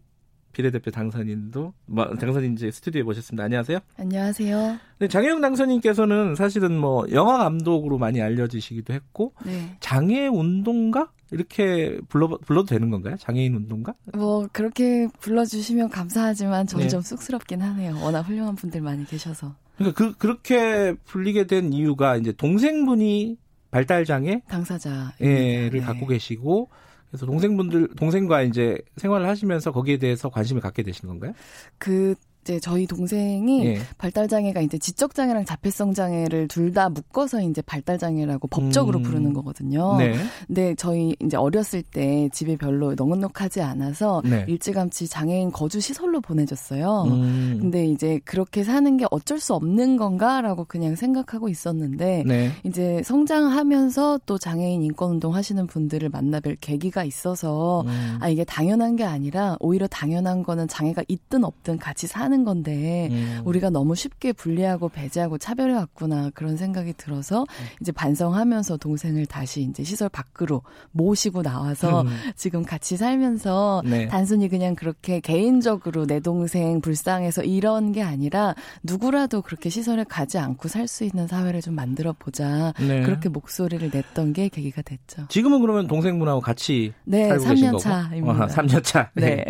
비례대표 0.53 0.89
당선인도 0.89 1.73
뭐, 1.85 2.05
당선인 2.15 2.53
이제 2.53 2.71
스튜디오에 2.71 3.03
모셨습니다. 3.03 3.43
안녕하세요. 3.43 3.79
안녕하세요. 3.97 4.79
네, 4.99 5.07
장혜영 5.07 5.39
당선인께서는 5.41 6.33
사실은 6.33 6.77
뭐 6.79 7.05
영화 7.11 7.37
감독으로 7.37 7.99
많이 7.99 8.21
알려지시기도 8.21 8.93
했고 8.93 9.33
네. 9.45 9.77
장애 9.79 10.25
운동가 10.27 11.11
이렇게 11.31 11.99
불러 12.07 12.27
불러도 12.27 12.67
되는 12.67 12.89
건가요? 12.89 13.15
장애인 13.17 13.55
운동가? 13.55 13.93
뭐 14.13 14.47
그렇게 14.51 15.07
불러주시면 15.19 15.89
감사하지만 15.89 16.67
저는 16.67 16.85
네. 16.85 16.89
좀 16.89 17.01
쑥스럽긴 17.01 17.61
하네요. 17.61 17.99
워낙 18.01 18.21
훌륭한 18.21 18.55
분들 18.55 18.81
많이 18.81 19.05
계셔서. 19.05 19.55
그러니까 19.77 19.97
그 19.97 20.17
그렇게 20.17 20.93
불리게 21.05 21.47
된 21.47 21.73
이유가 21.73 22.17
이제 22.17 22.31
동생분이 22.31 23.37
발달 23.71 24.05
장애 24.05 24.41
당사자를 24.47 25.11
네. 25.19 25.79
갖고 25.81 26.07
계시고 26.07 26.69
그래서 27.09 27.25
동생분들 27.25 27.89
동생과 27.95 28.41
이제 28.43 28.77
생활을 28.97 29.27
하시면서 29.27 29.71
거기에 29.71 29.97
대해서 29.97 30.29
관심을 30.29 30.61
갖게 30.61 30.83
되신 30.83 31.07
건가요? 31.07 31.33
그 31.77 32.15
이제 32.47 32.61
저희 32.61 32.87
동생이 32.87 33.65
예. 33.65 33.79
발달 33.97 34.29
장애가 34.29 34.61
이제 34.61 34.77
지적 34.77 35.13
장애랑 35.13 35.43
자폐성 35.43 35.93
장애를 35.93 36.47
둘 36.47 36.67
다 36.77 36.89
묶어서 36.89 37.41
이제 37.41 37.61
발달 37.63 37.97
장애라고 37.97 38.49
법적으로 38.49 38.99
음. 38.99 39.03
부르는 39.03 39.33
거거든요. 39.33 39.97
네. 39.97 40.13
근데 40.45 40.75
저희 40.75 41.15
이제 41.23 41.35
어렸을 41.35 41.81
때 41.81 42.29
집에 42.31 42.55
별로 42.55 42.93
넉넉하지 42.93 43.61
않아서 43.61 44.21
네. 44.23 44.45
일찌감치 44.47 45.07
장애인 45.07 45.51
거주 45.51 45.79
시설로 45.79 46.21
보내줬어요. 46.21 47.03
음. 47.07 47.57
근데 47.59 47.87
이제 47.87 48.19
그렇게 48.25 48.63
사는 48.63 48.95
게 48.97 49.05
어쩔 49.09 49.39
수 49.39 49.55
없는 49.55 49.97
건가라고 49.97 50.65
그냥 50.65 50.95
생각하고 50.95 51.49
있었는데 51.49 52.25
네. 52.27 52.51
이제 52.63 53.01
성장하면서 53.03 54.19
또 54.27 54.37
장애인 54.37 54.83
인권 54.83 55.11
운동 55.11 55.33
하시는 55.33 55.65
분들을 55.65 56.11
만나뵐 56.11 56.57
계기가 56.61 57.05
있어서 57.05 57.85
음. 57.87 58.17
아 58.19 58.29
이게 58.29 58.43
당연한 58.43 58.97
게 58.97 59.03
아니라 59.03 59.57
오히려 59.61 59.87
당연한 59.87 60.43
거는 60.43 60.67
장애가 60.67 61.03
있든 61.07 61.43
없든 61.43 61.79
같이 61.79 62.05
사는 62.05 62.36
하는 62.37 62.43
건데 62.45 63.09
음. 63.11 63.41
우리가 63.45 63.69
너무 63.69 63.95
쉽게 63.95 64.33
분리하고 64.33 64.89
배제하고 64.89 65.37
차별해 65.37 65.73
왔구나 65.73 66.31
그런 66.33 66.57
생각이 66.57 66.93
들어서 66.93 67.41
음. 67.41 67.65
이제 67.81 67.91
반성하면서 67.91 68.77
동생을 68.77 69.25
다시 69.25 69.61
이제 69.61 69.83
시설 69.83 70.09
밖으로 70.09 70.61
모시고 70.91 71.41
나와서 71.41 72.01
음. 72.01 72.07
지금 72.35 72.63
같이 72.63 72.97
살면서 72.97 73.81
네. 73.85 74.07
단순히 74.07 74.49
그냥 74.49 74.75
그렇게 74.75 75.19
개인적으로 75.19 76.05
내 76.05 76.19
동생 76.19 76.79
불쌍해서 76.81 77.43
이런 77.43 77.91
게 77.91 78.03
아니라 78.03 78.53
누구라도 78.83 79.41
그렇게 79.41 79.69
시설에 79.69 80.03
가지 80.03 80.37
않고 80.37 80.67
살 80.67 80.87
수 80.87 81.03
있는 81.03 81.27
사회를 81.27 81.59
좀 81.59 81.75
만들어 81.75 82.15
보자 82.17 82.73
네. 82.79 83.01
그렇게 83.01 83.27
목소리를 83.27 83.91
냈던 83.93 84.31
게 84.31 84.47
계기가 84.47 84.81
됐죠. 84.81 85.25
지금은 85.27 85.59
그러면 85.59 85.85
동생분하고 85.85 86.39
같이 86.39 86.93
네, 87.03 87.27
살고 87.27 87.43
3년 87.43 87.79
차입니다. 87.79 88.47
3년 88.47 88.83
차. 88.85 89.11
네. 89.15 89.43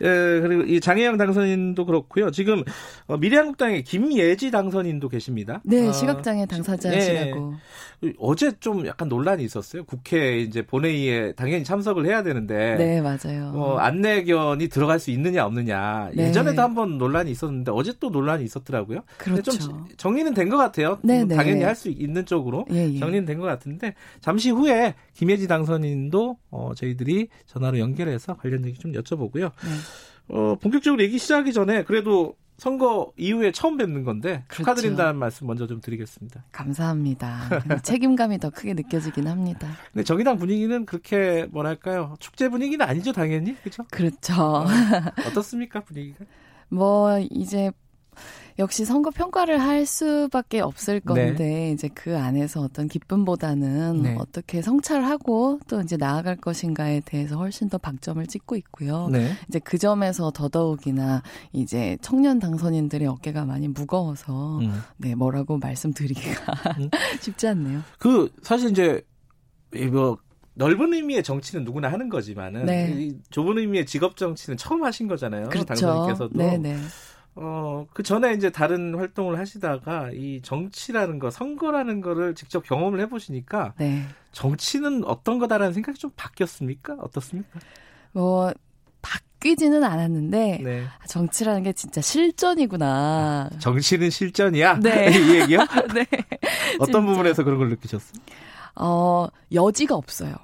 네. 0.00 0.08
예, 0.08 0.40
그리고 0.40 0.62
이 0.64 0.80
장혜영 0.80 1.16
당선인도 1.16 1.84
그렇고요. 1.86 2.30
지금 2.30 2.62
어, 3.06 3.16
미래한국당의 3.16 3.84
김예지 3.84 4.50
당선인도 4.50 5.08
계십니다. 5.08 5.60
네, 5.64 5.88
아, 5.88 5.92
시각장애 5.92 6.46
당사자시라고. 6.46 7.54
네. 8.00 8.12
어제 8.20 8.52
좀 8.60 8.86
약간 8.86 9.08
논란이 9.08 9.42
있었어요. 9.42 9.84
국회 9.84 10.38
이제 10.38 10.62
본회의에 10.62 11.32
당연히 11.32 11.64
참석을 11.64 12.06
해야 12.06 12.22
되는데. 12.22 12.76
네, 12.76 13.00
맞아요. 13.00 13.52
어, 13.56 13.76
안내견이 13.78 14.68
들어갈 14.68 15.00
수 15.00 15.10
있느냐 15.10 15.44
없느냐. 15.44 16.10
네. 16.14 16.28
예전에도 16.28 16.62
한번 16.62 16.96
논란이 16.98 17.30
있었는데 17.32 17.72
어제 17.74 17.92
또 17.98 18.10
논란이 18.10 18.44
있었더라고요. 18.44 19.00
그렇죠. 19.18 19.50
좀 19.50 19.86
정리는 19.96 20.32
된 20.34 20.48
것 20.48 20.56
같아요. 20.56 20.98
네, 21.02 21.24
네, 21.24 21.34
당연히 21.36 21.62
할수 21.62 21.88
있는 21.90 22.24
쪽으로 22.24 22.64
예, 22.70 22.88
예. 22.90 22.98
정리는 22.98 23.24
된 23.26 23.38
것 23.38 23.44
같은데 23.46 23.94
잠시 24.20 24.50
후에 24.50 24.94
김예지 25.14 25.46
당선인도 25.46 26.38
어, 26.50 26.72
저희들이 26.74 27.28
전화로 27.46 27.78
연결해서 27.78 28.34
관련 28.36 28.64
얘기 28.64 28.78
좀 28.78 28.92
여쭤보고요. 28.92 29.50
네. 30.28 30.36
어, 30.36 30.56
본격적으로 30.60 31.02
얘기 31.02 31.18
시작하기 31.18 31.52
전에 31.52 31.84
그래도 31.84 32.36
선거 32.58 33.12
이후에 33.16 33.52
처음 33.52 33.76
뵙는 33.76 34.02
건데 34.02 34.42
그렇죠. 34.48 34.64
축하드린다는 34.64 35.16
말씀 35.16 35.46
먼저 35.46 35.66
좀 35.68 35.80
드리겠습니다. 35.80 36.44
감사합니다. 36.50 37.48
책임감이 37.84 38.38
더 38.38 38.50
크게 38.50 38.74
느껴지긴 38.74 39.28
합니다. 39.28 39.68
근데 39.92 40.02
정의당 40.02 40.36
분위기는 40.38 40.84
그렇게 40.84 41.46
뭐랄까요 41.50 42.16
축제 42.18 42.48
분위기는 42.48 42.84
아니죠 42.84 43.12
당연히 43.12 43.54
그렇죠? 43.60 43.84
그렇죠. 43.90 44.34
어, 44.42 44.66
어떻습니까 45.28 45.80
분위기가? 45.80 46.24
뭐 46.68 47.18
이제 47.30 47.70
역시 48.58 48.84
선거 48.84 49.10
평가를 49.10 49.60
할 49.60 49.86
수밖에 49.86 50.60
없을 50.60 50.98
건데 50.98 51.34
네. 51.36 51.70
이제 51.70 51.88
그 51.94 52.18
안에서 52.18 52.60
어떤 52.60 52.88
기쁨보다는 52.88 54.02
네. 54.02 54.16
어떻게 54.18 54.62
성찰하고 54.62 55.60
또 55.68 55.80
이제 55.80 55.96
나아갈 55.96 56.36
것인가에 56.36 57.00
대해서 57.04 57.36
훨씬 57.36 57.68
더 57.68 57.78
방점을 57.78 58.26
찍고 58.26 58.56
있고요. 58.56 59.08
네. 59.12 59.30
이제 59.48 59.60
그 59.60 59.78
점에서 59.78 60.32
더더욱이나 60.32 61.22
이제 61.52 61.96
청년 62.02 62.40
당선인들의 62.40 63.06
어깨가 63.06 63.44
많이 63.44 63.68
무거워서 63.68 64.58
음. 64.58 64.82
네 64.96 65.14
뭐라고 65.14 65.58
말씀드리기가 65.58 66.52
음. 66.80 66.90
쉽지 67.22 67.46
않네요. 67.46 67.82
그 68.00 68.28
사실 68.42 68.70
이제 68.70 69.00
뭐 69.92 70.18
넓은 70.54 70.92
의미의 70.92 71.22
정치는 71.22 71.64
누구나 71.64 71.92
하는 71.92 72.08
거지만은 72.08 72.66
네. 72.66 73.10
좁은 73.30 73.58
의미의 73.58 73.86
직업 73.86 74.16
정치는 74.16 74.56
처음 74.56 74.82
하신 74.82 75.06
거잖아요. 75.06 75.48
그렇죠. 75.50 75.66
당선인께서도. 75.66 76.36
네네. 76.36 76.76
어, 77.34 77.86
그 77.92 78.02
전에 78.02 78.32
이제 78.34 78.50
다른 78.50 78.94
활동을 78.96 79.38
하시다가 79.38 80.10
이 80.12 80.40
정치라는 80.42 81.18
거, 81.18 81.30
선거라는 81.30 82.00
거를 82.00 82.34
직접 82.34 82.64
경험을 82.64 83.00
해보시니까 83.00 83.74
네. 83.78 84.04
정치는 84.32 85.04
어떤 85.04 85.38
거다라는 85.38 85.72
생각이 85.72 85.98
좀 85.98 86.10
바뀌었습니까? 86.16 86.96
어떻습니까? 87.00 87.60
뭐, 88.12 88.52
바뀌지는 89.02 89.84
않았는데 89.84 90.60
네. 90.64 90.84
정치라는 91.06 91.62
게 91.62 91.72
진짜 91.72 92.00
실전이구나. 92.00 93.50
아, 93.52 93.58
정치는 93.60 94.10
실전이야? 94.10 94.80
네. 94.80 95.06
이 95.16 95.40
얘기요? 95.40 95.60
네. 95.94 96.06
어떤 96.80 96.86
진짜. 96.86 97.00
부분에서 97.00 97.44
그런 97.44 97.58
걸 97.58 97.68
느끼셨어요? 97.70 98.20
어, 98.76 99.28
여지가 99.52 99.94
없어요. 99.94 100.34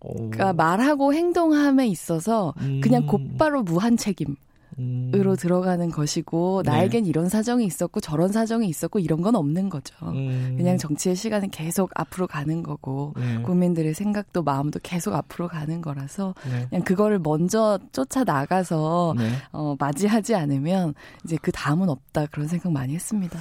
오. 0.00 0.14
그러니까 0.30 0.52
말하고 0.52 1.14
행동함에 1.14 1.86
있어서 1.86 2.52
음. 2.60 2.80
그냥 2.82 3.06
곧바로 3.06 3.62
무한 3.62 3.96
책임. 3.96 4.36
으로 4.78 5.30
음. 5.30 5.36
들어가는 5.36 5.90
것이고 5.90 6.62
네. 6.64 6.70
나에겐 6.70 7.06
이런 7.06 7.28
사정이 7.28 7.64
있었고 7.64 8.00
저런 8.00 8.32
사정이 8.32 8.66
있었고 8.68 8.98
이런 8.98 9.20
건 9.20 9.36
없는 9.36 9.68
거죠. 9.68 9.94
음. 10.02 10.54
그냥 10.56 10.78
정치의 10.78 11.16
시간은 11.16 11.50
계속 11.50 11.90
앞으로 11.94 12.26
가는 12.26 12.62
거고 12.62 13.14
네. 13.16 13.42
국민들의 13.42 13.94
생각도 13.94 14.42
마음도 14.42 14.80
계속 14.82 15.14
앞으로 15.14 15.48
가는 15.48 15.80
거라서 15.80 16.34
네. 16.50 16.66
그냥 16.68 16.84
그거를 16.84 17.18
먼저 17.18 17.78
쫓아 17.92 18.24
나가서 18.24 19.14
네. 19.16 19.30
어, 19.52 19.76
맞이하지 19.78 20.34
않으면 20.34 20.94
이제 21.24 21.38
그 21.40 21.52
다음은 21.52 21.88
없다 21.88 22.26
그런 22.26 22.48
생각 22.48 22.72
많이 22.72 22.94
했습니다. 22.94 23.38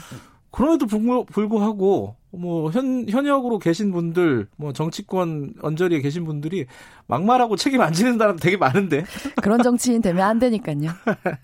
그럼에도 0.52 0.86
불구하고 0.86 2.16
뭐 2.36 2.72
현, 2.72 3.08
현역으로 3.08 3.60
계신 3.60 3.92
분들, 3.92 4.48
뭐 4.58 4.74
정치권 4.74 5.54
언저리에 5.62 6.02
계신 6.02 6.26
분들이 6.26 6.66
막말하고 7.08 7.56
책임 7.56 7.82
안 7.82 7.94
지는 7.94 8.18
사람 8.18 8.38
되게 8.38 8.58
많은데. 8.58 9.04
그런 9.42 9.62
정치인 9.62 10.02
되면 10.02 10.28
안 10.28 10.40
되니까요. 10.40 10.78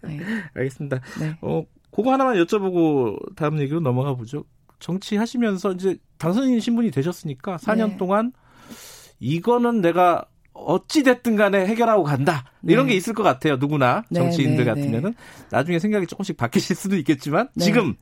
네. 0.04 0.20
알겠습니다. 0.56 1.00
네. 1.20 1.38
어, 1.42 1.64
그거 1.92 2.12
하나만 2.12 2.36
여쭤보고 2.36 3.36
다음 3.36 3.60
얘기로 3.60 3.82
넘어가 3.82 4.16
보죠. 4.16 4.44
정치하시면서 4.80 5.74
이제 5.74 5.98
당선인 6.18 6.60
신분이 6.60 6.92
되셨으니까 6.92 7.58
4년 7.58 7.92
네. 7.92 7.98
동안 7.98 8.32
이거는 9.20 9.82
내가 9.82 10.26
어찌 10.54 11.04
됐든 11.04 11.36
간에 11.36 11.66
해결하고 11.68 12.04
간다. 12.04 12.46
이런 12.64 12.88
네. 12.88 12.94
게 12.94 12.98
있을 12.98 13.14
것 13.14 13.24
같아요. 13.24 13.58
누구나 13.58 14.04
네, 14.10 14.20
정치인들 14.20 14.66
네, 14.66 14.74
네, 14.74 14.82
같으면은 14.82 15.14
나중에 15.52 15.80
생각이 15.80 16.08
조금씩 16.08 16.36
바뀌실 16.36 16.76
수도 16.76 16.96
있겠지만 16.98 17.50
네. 17.56 17.66
지금 17.66 17.96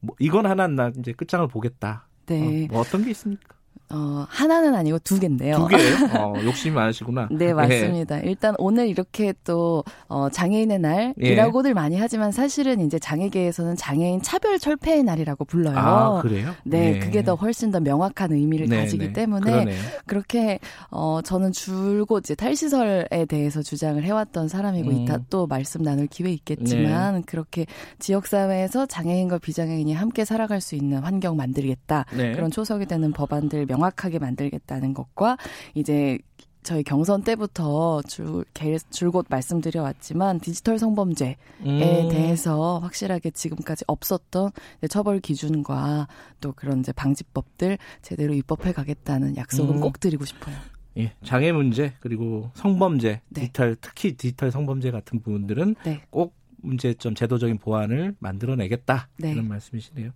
뭐 0.00 0.16
이건 0.18 0.46
하나 0.46 0.66
나 0.66 0.90
이제 0.98 1.12
끝장을 1.12 1.46
보겠다. 1.48 2.06
네. 2.26 2.64
어, 2.66 2.72
뭐 2.72 2.80
어떤 2.80 3.04
게 3.04 3.10
있습니까? 3.10 3.59
어, 3.92 4.24
하나는 4.28 4.74
아니고 4.74 5.00
두 5.00 5.18
개인데요. 5.18 5.56
두 5.56 5.66
개예요? 5.66 5.96
어, 6.16 6.34
욕심이 6.44 6.74
많으시구나. 6.74 7.28
네, 7.32 7.52
맞습니다. 7.52 8.20
네. 8.20 8.22
일단 8.26 8.54
오늘 8.58 8.88
이렇게 8.88 9.34
또 9.44 9.82
어, 10.06 10.28
장애인의 10.30 10.78
날이라고들 10.78 11.70
예. 11.70 11.74
많이 11.74 11.96
하지만 11.98 12.30
사실은 12.30 12.80
이제 12.80 13.00
장애계에서는 13.00 13.74
장애인 13.74 14.22
차별 14.22 14.60
철폐의 14.60 15.02
날이라고 15.02 15.44
불러요. 15.44 15.76
아, 15.76 16.22
그래요? 16.22 16.54
네, 16.64 16.92
네. 16.92 16.98
그게 17.00 17.24
더 17.24 17.34
훨씬 17.34 17.72
더 17.72 17.80
명확한 17.80 18.32
의미를 18.32 18.68
네, 18.68 18.76
가지기 18.76 19.08
네. 19.08 19.12
때문에 19.12 19.50
그러네요. 19.50 19.80
그렇게 20.06 20.60
어, 20.90 21.20
저는 21.24 21.50
줄곧 21.50 22.20
이제 22.20 22.36
탈시설에 22.36 23.26
대해서 23.28 23.60
주장을 23.60 24.00
해왔던 24.02 24.46
사람이고 24.46 24.88
음. 24.88 24.96
이따 24.98 25.18
또 25.30 25.48
말씀 25.48 25.82
나눌 25.82 26.06
기회 26.06 26.30
있겠지만 26.30 27.14
네. 27.16 27.22
그렇게 27.26 27.66
지역 27.98 28.28
사회에서 28.28 28.86
장애인과 28.86 29.38
비장애인이 29.38 29.92
함께 29.94 30.24
살아갈 30.24 30.60
수 30.60 30.76
있는 30.76 30.98
환경 30.98 31.36
만들겠다. 31.36 32.06
네. 32.16 32.32
그런 32.32 32.52
초석이 32.52 32.86
되는 32.86 33.12
법안들 33.12 33.66
명 33.66 33.79
명확하게 33.80 34.18
만들겠다는 34.18 34.94
것과 34.94 35.36
이제 35.74 36.18
저희 36.62 36.82
경선 36.82 37.22
때부터 37.22 38.02
줄, 38.02 38.44
줄곧 38.90 39.26
말씀드려왔지만 39.30 40.40
디지털 40.40 40.78
성범죄에 40.78 41.36
음. 41.62 42.08
대해서 42.10 42.78
확실하게 42.80 43.30
지금까지 43.30 43.84
없었던 43.86 44.50
처벌 44.90 45.20
기준과 45.20 46.08
또 46.40 46.52
그런 46.52 46.80
이제 46.80 46.92
방지법들 46.92 47.78
제대로 48.02 48.34
입법해 48.34 48.72
가겠다는 48.72 49.36
약속은 49.36 49.76
음. 49.76 49.80
꼭 49.80 50.00
드리고 50.00 50.26
싶어요. 50.26 50.54
예, 50.98 51.12
장애 51.24 51.50
문제 51.50 51.94
그리고 52.00 52.50
성범죄, 52.54 53.22
네. 53.28 53.40
디지털 53.40 53.76
특히 53.80 54.12
디지털 54.16 54.50
성범죄 54.50 54.90
같은 54.90 55.22
부분들은 55.22 55.76
네. 55.84 56.02
꼭 56.10 56.34
문제점 56.62 57.14
제도적인 57.14 57.58
보완을 57.58 58.14
만들어내겠다 58.18 59.08
네. 59.18 59.32
그런 59.32 59.48
말씀이시네요. 59.48 60.10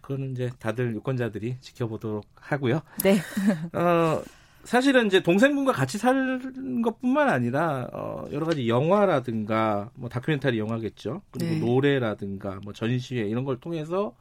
그거는 0.00 0.32
이제 0.32 0.50
다들 0.58 0.94
유권자들이 0.94 1.56
지켜보도록 1.60 2.24
하고요. 2.34 2.80
네. 3.02 3.18
어, 3.72 4.22
사실은 4.64 5.06
이제 5.06 5.22
동생분과 5.22 5.72
같이 5.72 5.98
사는 5.98 6.82
것뿐만 6.82 7.28
아니라 7.28 7.88
어, 7.92 8.26
여러 8.32 8.44
가지 8.46 8.68
영화라든가 8.68 9.90
뭐 9.94 10.08
다큐멘터리 10.08 10.58
영화겠죠. 10.58 11.22
그리고 11.30 11.50
네. 11.52 11.60
노래라든가 11.60 12.60
뭐 12.62 12.72
전시회 12.72 13.22
이런 13.22 13.44
걸 13.44 13.58
통해서 13.58 14.14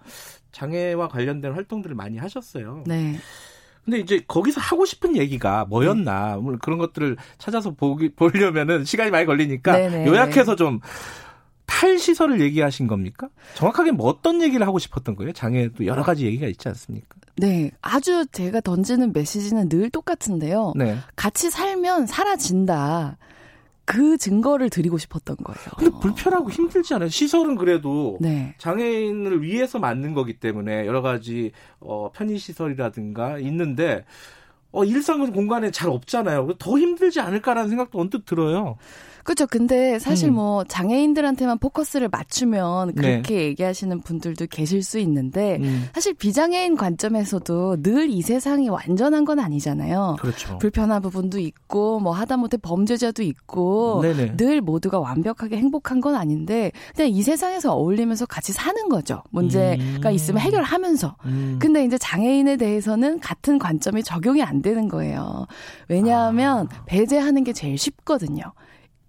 장애와 0.52 1.10
관련된 1.10 1.54
활동들을 1.54 1.96
많이 1.96 2.18
하셨어요. 2.18 2.84
네. 2.88 3.18
근데 3.84 4.00
이제 4.00 4.24
거기서 4.28 4.62
하고 4.62 4.86
싶은 4.86 5.16
얘기가 5.18 5.66
뭐였나, 5.66 6.36
네. 6.36 6.58
그런 6.62 6.78
것들을 6.78 7.18
찾아서 7.38 7.72
보기, 7.72 8.10
보려면은 8.10 8.86
시간이 8.86 9.10
많이 9.10 9.26
걸리니까 9.26 9.72
네네. 9.74 9.98
네. 10.04 10.08
요약해서 10.08 10.56
좀 10.56 10.80
탈시설을 11.70 12.41
얘기하신 12.41 12.88
겁니까? 12.88 13.30
정확하게 13.53 13.91
뭐 13.91 14.07
어떤 14.07 14.41
얘기를 14.41 14.65
하고 14.65 14.80
싶었던 14.80 15.15
거예요? 15.15 15.32
장애도 15.32 15.86
여러 15.86 16.01
가지 16.01 16.26
얘기가 16.26 16.47
있지 16.47 16.67
않습니까? 16.67 17.15
네, 17.38 17.72
아주 17.82 18.26
제가 18.32 18.59
던지는 18.61 19.13
메시지는 19.13 19.70
늘 19.70 19.89
똑같은데요. 19.91 20.74
네. 20.76 20.97
같이 21.15 21.49
살면 21.49 22.07
사라진다. 22.07 23.17
그 23.86 24.17
증거를 24.17 24.70
드리고 24.70 24.97
싶었던 24.97 25.38
거예요. 25.38 25.70
근데 25.78 25.97
불편하고 25.99 26.49
힘들지 26.51 26.93
않아요? 26.95 27.09
시설은 27.09 27.55
그래도 27.55 28.17
네. 28.20 28.53
장애인을 28.57 29.41
위해서 29.41 29.80
만든 29.80 30.13
거기 30.13 30.34
때문에 30.34 30.86
여러 30.86 31.01
가지 31.01 31.51
어, 31.80 32.11
편의 32.11 32.38
시설이라든가 32.38 33.39
있는데 33.39 34.05
어, 34.72 34.84
일상 34.84 35.32
공간에 35.32 35.72
잘 35.72 35.89
없잖아요. 35.89 36.53
더 36.59 36.78
힘들지 36.78 37.20
않을까라는 37.20 37.70
생각도 37.70 37.99
언뜻 37.99 38.26
들어요. 38.26 38.78
그렇죠. 39.30 39.46
근데 39.46 40.00
사실 40.00 40.30
음. 40.30 40.34
뭐 40.36 40.64
장애인들한테만 40.64 41.60
포커스를 41.60 42.10
맞추면 42.10 42.96
그렇게 42.96 43.36
네. 43.36 43.44
얘기하시는 43.44 44.02
분들도 44.02 44.48
계실 44.48 44.82
수 44.82 44.98
있는데 44.98 45.58
음. 45.62 45.88
사실 45.94 46.16
비장애인 46.16 46.76
관점에서도 46.76 47.84
늘 47.84 48.10
이 48.10 48.24
세상이 48.24 48.70
완전한 48.70 49.24
건 49.26 49.38
아니잖아요. 49.40 50.16
그렇죠. 50.20 50.58
불편한 50.58 51.00
부분도 51.04 51.38
있고 51.38 52.00
뭐 52.00 52.12
하다못해 52.14 52.58
범죄자도 52.58 53.22
있고 53.22 54.00
네네. 54.02 54.36
늘 54.38 54.62
모두가 54.62 55.00
완벽하게 55.00 55.58
행복한 55.58 56.02
건 56.02 56.16
아닌데 56.16 56.72
그냥 56.96 57.12
이 57.12 57.22
세상에서 57.22 57.74
어울리면서 57.74 58.26
같이 58.26 58.52
사는 58.52 58.90
거죠. 58.90 59.22
문제가 59.30 60.10
음. 60.10 60.12
있으면 60.12 60.42
해결하면서. 60.42 61.18
음. 61.26 61.60
근데 61.62 61.86
이제 61.86 62.00
장애인에 62.00 62.58
대해서는 62.58 63.20
같은 63.20 63.60
관점이 63.60 64.02
적용이 64.02 64.42
안 64.42 64.64
되는 64.64 64.88
거예요. 64.90 65.46
왜냐하면 65.88 66.68
아. 66.72 66.84
배제하는 66.88 67.43
게 67.43 67.54
제일 67.54 67.78
쉽거든요. 67.78 68.42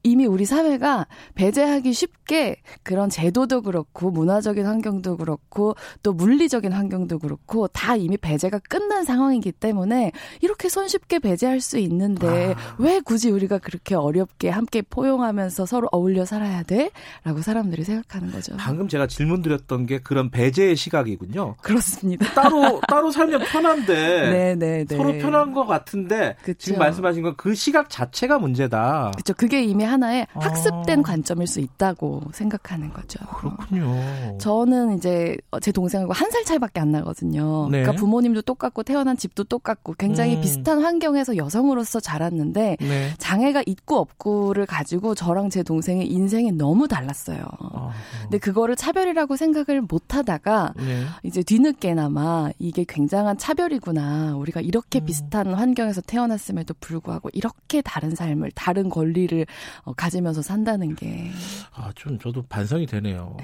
이미 0.03 0.27
우리 0.27 0.45
사회가 0.45 1.07
배제하기 1.35 1.93
쉽게 1.93 2.57
그런 2.83 3.11
제도도 3.11 3.63
그렇고 3.63 4.11
문화적인 4.11 4.65
환경도 4.65 5.17
그렇고 5.17 5.75
또 6.03 6.13
물리적인 6.13 6.73
환경도 6.73 7.19
그렇고 7.19 7.67
다 7.69 7.97
이미 7.97 8.17
배제가 8.17 8.61
끝난 8.69 9.05
상황이기 9.05 9.53
때문에 9.53 10.13
이렇게 10.41 10.69
손쉽게 10.69 11.19
배제할 11.19 11.61
수 11.61 11.79
있는데 11.79 12.55
아. 12.57 12.77
왜 12.79 13.01
굳이 13.01 13.31
우리가 13.31 13.59
그렇게 13.59 13.95
어렵게 13.95 14.49
함께 14.49 14.83
포용하면서 14.83 15.67
서로 15.67 15.89
어울려 15.93 16.25
살아야 16.25 16.63
돼? 16.63 16.91
라고 17.25 17.43
사람들이 17.43 17.85
생각하는 17.85 18.31
거죠. 18.31 18.55
방금 18.59 18.89
제가 18.89 19.07
질문 19.07 19.43
드렸던 19.43 19.87
게 19.87 19.99
그런 19.99 20.31
배제의 20.31 20.77
시각이군요. 20.77 21.57
그렇습니다. 21.63 22.33
따로 22.35 22.81
따로 22.89 23.11
살면 23.11 23.41
편한데 23.51 23.95
네네네. 23.95 24.55
네, 24.55 24.85
네. 24.85 24.97
서로 24.97 25.13
편한 25.19 25.53
것 25.53 25.67
같은데 25.67 26.37
그쵸. 26.43 26.59
지금 26.59 26.79
말씀하신 26.79 27.23
건 27.23 27.31
그 27.41 27.55
시각 27.55 27.89
자체가 27.89 28.39
문제다. 28.39 29.13
그렇죠. 29.15 29.33
그게 29.35 29.63
이미 29.63 29.85
하나의 29.91 30.27
아. 30.35 30.41
학습된 30.41 31.03
관점일 31.03 31.47
수 31.47 31.61
있다고 31.61 32.23
생각하는 32.33 32.93
거죠. 32.93 33.19
그렇군요. 33.37 34.39
저는 34.39 34.97
이제 34.97 35.37
제 35.61 35.71
동생하고 35.71 36.13
한 36.13 36.31
살 36.31 36.45
차이밖에 36.45 36.79
안 36.79 36.93
나거든요. 36.93 37.69
네. 37.71 37.81
그러니까 37.83 38.01
부모님도 38.01 38.43
똑같고 38.43 38.85
태어난 38.85 39.17
집도 39.17 39.43
똑같고 39.43 39.95
굉장히 39.99 40.37
음. 40.37 40.41
비슷한 40.41 40.81
환경에서 40.81 41.37
여성으로서 41.37 41.99
자랐는데 41.99 42.77
네. 42.81 43.11
장애가 43.19 43.65
있고 43.67 43.99
없고를 43.99 44.65
가지고 44.67 45.15
저랑 45.17 45.51
제 45.51 45.63
동생의 45.65 46.07
인생이 46.07 46.53
너무 46.53 46.87
달랐어요. 46.87 47.43
아. 47.59 47.91
근데 48.23 48.39
그거를 48.39 48.77
차별이라고 48.77 49.35
생각을 49.35 49.83
못 49.83 50.15
하다가 50.15 50.75
네. 50.77 51.05
이제 51.25 51.43
뒤늦게나마 51.43 52.51
이게 52.61 52.85
굉장한 52.87 53.39
차별이구나. 53.39 54.37
우리가 54.37 54.61
이렇게 54.61 55.01
음. 55.01 55.07
비슷한 55.07 55.53
환경에서 55.55 56.01
태어났음에도 56.03 56.75
불구하고 56.79 57.29
이렇게 57.33 57.83
다른 57.83 58.15
삶을 58.15 58.53
다른 58.55 58.89
권리를 58.89 59.45
어, 59.85 59.93
가지면서 59.93 60.43
산다는 60.43 60.95
게 60.95 61.31
아, 61.75 61.91
좀 61.95 62.19
저도 62.19 62.43
반성이 62.49 62.87
되네요. 62.87 63.37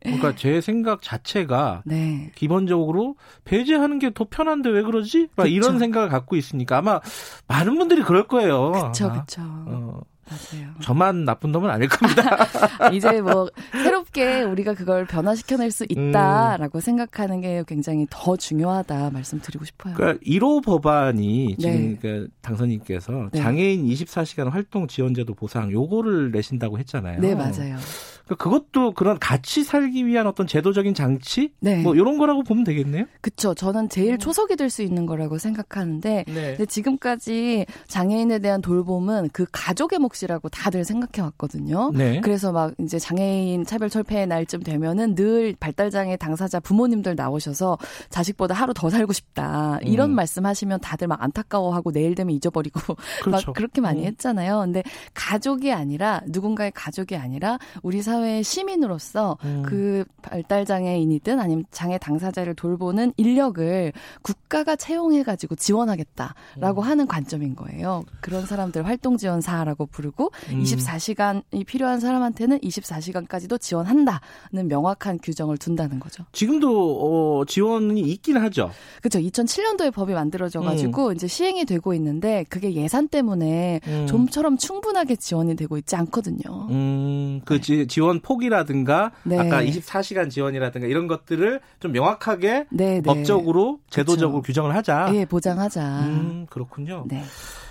그러니까 0.00 0.34
제 0.36 0.60
생각 0.60 1.00
자체가 1.00 1.82
네. 1.86 2.30
기본적으로 2.34 3.16
배제하는 3.44 3.98
게 3.98 4.10
더 4.10 4.26
편한데 4.28 4.68
왜 4.68 4.82
그러지? 4.82 5.28
막 5.34 5.46
이런 5.50 5.78
생각을 5.78 6.10
갖고 6.10 6.36
있으니까 6.36 6.76
아마 6.76 7.00
많은 7.48 7.78
분들이 7.78 8.02
그럴 8.02 8.28
거예요. 8.28 8.72
그렇죠, 8.72 9.10
그렇죠. 9.10 9.40
어. 9.42 10.00
맞아요. 10.28 10.68
저만 10.80 11.24
나쁜 11.24 11.52
놈은 11.52 11.70
아닐 11.70 11.88
겁니다. 11.88 12.46
이제 12.92 13.20
뭐 13.20 13.48
새롭게 13.72 14.42
우리가 14.42 14.74
그걸 14.74 15.06
변화시켜낼 15.06 15.70
수 15.70 15.86
있다라고 15.88 16.78
음. 16.78 16.80
생각하는 16.80 17.40
게 17.40 17.62
굉장히 17.66 18.06
더 18.10 18.36
중요하다 18.36 19.10
말씀드리고 19.10 19.64
싶어요. 19.64 19.94
그러니까 19.94 20.24
1호 20.24 20.64
법안이 20.64 21.56
지금 21.58 21.72
네. 21.72 21.98
그 22.00 22.28
당선인께서 22.42 23.30
네. 23.32 23.40
장애인 23.40 23.86
24시간 23.86 24.50
활동 24.50 24.86
지원제도 24.86 25.34
보상 25.34 25.70
요거를 25.70 26.30
내신다고 26.30 26.78
했잖아요. 26.78 27.20
네, 27.20 27.34
맞아요. 27.34 27.76
그러니까 28.24 28.42
그것도 28.44 28.92
그런 28.92 29.18
같이 29.18 29.64
살기 29.64 30.06
위한 30.06 30.26
어떤 30.26 30.46
제도적인 30.46 30.94
장치 30.94 31.52
네. 31.60 31.82
뭐 31.82 31.94
이런 31.94 32.18
거라고 32.18 32.42
보면 32.42 32.64
되겠네요. 32.64 33.04
그렇죠. 33.20 33.54
저는 33.54 33.88
제일 33.88 34.14
음. 34.14 34.18
초석이 34.18 34.56
될 34.56 34.64
수 34.74 34.82
있는 34.82 35.06
거라고 35.06 35.38
생각하는데 35.38 36.24
네. 36.26 36.66
지금까지 36.66 37.66
장애인에 37.86 38.40
대한 38.40 38.60
돌봄은 38.60 39.28
그 39.32 39.46
가족의 39.52 39.98
몫이라고 40.00 40.48
다들 40.48 40.84
생각해 40.84 41.24
왔거든요. 41.26 41.92
네. 41.94 42.20
그래서 42.22 42.50
막 42.50 42.74
이제 42.80 42.98
장애인 42.98 43.64
차별 43.64 43.88
철폐의 43.88 44.26
날쯤 44.26 44.62
되면은 44.62 45.14
늘 45.14 45.54
발달 45.60 45.90
장애 45.90 46.16
당사자 46.16 46.60
부모님들 46.60 47.14
나오셔서 47.14 47.78
자식보다 48.10 48.54
하루 48.54 48.74
더 48.74 48.90
살고 48.90 49.12
싶다 49.12 49.78
이런 49.82 50.10
음. 50.10 50.14
말씀하시면 50.16 50.80
다들 50.80 51.06
막 51.06 51.22
안타까워하고 51.22 51.92
내일 51.92 52.14
되면 52.14 52.34
잊어버리고 52.34 52.80
그렇죠. 53.22 53.48
막 53.48 53.54
그렇게 53.54 53.80
많이 53.80 54.00
음. 54.00 54.06
했잖아요. 54.06 54.60
근데 54.60 54.82
가족이 55.12 55.72
아니라 55.72 56.20
누군가의 56.26 56.72
가족이 56.74 57.16
아니라 57.16 57.58
우리 57.82 58.02
사 58.02 58.13
사회의 58.14 58.44
시민으로서 58.44 59.36
음. 59.44 59.62
그 59.66 60.04
발달 60.22 60.64
장애인이든 60.64 61.40
아니면 61.40 61.64
장애 61.70 61.98
당사자를 61.98 62.54
돌보는 62.54 63.12
인력을 63.16 63.92
국가가 64.22 64.76
채용해 64.76 65.24
가지고 65.24 65.56
지원하겠다라고 65.56 66.82
음. 66.82 66.86
하는 66.86 67.06
관점인 67.06 67.56
거예요. 67.56 68.04
그런 68.20 68.46
사람들 68.46 68.86
활동 68.86 69.16
지원사라고 69.16 69.86
부르고 69.86 70.30
음. 70.50 70.62
24시간이 70.62 71.66
필요한 71.66 71.98
사람한테는 71.98 72.60
24시간까지도 72.60 73.60
지원한다는 73.60 74.68
명확한 74.68 75.18
규정을 75.22 75.58
둔다는 75.58 75.98
거죠. 75.98 76.24
지금도 76.32 77.40
어, 77.40 77.44
지원이 77.46 78.00
있긴 78.00 78.36
하죠. 78.36 78.70
그렇죠. 79.00 79.18
2007년도에 79.18 79.92
법이 79.92 80.12
만들어져 80.14 80.60
가지고 80.60 81.08
음. 81.08 81.14
이제 81.14 81.26
시행이 81.26 81.64
되고 81.64 81.94
있는데 81.94 82.44
그게 82.48 82.74
예산 82.74 83.08
때문에 83.08 83.80
음. 83.86 84.06
좀처럼 84.06 84.56
충분하게 84.56 85.16
지원이 85.16 85.56
되고 85.56 85.76
있지 85.78 85.96
않거든요. 85.96 86.68
음, 86.70 87.40
그 87.44 87.54
네. 87.54 87.60
지, 87.60 87.86
지원 87.88 88.03
폭이라든가 88.20 89.12
네. 89.24 89.38
아까 89.38 89.62
24시간 89.62 90.30
지원이라든가 90.30 90.86
이런 90.86 91.06
것들을 91.06 91.60
좀 91.80 91.92
명확하게 91.92 92.66
네, 92.70 93.00
네. 93.00 93.02
법적으로 93.02 93.80
제도적으로 93.90 94.42
그렇죠. 94.42 94.46
규정을 94.46 94.74
하자. 94.74 95.10
예, 95.14 95.24
보장하자. 95.24 96.00
음, 96.06 96.46
그렇군요. 96.50 97.04
네. 97.08 97.22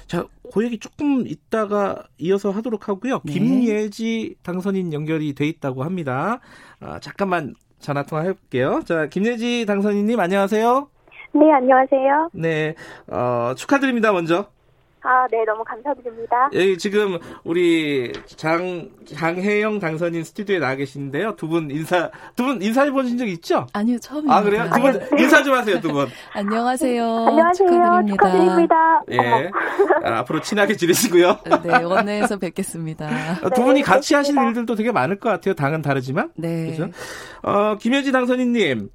자, 0.07 0.25
그 0.53 0.63
얘기 0.63 0.77
조금 0.77 1.25
이따가 1.25 2.03
이어서 2.17 2.51
하도록 2.51 2.87
하고요. 2.87 3.21
네. 3.23 3.33
김예지 3.33 4.35
당선인 4.43 4.93
연결이 4.93 5.33
돼 5.33 5.47
있다고 5.47 5.83
합니다. 5.83 6.39
아, 6.79 6.99
잠깐만 6.99 7.55
전화 7.79 8.03
통화 8.03 8.23
해볼게요. 8.23 8.81
자, 8.85 9.07
김예지 9.07 9.65
당선인님 9.65 10.19
안녕하세요. 10.19 10.87
네, 11.35 11.51
안녕하세요. 11.51 12.29
네, 12.33 12.75
어, 13.07 13.53
축하드립니다, 13.55 14.11
먼저. 14.11 14.52
아, 15.05 15.27
네, 15.29 15.43
너무 15.45 15.63
감사드립니다. 15.65 16.49
예, 16.53 16.77
지금 16.77 17.19
우리 17.43 18.13
장 18.25 18.89
장혜영 19.05 19.79
당선인 19.79 20.23
스튜디오에 20.23 20.59
나와 20.59 20.75
계시는데요. 20.75 21.35
두 21.35 21.47
분 21.49 21.69
인사 21.71 22.09
두 22.37 22.45
분 22.45 22.61
인사해 22.61 22.89
보신 22.89 23.17
적 23.17 23.27
있죠? 23.27 23.67
아니요, 23.73 23.99
처음입니다. 23.99 24.35
아, 24.37 24.41
그래요? 24.41 24.69
두 24.73 24.79
분 24.81 25.19
인사 25.19 25.43
좀 25.43 25.55
하세요, 25.55 25.79
두 25.81 25.91
분. 25.91 26.07
안녕하세요. 26.33 27.03
안녕하세요. 27.05 27.69
축하드립니다. 27.69 28.25
축하드립니다. 28.31 29.01
예. 29.11 29.49
아, 30.05 30.19
앞으로 30.19 30.39
친하게 30.41 30.75
지내시고요. 30.77 31.37
네, 31.63 31.83
원내에서 31.83 32.37
뵙겠습니다. 32.37 33.09
어, 33.43 33.49
두 33.49 33.61
분이 33.63 33.81
네, 33.81 33.85
같이 33.85 34.15
하실 34.15 34.37
일들도 34.37 34.75
되게 34.75 34.91
많을 34.93 35.19
것 35.19 35.27
같아요. 35.29 35.53
당은 35.53 35.81
다르지만. 35.81 36.31
네. 36.35 36.67
그죠? 36.67 36.89
어, 37.41 37.75
김효지 37.77 38.13
당선인 38.13 38.53
님. 38.53 38.89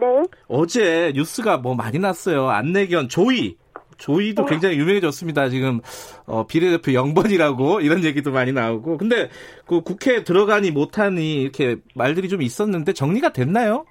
네. 0.00 0.06
어제 0.48 1.12
뉴스가 1.14 1.58
뭐 1.58 1.74
많이 1.74 1.98
났어요. 1.98 2.48
안내견 2.48 3.08
조이 3.10 3.56
조이도 3.96 4.42
어. 4.42 4.46
굉장히 4.46 4.76
유명해졌습니다. 4.76 5.48
지금 5.48 5.80
어, 6.26 6.46
비례대표 6.46 6.92
0번이라고 6.92 7.82
이런 7.84 8.04
얘기도 8.04 8.30
많이 8.30 8.52
나오고. 8.52 8.98
근데 8.98 9.28
그 9.66 9.82
국회에 9.82 10.24
들어가니 10.24 10.70
못하니 10.70 11.42
이렇게 11.42 11.76
말들이 11.94 12.28
좀 12.28 12.42
있었는데 12.42 12.92
정리가 12.92 13.32
됐나요? 13.32 13.84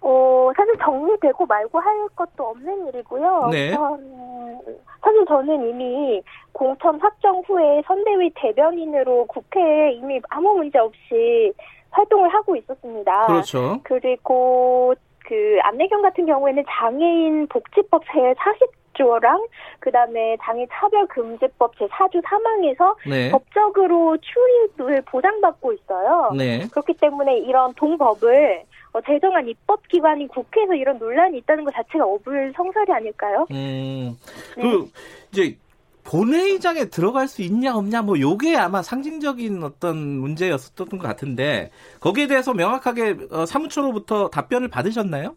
어, 0.00 0.50
사실 0.54 0.74
정리되고 0.82 1.46
말고 1.46 1.80
할 1.80 2.08
것도 2.14 2.44
없는 2.44 2.88
일이고요. 2.88 3.48
네. 3.50 3.74
음, 3.74 4.58
사실 5.00 5.24
저는 5.26 5.70
이미 5.70 6.22
공천 6.52 7.00
확정 7.00 7.42
후에 7.46 7.82
선대위 7.86 8.30
대변인으로 8.36 9.26
국회에 9.26 9.92
이미 9.92 10.20
아무 10.28 10.54
문제 10.54 10.78
없이 10.78 11.52
활동을 11.90 12.28
하고 12.28 12.56
있었습니다. 12.56 13.26
그렇죠. 13.26 13.80
그리고 13.84 14.94
그 15.26 15.58
안내경 15.62 16.02
같은 16.02 16.26
경우에는 16.26 16.64
장애인 16.68 17.46
복지법 17.48 18.02
제40 18.04 18.68
조랑 18.94 19.46
그다음에 19.80 20.36
장애 20.42 20.66
차별 20.72 21.06
금지법 21.08 21.76
제 21.78 21.86
4조 21.86 22.22
3항에서 22.22 22.96
네. 23.08 23.30
법적으로 23.30 24.16
출입을 24.18 25.02
보장받고 25.02 25.72
있어요. 25.72 26.32
네. 26.36 26.66
그렇기 26.70 26.94
때문에 26.94 27.38
이런 27.38 27.72
동법을 27.74 28.64
어, 28.92 29.00
제정한 29.00 29.48
입법 29.48 29.86
기관인 29.88 30.28
국회에서 30.28 30.74
이런 30.74 30.98
논란이 30.98 31.38
있다는 31.38 31.64
것 31.64 31.74
자체가 31.74 32.04
어불성설이 32.04 32.92
아닐까요? 32.92 33.46
음, 33.50 34.16
네. 34.56 34.62
그 34.62 34.90
이제 35.32 35.56
본회의장에 36.04 36.86
들어갈 36.86 37.26
수 37.26 37.42
있냐 37.42 37.74
없냐 37.74 38.02
뭐 38.02 38.20
요게 38.20 38.56
아마 38.56 38.82
상징적인 38.82 39.64
어떤 39.64 39.96
문제였었던 39.96 40.86
것 40.86 40.98
같은데 41.00 41.70
거기에 42.00 42.26
대해서 42.26 42.52
명확하게 42.52 43.16
어, 43.30 43.46
사무처로부터 43.46 44.28
답변을 44.28 44.68
받으셨나요? 44.68 45.34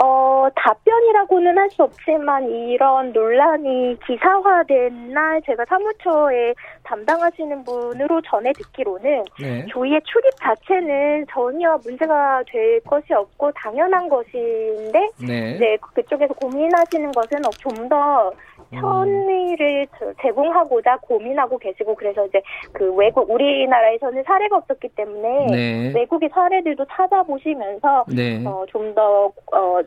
어, 0.00 0.46
답변이라고는 0.54 1.58
할 1.58 1.68
수 1.70 1.82
없지만 1.82 2.48
이런 2.50 3.12
논란이 3.12 3.98
기사화된 4.06 5.12
날 5.12 5.42
제가 5.42 5.64
사무처에 5.66 6.54
담당하시는 6.82 7.62
분으로 7.62 8.22
전해 8.22 8.52
듣기로는 8.54 9.24
네. 9.38 9.66
조의의 9.66 10.00
출입 10.04 10.30
자체는 10.40 11.26
전혀 11.30 11.78
문제가 11.84 12.42
될 12.46 12.80
것이 12.80 13.12
없고 13.12 13.52
당연한 13.52 14.08
것인데 14.08 15.08
네. 15.26 15.58
네 15.58 15.76
그쪽에서 15.94 16.32
고민하시는 16.34 17.12
것은 17.12 17.42
좀 17.58 17.88
더 17.88 18.30
편의를 18.70 19.86
제공하고자 20.20 20.98
고민하고 20.98 21.58
계시고 21.58 21.94
그래서 21.94 22.26
이제 22.26 22.42
그 22.72 22.92
외국 22.94 23.30
우리나라에서는 23.30 24.22
사례가 24.24 24.56
없었기 24.58 24.88
때문에 24.88 25.46
네. 25.46 25.92
외국의 25.94 26.28
사례들도 26.32 26.84
찾아보시면서 26.90 28.04
네. 28.14 28.44
어, 28.44 28.64
좀더 28.68 29.32
어, 29.52 29.80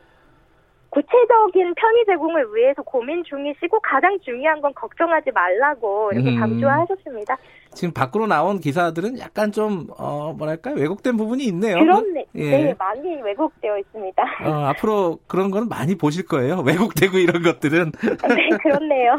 구체적인 0.92 1.74
편의 1.74 2.04
제공을 2.06 2.54
위해서 2.54 2.82
고민 2.82 3.24
중이시고 3.24 3.80
가장 3.80 4.18
중요한 4.20 4.60
건 4.60 4.74
걱정하지 4.74 5.30
말라고 5.32 6.10
이렇게 6.12 6.30
음. 6.30 6.38
강조하셨습니다. 6.38 7.38
지금 7.72 7.94
밖으로 7.94 8.26
나온 8.26 8.60
기사들은 8.60 9.18
약간 9.18 9.52
좀 9.52 9.86
어, 9.96 10.34
뭐랄까요 10.36 10.74
왜곡된 10.74 11.16
부분이 11.16 11.44
있네요. 11.46 11.78
그렇네, 11.78 12.26
예. 12.34 12.50
네, 12.50 12.74
많이 12.78 13.22
왜곡되어 13.22 13.78
있습니다. 13.78 14.22
어, 14.44 14.50
앞으로 14.66 15.18
그런 15.26 15.50
거는 15.50 15.70
많이 15.70 15.94
보실 15.94 16.26
거예요. 16.26 16.60
왜곡되고 16.66 17.16
이런 17.16 17.42
것들은. 17.42 17.92
네, 18.02 18.48
그렇네요. 18.62 19.16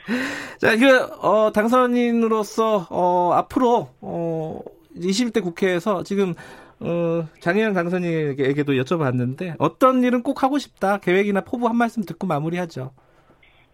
자, 0.58 0.74
그 0.78 1.02
어, 1.20 1.52
당선인으로서 1.52 2.86
어, 2.88 3.32
앞으로 3.34 3.88
어, 4.00 4.60
21대 4.96 5.42
국회에서 5.42 6.02
지금 6.02 6.32
어, 6.82 7.26
장혜영 7.40 7.74
당선인에게도 7.74 8.72
여쭤봤는데 8.72 9.56
어떤 9.58 10.02
일은 10.02 10.22
꼭 10.22 10.42
하고 10.42 10.58
싶다 10.58 10.98
계획이나 10.98 11.42
포부 11.42 11.68
한 11.68 11.76
말씀 11.76 12.02
듣고 12.02 12.26
마무리하죠. 12.26 12.92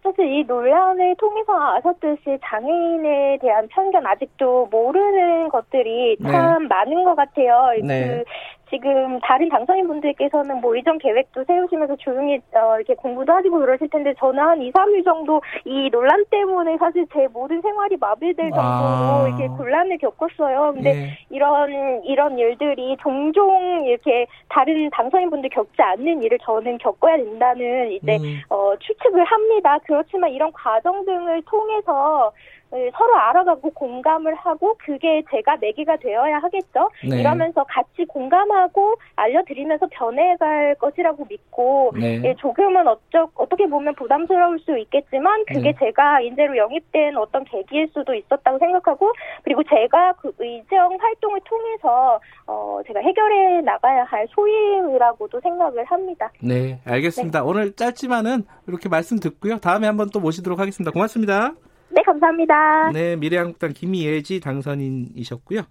사실 0.03 0.25
이 0.25 0.43
논란을 0.45 1.15
통해서 1.17 1.53
아셨듯이 1.75 2.37
장애인에 2.43 3.39
대한 3.41 3.67
편견 3.69 4.05
아직도 4.05 4.67
모르는 4.71 5.49
것들이 5.49 6.17
네. 6.19 6.31
참 6.31 6.63
네. 6.63 6.67
많은 6.67 7.03
것 7.03 7.15
같아요. 7.15 7.71
네. 7.83 8.23
그 8.23 8.23
지금 8.69 9.19
다른 9.21 9.49
당선인분들께서는 9.49 10.61
뭐 10.61 10.75
이전 10.75 10.97
계획도 10.97 11.43
세우시면서 11.45 11.95
조용히 11.97 12.39
어, 12.53 12.75
이렇게 12.75 12.93
공부도 12.95 13.31
하시고 13.31 13.59
그러실 13.59 13.89
텐데 13.89 14.13
저는 14.17 14.39
한 14.43 14.61
2, 14.61 14.71
3일 14.71 15.05
정도 15.05 15.41
이 15.65 15.89
논란 15.89 16.23
때문에 16.29 16.77
사실 16.77 17.05
제 17.13 17.27
모든 17.31 17.61
생활이 17.61 17.95
마비될 17.97 18.51
정도로 18.51 18.57
아. 18.59 19.25
이렇게 19.27 19.47
곤란을 19.47 19.97
겪었어요. 19.97 20.73
근데 20.73 20.89
예. 20.89 21.17
이런 21.29 22.03
이런 22.03 22.37
일들이 22.37 22.97
종종 23.01 23.85
이렇게 23.85 24.27
다른 24.49 24.89
당선인분들 24.89 25.49
겪지 25.49 25.81
않는 25.81 26.23
일을 26.23 26.37
저는 26.43 26.77
겪어야 26.79 27.17
된다는 27.17 27.91
이제 27.91 28.17
음. 28.17 28.41
어, 28.49 28.73
추측을 28.79 29.23
합니다. 29.23 29.77
그렇지만 29.85 30.31
이런 30.31 30.51
과정 30.51 31.05
등을 31.05 31.41
통해서 31.43 32.31
네, 32.66 32.66
서로 32.69 33.15
알아가고 33.15 33.71
공감을 33.71 34.35
하고 34.35 34.75
그게 34.79 35.23
제가 35.31 35.57
내기가 35.57 35.95
되어야 35.97 36.39
하겠죠. 36.39 36.89
네. 37.07 37.21
이러면서 37.21 37.63
같이 37.63 38.05
공감하고 38.05 38.95
알려드리면서 39.15 39.87
변해갈 39.91 40.75
것이라고 40.75 41.25
믿고 41.29 41.93
네. 41.95 42.21
예, 42.23 42.35
조금은 42.35 42.87
어쩌, 42.87 43.29
어떻게 43.35 43.67
보면 43.67 43.95
부담스러울 43.95 44.59
수 44.59 44.77
있겠지만 44.77 45.45
그게 45.45 45.71
네. 45.71 45.75
제가 45.79 46.21
인재로 46.21 46.57
영입된 46.57 47.15
어떤 47.17 47.43
계기일 47.45 47.89
수도 47.93 48.13
있었다고 48.13 48.59
생각하고 48.59 49.11
그리고 49.43 49.63
제가 49.63 50.13
그 50.13 50.31
의정 50.37 50.97
활동을 50.99 51.39
통해서 51.45 52.19
어, 52.47 52.81
제가 52.85 52.99
해결해 52.99 53.61
나가야 53.61 54.03
할 54.03 54.27
소임이라고도 54.29 55.39
생각을 55.39 55.85
합니다. 55.85 56.29
네, 56.41 56.79
알겠습니다. 56.85 57.39
네. 57.39 57.45
오늘 57.45 57.75
짧지만은 57.75 58.43
이렇게 58.67 58.89
말씀 58.89 59.19
듣고요. 59.19 59.59
다음에 59.59 59.87
한번 59.87 60.09
또 60.11 60.19
모시도록 60.19 60.59
하겠습니다. 60.59 60.91
고맙습니다. 60.91 61.53
네, 61.89 62.01
감사합니다. 62.03 62.91
네, 62.91 63.15
미래한국당 63.15 63.73
김예지 63.73 64.39
당선인이셨고요. 64.39 65.61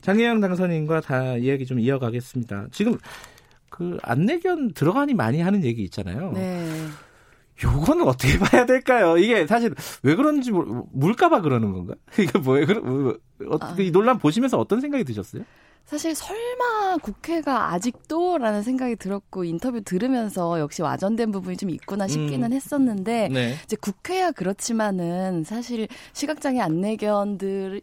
장혜영 0.00 0.40
당선인과 0.40 1.00
다 1.00 1.36
이야기 1.36 1.66
좀 1.66 1.78
이어가겠습니다. 1.78 2.68
지금 2.72 2.98
그 3.68 3.98
안내견 4.02 4.74
들어가니 4.74 5.14
많이 5.14 5.40
하는 5.40 5.64
얘기 5.64 5.82
있잖아요. 5.84 6.32
네. 6.32 6.66
요거는 7.62 8.06
어떻게 8.06 8.38
봐야 8.38 8.66
될까요? 8.66 9.16
이게 9.16 9.46
사실 9.46 9.74
왜 10.02 10.14
그런지 10.14 10.50
물까봐 10.50 11.42
그러는 11.42 11.72
건가? 11.72 11.94
이게 12.18 12.38
뭐예요? 12.38 12.66
뭐, 12.82 13.18
어, 13.46 13.56
아. 13.60 13.76
이 13.78 13.90
논란 13.92 14.18
보시면서 14.18 14.58
어떤 14.58 14.80
생각이 14.80 15.04
드셨어요? 15.04 15.44
사실 15.84 16.14
설마 16.14 16.98
국회가 17.02 17.72
아직도라는 17.72 18.62
생각이 18.62 18.96
들었고 18.96 19.44
인터뷰 19.44 19.82
들으면서 19.82 20.58
역시 20.58 20.80
와전된 20.80 21.32
부분이 21.32 21.56
좀 21.56 21.70
있구나 21.70 22.08
싶기는 22.08 22.50
음. 22.50 22.52
했었는데 22.52 23.28
네. 23.28 23.54
이제 23.64 23.76
국회야 23.76 24.30
그렇지만은 24.30 25.44
사실 25.44 25.88
시각장애 26.14 26.60
안내견들이 26.60 27.82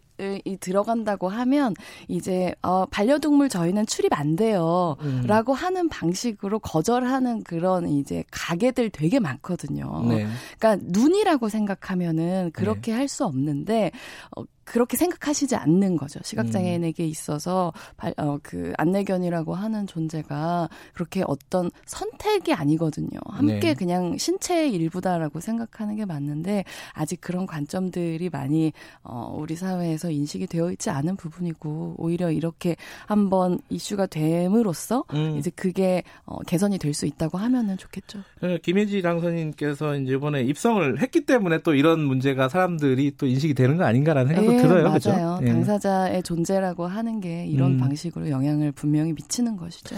들어간다고 0.59 1.29
하면 1.29 1.73
이제 2.07 2.53
어 2.61 2.85
반려동물 2.85 3.47
저희는 3.49 3.85
출입 3.85 4.17
안 4.17 4.35
돼요라고 4.35 4.97
음. 5.01 5.55
하는 5.55 5.87
방식으로 5.87 6.59
거절하는 6.59 7.43
그런 7.43 7.87
이제 7.87 8.23
가게들 8.31 8.89
되게 8.89 9.19
많거든요. 9.19 10.03
네. 10.07 10.27
그러니까 10.57 10.83
눈이라고 10.89 11.49
생각하면은 11.49 12.51
그렇게 12.53 12.91
네. 12.91 12.97
할수 12.97 13.23
없는데 13.25 13.91
어 14.35 14.43
그렇게 14.69 14.97
생각하시지 14.97 15.55
않는 15.55 15.97
거죠. 15.97 16.19
시각장애인에게 16.23 17.03
음. 17.03 17.09
있어서 17.09 17.73
어, 18.17 18.37
그 18.43 18.73
안내견이라고 18.77 19.55
하는 19.55 19.87
존재가 19.87 20.69
그렇게 20.93 21.23
어떤 21.25 21.71
선택이 21.87 22.53
아니거든요. 22.53 23.19
함께 23.27 23.59
네. 23.59 23.73
그냥 23.73 24.15
신체의 24.17 24.71
일부다라고 24.73 25.39
생각하는 25.39 25.95
게 25.95 26.05
맞는데 26.05 26.63
아직 26.93 27.19
그런 27.19 27.47
관점들이 27.47 28.29
많이 28.29 28.71
어, 29.01 29.35
우리 29.35 29.55
사회에서 29.55 30.11
인식이 30.11 30.45
되어 30.45 30.71
있지 30.71 30.91
않은 30.91 31.15
부분이고 31.15 31.95
오히려 31.97 32.29
이렇게 32.29 32.75
한번 33.07 33.57
이슈가 33.69 34.05
됨으로써 34.05 35.03
음. 35.13 35.37
이제 35.39 35.49
그게 35.55 36.03
어, 36.25 36.37
개선이 36.43 36.77
될 36.77 36.93
수 36.99 37.05
있다고 37.05 37.37
하면은 37.37 37.77
좋겠죠. 37.77 38.19
네, 38.41 38.57
김혜지 38.61 39.01
당선인께서 39.01 39.95
이제 39.95 40.13
이번에 40.13 40.41
입성을 40.43 41.01
했기 41.01 41.21
때문에 41.21 41.59
또 41.59 41.73
이런 41.73 42.01
문제가 42.01 42.49
사람들이 42.49 43.13
또 43.17 43.25
인식이 43.25 43.53
되는 43.53 43.77
거 43.77 43.85
아닌가라는 43.85 44.27
생각도 44.27 44.51
네, 44.51 44.58
들어요. 44.61 44.83
맞아요. 44.83 45.37
그렇죠? 45.39 45.45
당사자의 45.53 46.23
존재라고 46.23 46.87
하는 46.87 47.19
게 47.19 47.45
이런 47.45 47.73
음. 47.73 47.77
방식으로 47.77 48.29
영향을 48.29 48.71
분명히 48.71 49.13
미치는 49.13 49.57
것이죠. 49.57 49.95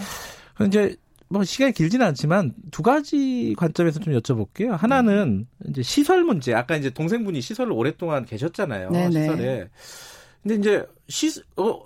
이제 0.66 0.96
뭐 1.28 1.44
시간이 1.44 1.72
길지는 1.72 2.04
않지만 2.08 2.52
두 2.70 2.82
가지 2.82 3.54
관점에서 3.56 4.00
좀 4.00 4.12
여쭤볼게요. 4.12 4.70
하나는 4.76 5.46
네. 5.58 5.70
이제 5.70 5.82
시설 5.82 6.24
문제. 6.24 6.52
아까 6.52 6.76
이제 6.76 6.90
동생분이 6.90 7.40
시설을 7.40 7.72
오랫동안 7.72 8.26
계셨잖아요. 8.26 8.90
네네. 8.90 9.22
시설에. 9.22 9.68
근데 10.42 10.54
이제 10.56 10.86
시 11.08 11.30
어, 11.56 11.80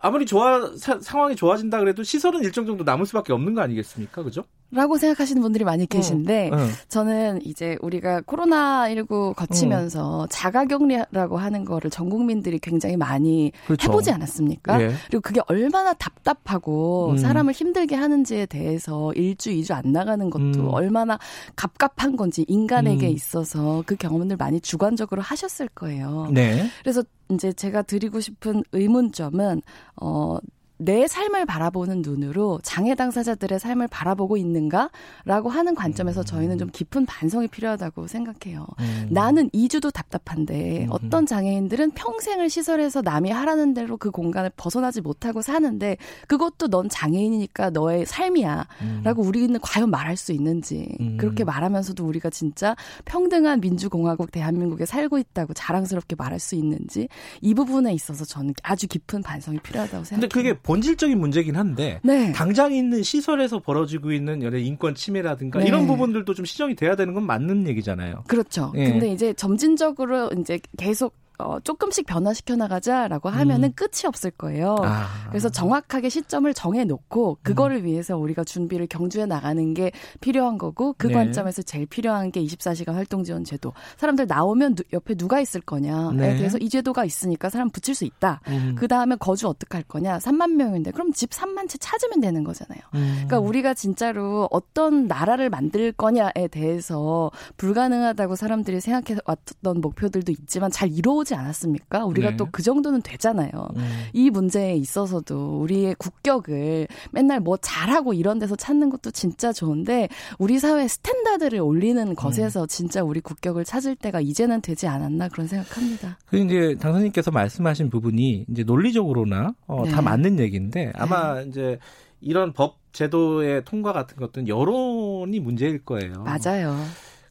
아무리 0.00 0.24
좋아 0.24 0.70
사, 0.76 1.00
상황이 1.00 1.34
좋아진다 1.34 1.80
그래도 1.80 2.04
시설은 2.04 2.42
일정 2.44 2.64
정도 2.64 2.84
남을 2.84 3.06
수밖에 3.06 3.32
없는 3.32 3.54
거 3.54 3.60
아니겠습니까? 3.62 4.22
그죠? 4.22 4.44
라고 4.72 4.96
생각하시는 4.96 5.42
분들이 5.42 5.64
많이 5.64 5.86
계신데 5.86 6.48
어, 6.50 6.56
어. 6.56 6.58
저는 6.88 7.44
이제 7.44 7.76
우리가 7.82 8.22
코로나 8.22 8.88
19 8.88 9.34
거치면서 9.36 10.20
어. 10.20 10.26
자가격리라고 10.28 11.36
하는 11.36 11.66
거를 11.66 11.90
전 11.90 12.08
국민들이 12.08 12.58
굉장히 12.58 12.96
많이 12.96 13.52
그렇죠. 13.66 13.88
해보지 13.88 14.10
않았습니까? 14.10 14.80
예. 14.80 14.92
그리고 15.08 15.20
그게 15.20 15.42
얼마나 15.46 15.92
답답하고 15.92 17.10
음. 17.10 17.16
사람을 17.18 17.52
힘들게 17.52 17.94
하는지에 17.94 18.46
대해서 18.46 19.12
일주, 19.12 19.50
이주 19.50 19.74
안 19.74 19.92
나가는 19.92 20.30
것도 20.30 20.42
음. 20.44 20.68
얼마나 20.72 21.18
갑갑한 21.54 22.16
건지 22.16 22.46
인간에게 22.48 23.08
음. 23.08 23.12
있어서 23.12 23.82
그 23.84 23.94
경험을 23.96 24.36
많이 24.38 24.58
주관적으로 24.58 25.20
하셨을 25.20 25.68
거예요. 25.68 26.28
네. 26.32 26.66
그래서 26.80 27.02
이제 27.30 27.52
제가 27.52 27.82
드리고 27.82 28.20
싶은 28.20 28.62
의문점은 28.72 29.60
어 30.00 30.38
내 30.84 31.06
삶을 31.06 31.46
바라보는 31.46 32.02
눈으로 32.02 32.60
장애 32.62 32.94
당사자들의 32.94 33.58
삶을 33.58 33.88
바라보고 33.88 34.36
있는가라고 34.36 35.48
하는 35.48 35.74
관점에서 35.74 36.22
저희는 36.22 36.58
좀 36.58 36.70
깊은 36.70 37.06
반성이 37.06 37.48
필요하다고 37.48 38.06
생각해요. 38.06 38.66
음. 38.80 39.08
나는 39.10 39.48
2주도 39.50 39.92
답답한데 39.92 40.84
음. 40.84 40.88
어떤 40.90 41.26
장애인들은 41.26 41.92
평생을 41.92 42.50
시설에서 42.50 43.02
남이 43.02 43.30
하라는 43.30 43.74
대로 43.74 43.96
그 43.96 44.10
공간을 44.10 44.50
벗어나지 44.56 45.00
못하고 45.00 45.42
사는데 45.42 45.96
그것도 46.26 46.68
넌 46.68 46.88
장애인이니까 46.88 47.70
너의 47.70 48.06
삶이야. 48.06 48.66
음. 48.82 49.00
라고 49.04 49.22
우리는 49.22 49.58
과연 49.60 49.90
말할 49.90 50.16
수 50.16 50.32
있는지 50.32 50.88
음. 51.00 51.16
그렇게 51.16 51.44
말하면서도 51.44 52.04
우리가 52.04 52.30
진짜 52.30 52.74
평등한 53.04 53.60
민주공화국 53.60 54.32
대한민국에 54.32 54.86
살고 54.86 55.18
있다고 55.18 55.54
자랑스럽게 55.54 56.16
말할 56.16 56.40
수 56.40 56.54
있는지 56.54 57.08
이 57.40 57.54
부분에 57.54 57.92
있어서 57.94 58.24
저는 58.24 58.54
아주 58.62 58.88
깊은 58.88 59.22
반성이 59.22 59.58
필요하다고 59.58 60.04
생각해요. 60.04 60.28
근데 60.28 60.28
그게 60.28 60.58
본질적인 60.72 61.20
문제긴 61.20 61.56
한데 61.56 62.00
네. 62.02 62.32
당장 62.32 62.72
있는 62.72 63.02
시설에서 63.02 63.58
벌어지고 63.58 64.10
있는 64.12 64.42
여러 64.42 64.56
인권 64.56 64.94
침해라든가 64.94 65.58
네. 65.58 65.66
이런 65.66 65.86
부분들도 65.86 66.32
좀 66.32 66.46
시정이 66.46 66.76
돼야 66.76 66.96
되는 66.96 67.12
건 67.12 67.26
맞는 67.26 67.66
얘기잖아요. 67.68 68.24
그렇죠. 68.26 68.72
예. 68.76 68.90
근데 68.90 69.12
이제 69.12 69.34
점진적으로 69.34 70.30
이제 70.38 70.58
계속 70.78 71.14
어, 71.42 71.60
조금씩 71.60 72.06
변화시켜 72.06 72.56
나가자라고 72.56 73.28
하면은 73.28 73.70
음. 73.70 73.72
끝이 73.74 74.06
없을 74.06 74.30
거예요. 74.30 74.76
아. 74.82 75.06
그래서 75.28 75.48
정확하게 75.48 76.08
시점을 76.08 76.52
정해 76.54 76.84
놓고 76.84 77.38
그거를 77.42 77.78
음. 77.78 77.84
위해서 77.84 78.16
우리가 78.16 78.44
준비를 78.44 78.86
경주해 78.86 79.26
나가는 79.26 79.74
게 79.74 79.92
필요한 80.20 80.58
거고 80.58 80.94
그 80.96 81.08
네. 81.08 81.14
관점에서 81.14 81.62
제일 81.62 81.86
필요한 81.86 82.30
게 82.30 82.42
24시간 82.42 82.92
활동 82.94 83.24
지원 83.24 83.44
제도. 83.44 83.72
사람들 83.96 84.26
나오면 84.26 84.74
누, 84.76 84.82
옆에 84.92 85.14
누가 85.14 85.40
있을 85.40 85.60
거냐에 85.60 86.12
네. 86.14 86.36
대해서 86.36 86.58
이 86.58 86.68
제도가 86.68 87.04
있으니까 87.04 87.50
사람 87.50 87.70
붙일 87.70 87.94
수 87.94 88.04
있다. 88.04 88.40
음. 88.48 88.74
그 88.78 88.88
다음에 88.88 89.16
거주 89.16 89.48
어떻게 89.48 89.76
할 89.76 89.82
거냐? 89.84 90.18
3만 90.18 90.54
명인데 90.54 90.90
그럼 90.90 91.12
집 91.12 91.30
3만 91.30 91.68
채 91.68 91.78
찾으면 91.78 92.20
되는 92.20 92.44
거잖아요. 92.44 92.80
음. 92.94 93.12
그러니까 93.26 93.38
우리가 93.40 93.74
진짜로 93.74 94.48
어떤 94.50 95.06
나라를 95.06 95.50
만들 95.50 95.92
거냐에 95.92 96.48
대해서 96.50 97.30
불가능하다고 97.56 98.36
사람들이 98.36 98.80
생각해 98.80 99.20
왔던 99.24 99.80
목표들도 99.80 100.32
있지만 100.32 100.70
잘 100.70 100.90
이루어지 100.90 101.31
하지 101.32 101.34
않았습니까? 101.34 102.04
우리가 102.04 102.30
네. 102.30 102.36
또그 102.36 102.62
정도는 102.62 103.02
되잖아요. 103.02 103.50
음. 103.76 104.04
이 104.12 104.30
문제에 104.30 104.74
있어서도 104.76 105.60
우리의 105.60 105.94
국격을 105.96 106.86
맨날 107.10 107.40
뭐 107.40 107.56
잘하고 107.56 108.12
이런 108.12 108.38
데서 108.38 108.54
찾는 108.54 108.90
것도 108.90 109.10
진짜 109.10 109.52
좋은데 109.52 110.08
우리 110.38 110.58
사회 110.58 110.86
standard를 110.86 111.60
올리는 111.60 112.14
것에서 112.14 112.62
음. 112.62 112.66
진짜 112.68 113.02
우리 113.02 113.20
국격을 113.20 113.64
찾을 113.64 113.96
때가 113.96 114.20
이제는 114.20 114.60
되지 114.60 114.86
않았나 114.86 115.28
그런 115.28 115.46
생각합니다. 115.46 116.18
그 116.26 116.36
이제 116.36 116.76
당선님께서 116.78 117.30
말씀하신 117.30 117.90
부분이 117.90 118.46
이제 118.50 118.62
논리적으로나 118.62 119.54
어, 119.66 119.84
네. 119.84 119.90
다 119.90 120.02
맞는 120.02 120.38
얘기인데 120.38 120.92
아마 120.94 121.40
네. 121.40 121.46
이제 121.48 121.78
이런 122.20 122.52
법 122.52 122.76
제도의 122.92 123.64
통과 123.64 123.92
같은 123.92 124.16
것들은 124.18 124.48
여론이 124.48 125.40
문제일 125.40 125.82
거예요. 125.82 126.24
맞아요. 126.24 126.76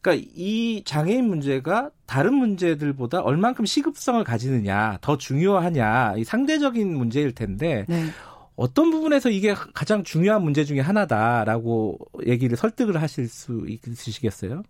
그러니까 0.01 0.27
이 0.35 0.83
장애인 0.83 1.25
문제가 1.25 1.91
다른 2.07 2.33
문제들보다 2.33 3.21
얼만큼 3.21 3.65
시급성을 3.65 4.23
가지느냐, 4.23 4.97
더 5.01 5.17
중요하냐, 5.17 6.15
이 6.17 6.23
상대적인 6.23 6.95
문제일 6.97 7.33
텐데 7.33 7.85
네. 7.87 8.05
어떤 8.55 8.91
부분에서 8.91 9.29
이게 9.29 9.53
가장 9.73 10.03
중요한 10.03 10.43
문제 10.43 10.63
중에 10.65 10.79
하나다라고 10.79 11.97
얘기를 12.25 12.57
설득을 12.57 13.01
하실 13.01 13.27
수 13.27 13.65
있으시겠어요? 13.67 14.63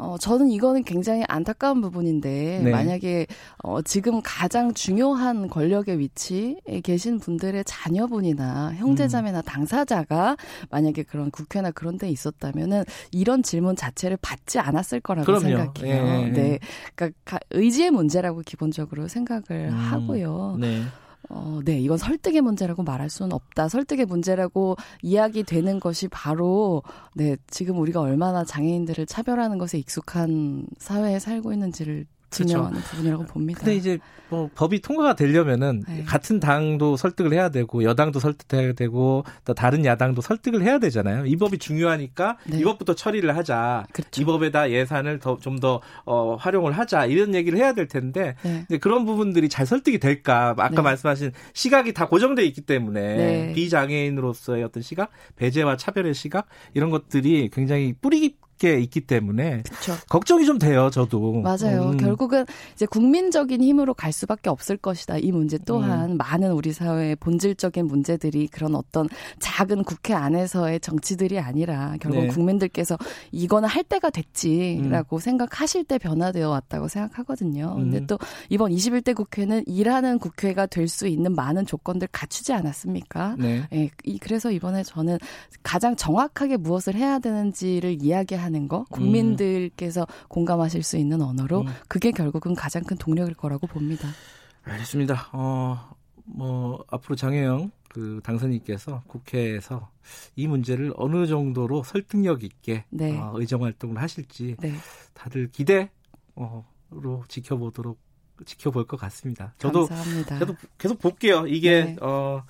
어, 0.00 0.16
저는 0.18 0.50
이거는 0.50 0.82
굉장히 0.84 1.22
안타까운 1.28 1.82
부분인데 1.82 2.62
네. 2.64 2.70
만약에 2.70 3.26
어, 3.62 3.82
지금 3.82 4.20
가장 4.24 4.72
중요한 4.72 5.48
권력의 5.48 5.98
위치에 5.98 6.80
계신 6.82 7.18
분들의 7.18 7.62
자녀분이나 7.66 8.74
형제자매나 8.76 9.40
음. 9.40 9.42
당사자가 9.42 10.36
만약에 10.70 11.02
그런 11.02 11.30
국회나 11.30 11.70
그런 11.70 11.98
데 11.98 12.08
있었다면은 12.08 12.84
이런 13.12 13.42
질문 13.42 13.76
자체를 13.76 14.16
받지 14.22 14.58
않았을 14.58 15.00
거라고 15.00 15.26
그럼요. 15.26 15.40
생각해요. 15.42 16.04
네. 16.04 16.30
네. 16.30 16.58
그러니까 16.94 17.38
의지의 17.50 17.90
문제라고 17.90 18.40
기본적으로 18.40 19.06
생각을 19.06 19.68
음. 19.68 19.74
하고요. 19.74 20.56
네. 20.58 20.82
어, 21.28 21.60
네, 21.64 21.78
이건 21.78 21.98
설득의 21.98 22.40
문제라고 22.40 22.82
말할 22.82 23.10
수는 23.10 23.32
없다. 23.32 23.68
설득의 23.68 24.06
문제라고 24.06 24.76
이야기 25.02 25.42
되는 25.42 25.78
것이 25.78 26.08
바로, 26.08 26.82
네, 27.14 27.36
지금 27.48 27.78
우리가 27.78 28.00
얼마나 28.00 28.44
장애인들을 28.44 29.06
차별하는 29.06 29.58
것에 29.58 29.78
익숙한 29.78 30.66
사회에 30.78 31.18
살고 31.18 31.52
있는지를 31.52 32.06
증명하는 32.30 32.72
그렇죠. 32.72 32.90
부분이라고 32.90 33.24
봅니다. 33.24 33.60
근데 33.60 33.76
이제 33.76 33.98
뭐 34.30 34.48
법이 34.54 34.80
통과가 34.80 35.16
되려면은 35.16 35.82
네. 35.86 36.04
같은 36.04 36.38
당도 36.38 36.96
설득을 36.96 37.32
해야 37.32 37.48
되고 37.48 37.82
여당도 37.82 38.20
설득해야 38.20 38.72
되고 38.72 39.24
또 39.44 39.54
다른 39.54 39.84
야당도 39.84 40.22
설득을 40.22 40.62
해야 40.62 40.78
되잖아요. 40.78 41.26
이 41.26 41.36
법이 41.36 41.58
중요하니까 41.58 42.38
네. 42.46 42.60
이것부터 42.60 42.94
처리를 42.94 43.36
하자. 43.36 43.86
그렇죠. 43.92 44.22
이 44.22 44.24
법에다 44.24 44.70
예산을 44.70 45.18
더 45.18 45.38
좀더 45.38 45.80
어, 46.04 46.36
활용을 46.36 46.72
하자 46.72 47.06
이런 47.06 47.34
얘기를 47.34 47.58
해야 47.58 47.72
될 47.72 47.88
텐데 47.88 48.36
네. 48.42 48.78
그런 48.78 49.04
부분들이 49.04 49.48
잘 49.48 49.66
설득이 49.66 49.98
될까? 49.98 50.50
아까 50.50 50.68
네. 50.68 50.82
말씀하신 50.82 51.32
시각이 51.52 51.92
다 51.92 52.06
고정돼 52.06 52.44
있기 52.44 52.60
때문에 52.60 53.16
네. 53.16 53.52
비장애인으로서의 53.54 54.62
어떤 54.62 54.82
시각, 54.82 55.10
배제와 55.36 55.76
차별의 55.76 56.14
시각 56.14 56.46
이런 56.74 56.90
것들이 56.90 57.50
굉장히 57.52 57.94
뿌리 58.00 58.36
게 58.60 58.78
있기 58.80 59.00
때문에 59.00 59.62
그쵸. 59.62 59.94
걱정이 60.08 60.44
좀 60.44 60.58
돼요, 60.58 60.90
저도. 60.90 61.40
맞아요. 61.40 61.90
음. 61.92 61.96
결국은 61.96 62.44
이제 62.74 62.84
국민적인 62.84 63.62
힘으로 63.62 63.94
갈 63.94 64.12
수밖에 64.12 64.50
없을 64.50 64.76
것이다. 64.76 65.16
이 65.16 65.32
문제 65.32 65.56
또한 65.64 66.10
음. 66.10 66.16
많은 66.18 66.52
우리 66.52 66.72
사회의 66.72 67.16
본질적인 67.16 67.86
문제들이 67.86 68.48
그런 68.48 68.74
어떤 68.74 69.08
작은 69.38 69.84
국회 69.84 70.12
안에서의 70.12 70.80
정치들이 70.80 71.38
아니라 71.38 71.96
결국 72.00 72.20
네. 72.20 72.26
국민들께서 72.28 72.98
이거는 73.32 73.66
할 73.66 73.82
때가 73.82 74.10
됐지라고 74.10 75.16
음. 75.16 75.18
생각하실 75.18 75.84
때 75.84 75.96
변화되어 75.96 76.50
왔다고 76.50 76.88
생각하거든요. 76.88 77.74
근데 77.76 77.98
음. 77.98 78.06
또 78.06 78.18
이번 78.50 78.72
21대 78.72 79.14
국회는 79.14 79.64
일하는 79.66 80.18
국회가 80.18 80.66
될 80.66 80.90
수 80.90 81.06
있는 81.06 81.34
많은 81.34 81.64
조건들 81.64 82.08
갖추지 82.12 82.52
않았습니까? 82.52 83.36
네. 83.38 83.66
네. 83.70 83.90
그래서 84.20 84.50
이번에 84.50 84.82
저는 84.82 85.18
가장 85.62 85.96
정확하게 85.96 86.58
무엇을 86.58 86.94
해야 86.96 87.18
되는지를 87.18 87.96
이야기하는 88.02 88.49
하는 88.50 88.66
거, 88.66 88.84
국민들께서 88.90 90.02
음. 90.02 90.24
공감하실 90.28 90.82
수 90.82 90.96
있는 90.96 91.22
언어로 91.22 91.60
음. 91.60 91.66
그게 91.88 92.10
결국은 92.10 92.54
가장 92.54 92.82
큰 92.82 92.96
동력일 92.96 93.34
거라고 93.34 93.66
봅니다. 93.68 94.08
알겠습니다. 94.64 95.30
어, 95.32 95.94
뭐 96.24 96.84
앞으로 96.88 97.14
장혜영 97.14 97.70
그 97.88 98.20
당선인께서 98.22 99.02
국회에서 99.06 99.90
이 100.36 100.46
문제를 100.46 100.92
어느 100.96 101.26
정도로 101.26 101.82
설득력 101.82 102.42
있게 102.44 102.84
네. 102.90 103.18
어, 103.18 103.32
의정 103.34 103.64
활동을 103.64 104.00
하실지 104.02 104.56
네. 104.60 104.74
다들 105.14 105.50
기대로 105.50 105.88
지켜보도록 107.28 107.98
지켜볼 108.44 108.86
것 108.86 108.96
같습니다. 108.96 109.54
저도 109.58 109.86
감사합니다. 109.86 110.38
저도 110.38 110.54
계속 110.78 110.98
볼게요. 110.98 111.46
이게 111.46 111.84
네. 111.84 111.96
어, 112.00 112.42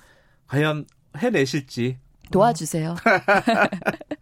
과연 0.47 0.85
해내실지 1.17 1.97
도와주세요. 2.31 2.95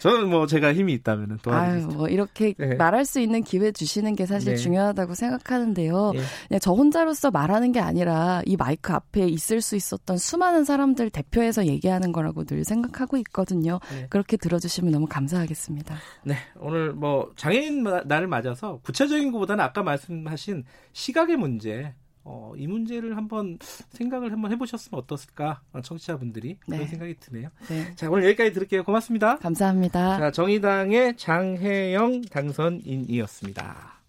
저는 0.00 0.28
뭐 0.28 0.46
제가 0.46 0.74
힘이 0.74 0.92
있다면 0.94 1.38
도와드리죠. 1.42 1.88
아유, 1.88 1.96
뭐 1.96 2.08
이렇게 2.08 2.54
네. 2.58 2.74
말할 2.74 3.04
수 3.04 3.20
있는 3.20 3.42
기회 3.42 3.72
주시는 3.72 4.14
게 4.14 4.26
사실 4.26 4.54
네. 4.54 4.56
중요하다고 4.56 5.14
생각하는데요. 5.14 6.12
네. 6.12 6.20
그냥 6.48 6.60
저 6.60 6.72
혼자로서 6.72 7.30
말하는 7.30 7.72
게 7.72 7.80
아니라 7.80 8.42
이 8.46 8.56
마이크 8.56 8.92
앞에 8.92 9.26
있을 9.26 9.60
수 9.60 9.76
있었던 9.76 10.18
수많은 10.18 10.64
사람들 10.64 11.10
대표해서 11.10 11.66
얘기하는 11.66 12.12
거라고 12.12 12.44
늘 12.44 12.64
생각하고 12.64 13.16
있거든요. 13.18 13.80
네. 13.92 14.06
그렇게 14.10 14.36
들어주시면 14.36 14.92
너무 14.92 15.06
감사하겠습니다. 15.06 15.96
네, 16.24 16.36
오늘 16.60 16.92
뭐 16.92 17.30
장애인 17.36 17.84
날을 18.04 18.26
맞아서 18.26 18.80
구체적인 18.82 19.32
것보다는 19.32 19.64
아까 19.64 19.82
말씀하신 19.82 20.64
시각의 20.92 21.36
문제 21.36 21.94
어, 22.24 22.52
이 22.56 22.66
문제를 22.66 23.16
한번 23.16 23.58
생각을 23.90 24.32
한번 24.32 24.52
해보셨으면 24.52 25.00
어떻을까 25.00 25.62
청취자분들이 25.82 26.58
네. 26.66 26.76
그런 26.76 26.88
생각이 26.88 27.16
드네요. 27.18 27.48
네. 27.68 27.94
자 27.96 28.08
오늘 28.08 28.24
여기까지 28.26 28.52
들을게요. 28.52 28.84
고맙습니다. 28.84 29.38
감사합니다. 29.38 30.18
자 30.18 30.30
정의당의 30.30 31.16
장혜영 31.16 32.22
당선인이었습니다. 32.22 34.00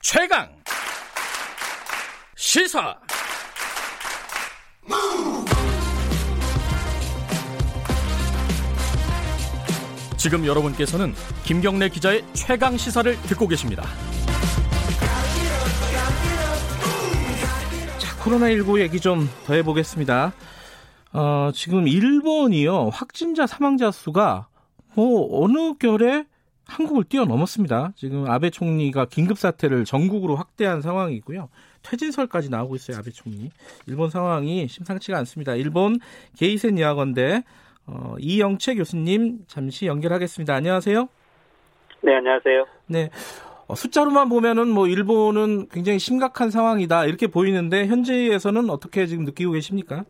최강 0.00 0.54
시사. 2.36 2.96
지금 10.16 10.46
여러분께서는 10.46 11.12
김경래 11.44 11.90
기자의 11.90 12.24
최강 12.32 12.78
시사를 12.78 13.14
듣고 13.22 13.46
계십니다. 13.46 13.84
코로나19 18.24 18.80
얘기 18.80 19.00
좀 19.00 19.28
더 19.46 19.54
해보겠습니다. 19.54 20.32
어, 21.12 21.50
지금 21.52 21.86
일본이요, 21.86 22.88
확진자 22.92 23.46
사망자 23.46 23.90
수가 23.90 24.48
뭐 24.94 25.44
어느 25.44 25.74
결에 25.74 26.24
한국을 26.66 27.04
뛰어넘었습니다. 27.04 27.92
지금 27.94 28.28
아베 28.30 28.48
총리가 28.48 29.04
긴급 29.06 29.38
사태를 29.38 29.84
전국으로 29.84 30.36
확대한 30.36 30.80
상황이고요. 30.80 31.50
퇴진설까지 31.82 32.48
나오고 32.48 32.76
있어요, 32.76 32.96
아베 32.96 33.10
총리. 33.10 33.50
일본 33.86 34.08
상황이 34.08 34.66
심상치가 34.68 35.18
않습니다. 35.18 35.54
일본 35.54 35.98
게이센 36.38 36.78
여학원대 36.78 37.42
어, 37.86 38.14
이영채 38.18 38.76
교수님 38.76 39.40
잠시 39.46 39.84
연결하겠습니다. 39.86 40.54
안녕하세요. 40.54 41.08
네, 42.00 42.14
안녕하세요. 42.16 42.66
네. 42.86 43.10
어, 43.66 43.74
숫자로만 43.74 44.28
보면은 44.28 44.68
뭐 44.68 44.86
일본은 44.86 45.68
굉장히 45.68 45.98
심각한 45.98 46.50
상황이다 46.50 47.06
이렇게 47.06 47.26
보이는데 47.26 47.86
현지에서는 47.86 48.68
어떻게 48.70 49.06
지금 49.06 49.24
느끼고 49.24 49.52
계십니까? 49.52 50.04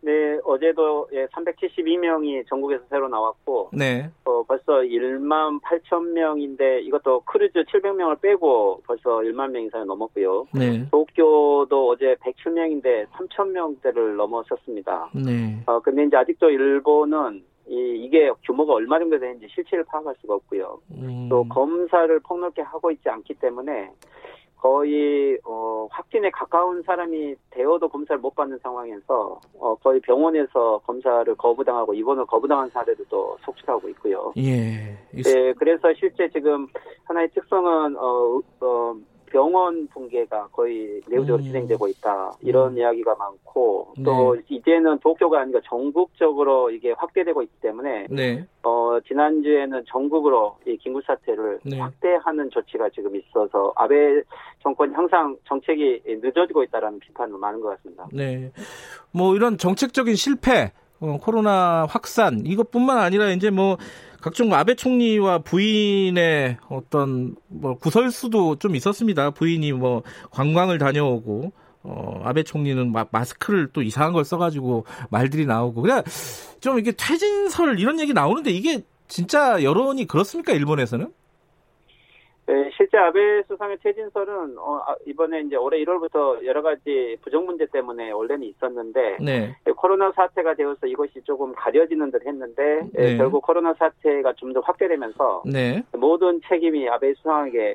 네, 0.00 0.38
어제도 0.44 1.08
예, 1.12 1.26
372명이 1.26 2.46
전국에서 2.48 2.84
새로 2.88 3.08
나왔고, 3.08 3.70
네. 3.72 4.10
어, 4.24 4.42
벌써 4.44 4.80
1만 4.80 5.60
8천 5.60 6.12
명인데 6.12 6.80
이것도 6.82 7.22
크루즈 7.22 7.64
700명을 7.64 8.20
빼고 8.20 8.82
벌써 8.86 9.18
1만 9.18 9.50
명 9.50 9.64
이상이 9.64 9.84
넘었고요. 9.84 10.46
네. 10.54 10.88
도쿄도 10.90 11.88
어제 11.90 12.14
107명인데 12.22 13.08
3천 13.08 13.50
명대를 13.50 14.16
넘어섰습니다. 14.16 15.10
네. 15.14 15.62
어, 15.66 15.80
근데 15.80 16.04
이제 16.04 16.16
아직도 16.16 16.48
일본은 16.48 17.42
이, 17.68 18.04
이게 18.04 18.30
규모가 18.44 18.74
얼마 18.74 18.98
정도 18.98 19.18
되는지 19.18 19.46
실체를 19.54 19.84
파악할 19.84 20.14
수가 20.20 20.34
없고요. 20.34 20.80
음. 20.92 21.28
또 21.28 21.44
검사를 21.48 22.18
폭넓게 22.20 22.62
하고 22.62 22.90
있지 22.90 23.08
않기 23.08 23.34
때문에 23.34 23.90
거의 24.58 25.38
어, 25.44 25.86
확진에 25.90 26.30
가까운 26.30 26.82
사람이 26.82 27.36
되어도 27.50 27.88
검사를 27.88 28.20
못 28.20 28.34
받는 28.34 28.58
상황에서 28.58 29.40
어, 29.58 29.74
거의 29.76 30.00
병원에서 30.00 30.80
검사를 30.84 31.32
거부당하고 31.36 31.94
입원을 31.94 32.26
거부당한 32.26 32.68
사례도 32.70 33.04
또 33.08 33.36
속출하고 33.42 33.88
있고요. 33.90 34.32
예. 34.36 34.98
네, 35.12 35.52
그래서 35.56 35.92
실제 35.94 36.28
지금 36.30 36.66
하나의 37.04 37.28
특성은 37.30 37.96
어, 37.96 38.40
어 38.60 38.96
병원 39.30 39.86
붕괴가 39.88 40.48
거의 40.52 41.00
내부적으로 41.08 41.42
음. 41.42 41.46
진행되고 41.46 41.88
있다 41.88 42.32
이런 42.40 42.72
음. 42.72 42.78
이야기가 42.78 43.14
많고 43.14 43.94
또 44.04 44.36
네. 44.36 44.42
이제는 44.48 44.98
도쿄가 44.98 45.40
아니라 45.40 45.60
전국적으로 45.64 46.70
이게 46.70 46.92
확대되고 46.92 47.42
있기 47.42 47.60
때문에 47.60 48.06
네. 48.10 48.46
어 48.62 48.98
지난주에는 49.06 49.84
전국으로 49.86 50.56
이 50.66 50.76
긴급 50.76 51.04
사태를 51.04 51.60
네. 51.64 51.78
확대하는 51.78 52.50
조치가 52.50 52.88
지금 52.90 53.16
있어서 53.16 53.72
아베 53.76 54.22
정권 54.62 54.94
항상 54.94 55.36
정책이 55.46 56.02
늦어지고 56.06 56.62
있다라는 56.64 56.98
비판도 56.98 57.38
많은 57.38 57.60
것 57.60 57.70
같습니다. 57.76 58.08
네, 58.12 58.50
뭐 59.12 59.34
이런 59.36 59.56
정책적인 59.56 60.14
실패, 60.14 60.72
어, 61.00 61.18
코로나 61.18 61.86
확산 61.88 62.44
이것뿐만 62.44 62.98
아니라 62.98 63.30
이제 63.30 63.50
뭐 63.50 63.76
각종 64.20 64.52
아베 64.52 64.74
총리와 64.74 65.38
부인의 65.38 66.58
어떤 66.68 67.36
뭐 67.46 67.76
구설수도 67.78 68.56
좀 68.56 68.74
있었습니다. 68.74 69.30
부인이 69.30 69.72
뭐 69.72 70.02
관광을 70.30 70.78
다녀오고 70.78 71.52
어, 71.84 72.20
아베 72.24 72.42
총리는 72.42 72.90
마, 72.90 73.06
마스크를 73.10 73.68
또 73.72 73.82
이상한 73.82 74.12
걸 74.12 74.24
써가지고 74.24 74.84
말들이 75.10 75.46
나오고 75.46 75.82
그냥 75.82 76.02
좀 76.60 76.78
이게 76.78 76.92
퇴진설 76.92 77.78
이런 77.78 78.00
얘기 78.00 78.12
나오는데 78.12 78.50
이게 78.50 78.82
진짜 79.06 79.62
여론이 79.62 80.06
그렇습니까 80.06 80.52
일본에서는? 80.52 81.12
네, 82.48 82.70
실제 82.74 82.96
아베 82.96 83.42
수상의 83.42 83.76
퇴진설은 83.82 84.56
어, 84.58 84.82
아, 84.86 84.96
이번에 85.06 85.42
이제 85.42 85.56
올해 85.56 85.84
1월부터 85.84 86.42
여러 86.46 86.62
가지 86.62 87.18
부정 87.20 87.44
문제 87.44 87.66
때문에 87.66 88.10
원래는 88.10 88.42
있었는데 88.44 89.18
네. 89.20 89.54
예, 89.66 89.70
코로나 89.72 90.10
사태가 90.12 90.54
되어서 90.54 90.86
이것이 90.86 91.20
조금 91.24 91.52
가려지는 91.54 92.10
듯 92.10 92.26
했는데 92.26 92.88
예, 92.96 93.02
네. 93.02 93.16
결국 93.18 93.42
코로나 93.42 93.74
사태가 93.74 94.32
좀 94.32 94.48
더 94.48 94.60
확대되면서 94.60 95.42
네. 95.44 95.82
모든 95.92 96.40
책임이 96.48 96.88
아베 96.88 97.12
수상에게 97.14 97.74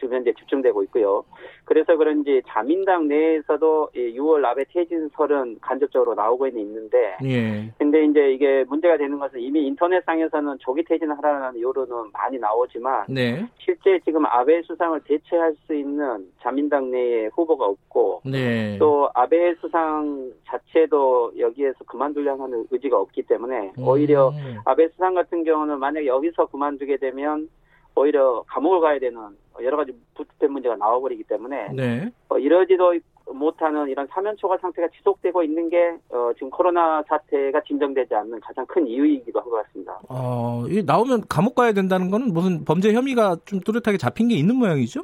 지금 0.00 0.16
현재 0.16 0.32
집중되고 0.32 0.82
있고요. 0.84 1.24
그래서 1.64 1.96
그런지 1.96 2.42
자민당 2.48 3.06
내에서도 3.06 3.90
6월 3.94 4.44
아베 4.44 4.64
퇴진설은 4.64 5.58
간접적으로 5.60 6.16
나오고 6.16 6.48
있는데 6.48 7.16
예. 7.22 7.72
근데 7.78 8.04
이제 8.04 8.32
이게 8.32 8.64
문제가 8.64 8.96
되는 8.96 9.16
것은 9.18 9.38
이미 9.38 9.64
인터넷상에서는 9.68 10.58
조기 10.58 10.82
퇴진을 10.82 11.16
하라는 11.18 11.60
여론은 11.60 12.10
많이 12.12 12.36
나오지만 12.36 13.04
네. 13.08 13.46
실제 13.58 14.00
지금 14.08 14.24
아베 14.24 14.62
수상을 14.62 14.98
대체할 15.04 15.54
수 15.66 15.74
있는 15.74 16.32
자민당 16.40 16.90
내에 16.90 17.26
후보가 17.26 17.66
없고 17.66 18.22
네. 18.24 18.78
또 18.78 19.10
아베 19.12 19.54
수상 19.56 20.32
자체도 20.46 21.34
여기에서 21.38 21.84
그만두려는 21.84 22.42
하는 22.42 22.64
의지가 22.70 22.98
없기 22.98 23.24
때문에 23.24 23.72
음. 23.76 23.86
오히려 23.86 24.32
아베 24.64 24.88
수상 24.88 25.14
같은 25.14 25.44
경우는 25.44 25.78
만약 25.78 26.06
여기서 26.06 26.46
그만두게 26.46 26.96
되면 26.96 27.50
오히려 27.94 28.42
감옥을 28.46 28.80
가야 28.80 28.98
되는 28.98 29.20
여러 29.62 29.76
가지 29.76 29.92
부패 30.14 30.46
문제가 30.46 30.74
나와버리기 30.76 31.24
때문에 31.24 31.68
네. 31.74 32.10
어, 32.30 32.38
이러지도 32.38 32.94
못하는 33.32 33.88
이런 33.88 34.06
사면초가 34.08 34.58
상태가 34.58 34.88
지속되고 34.96 35.42
있는 35.42 35.68
게 35.68 35.96
어, 36.10 36.30
지금 36.34 36.50
코로나 36.50 37.02
사태가 37.08 37.60
진정되지 37.62 38.14
않는 38.14 38.40
가장 38.40 38.64
큰 38.66 38.86
이유이기도 38.86 39.40
한 39.40 39.48
것 39.50 39.64
같습니다. 39.66 39.98
어, 40.08 40.64
이 40.68 40.82
나오면 40.84 41.22
감옥 41.28 41.54
가야 41.54 41.72
된다는 41.72 42.10
거는 42.10 42.32
무슨 42.32 42.64
범죄 42.64 42.92
혐의가 42.92 43.36
좀 43.44 43.60
뚜렷하게 43.60 43.96
잡힌 43.98 44.28
게 44.28 44.34
있는 44.34 44.56
모양이죠? 44.56 45.02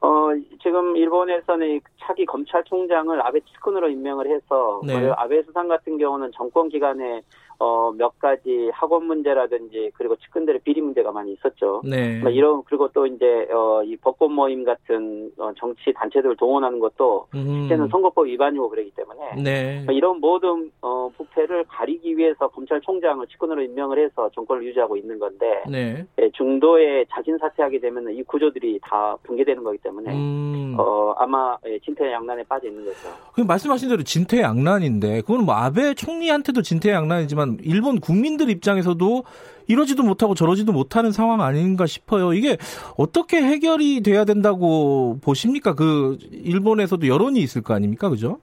어, 0.00 0.28
지금 0.62 0.96
일본에서는 0.96 1.80
차기 2.00 2.26
검찰총장을 2.26 3.20
아베 3.26 3.40
측근으로 3.40 3.88
임명을 3.88 4.28
해서 4.30 4.80
네. 4.84 5.10
아베 5.16 5.42
수상 5.42 5.68
같은 5.68 5.96
경우는 5.98 6.32
정권 6.34 6.68
기간에 6.68 7.22
어, 7.58 7.92
몇 7.92 8.18
가지 8.18 8.70
학원 8.72 9.04
문제라든지 9.04 9.90
그리고 9.94 10.16
측근들의 10.16 10.60
비리 10.64 10.80
문제가 10.80 11.12
많이 11.12 11.32
있었죠. 11.32 11.82
네. 11.84 12.20
뭐 12.20 12.30
이런 12.30 12.62
그리고 12.64 12.88
또 12.88 13.06
이제 13.06 13.48
어, 13.52 13.82
이 13.82 13.96
법권 13.96 14.32
모임 14.32 14.64
같은 14.64 15.30
어, 15.38 15.52
정치 15.58 15.92
단체들을 15.94 16.36
동원하는 16.36 16.78
것도 16.78 17.28
음. 17.34 17.60
실제는 17.60 17.88
선거법 17.88 18.26
위반이고 18.26 18.68
그러기 18.68 18.92
때문에 18.96 19.42
네. 19.42 19.82
뭐 19.84 19.94
이런 19.94 20.20
모든 20.20 20.70
어, 20.82 21.10
부패를 21.16 21.64
가리기 21.68 22.16
위해서 22.16 22.48
검찰총장을 22.48 23.26
측근으로 23.26 23.62
임명을 23.62 24.04
해서 24.04 24.30
정권을 24.34 24.64
유지하고 24.64 24.96
있는 24.96 25.18
건데 25.18 25.62
네. 25.68 26.04
예, 26.18 26.30
중도에 26.30 27.04
자진 27.10 27.38
사퇴하게 27.38 27.80
되면 27.80 28.10
이 28.12 28.22
구조들이 28.22 28.80
다 28.82 29.16
붕괴되는 29.22 29.62
거기 29.62 29.78
때문에 29.78 30.12
음. 30.12 30.74
어, 30.78 31.14
아마 31.18 31.56
예, 31.66 31.78
진퇴양난에 31.78 32.44
빠져 32.44 32.68
있는 32.68 32.84
거죠. 32.84 33.08
그 33.32 33.40
말씀하신 33.40 33.88
대로 33.88 34.02
진퇴양난인데 34.02 35.22
그건 35.22 35.44
뭐 35.44 35.54
아베 35.54 35.94
총리한테도 35.94 36.62
진퇴양난이지만 36.62 37.45
보면 37.46 37.58
일본 37.62 38.00
국민들 38.00 38.50
입장에서도 38.50 39.24
이러지도 39.68 40.02
못하고 40.02 40.34
저러지도 40.34 40.72
못하는 40.72 41.12
상황 41.12 41.40
아닌가 41.40 41.86
싶어요. 41.86 42.32
이게 42.32 42.56
어떻게 42.96 43.38
해결이 43.38 44.02
돼야 44.02 44.24
된다고 44.24 45.18
보십니까? 45.22 45.74
그 45.74 46.18
일본에서도 46.32 47.06
여론이 47.06 47.40
있을 47.40 47.62
거 47.62 47.74
아닙니까? 47.74 48.08
그죠? 48.08 48.38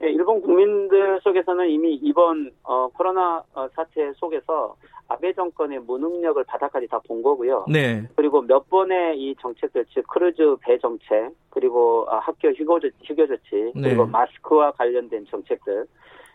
네, 0.00 0.10
일본 0.10 0.40
국민들 0.40 1.20
속에서는 1.22 1.68
이미 1.68 1.94
이번 1.94 2.50
어, 2.64 2.88
코로나 2.88 3.42
어, 3.54 3.68
사태 3.74 4.12
속에서 4.16 4.74
아베 5.08 5.32
정권의 5.34 5.80
무능력을 5.80 6.42
바닥까지 6.44 6.88
다 6.88 6.98
본 7.00 7.22
거고요. 7.22 7.66
네. 7.68 8.02
그리고 8.16 8.40
몇 8.40 8.68
번의 8.70 9.20
이 9.20 9.34
정책들, 9.40 9.84
즉 9.92 10.06
크루즈 10.08 10.56
배 10.62 10.78
정책, 10.78 11.30
그리고 11.50 12.06
아, 12.08 12.18
학교 12.18 12.48
휴교, 12.48 12.80
휴교 13.04 13.26
조치, 13.26 13.72
그리고 13.74 14.06
네. 14.06 14.10
마스크와 14.10 14.72
관련된 14.72 15.26
정책들, 15.30 15.86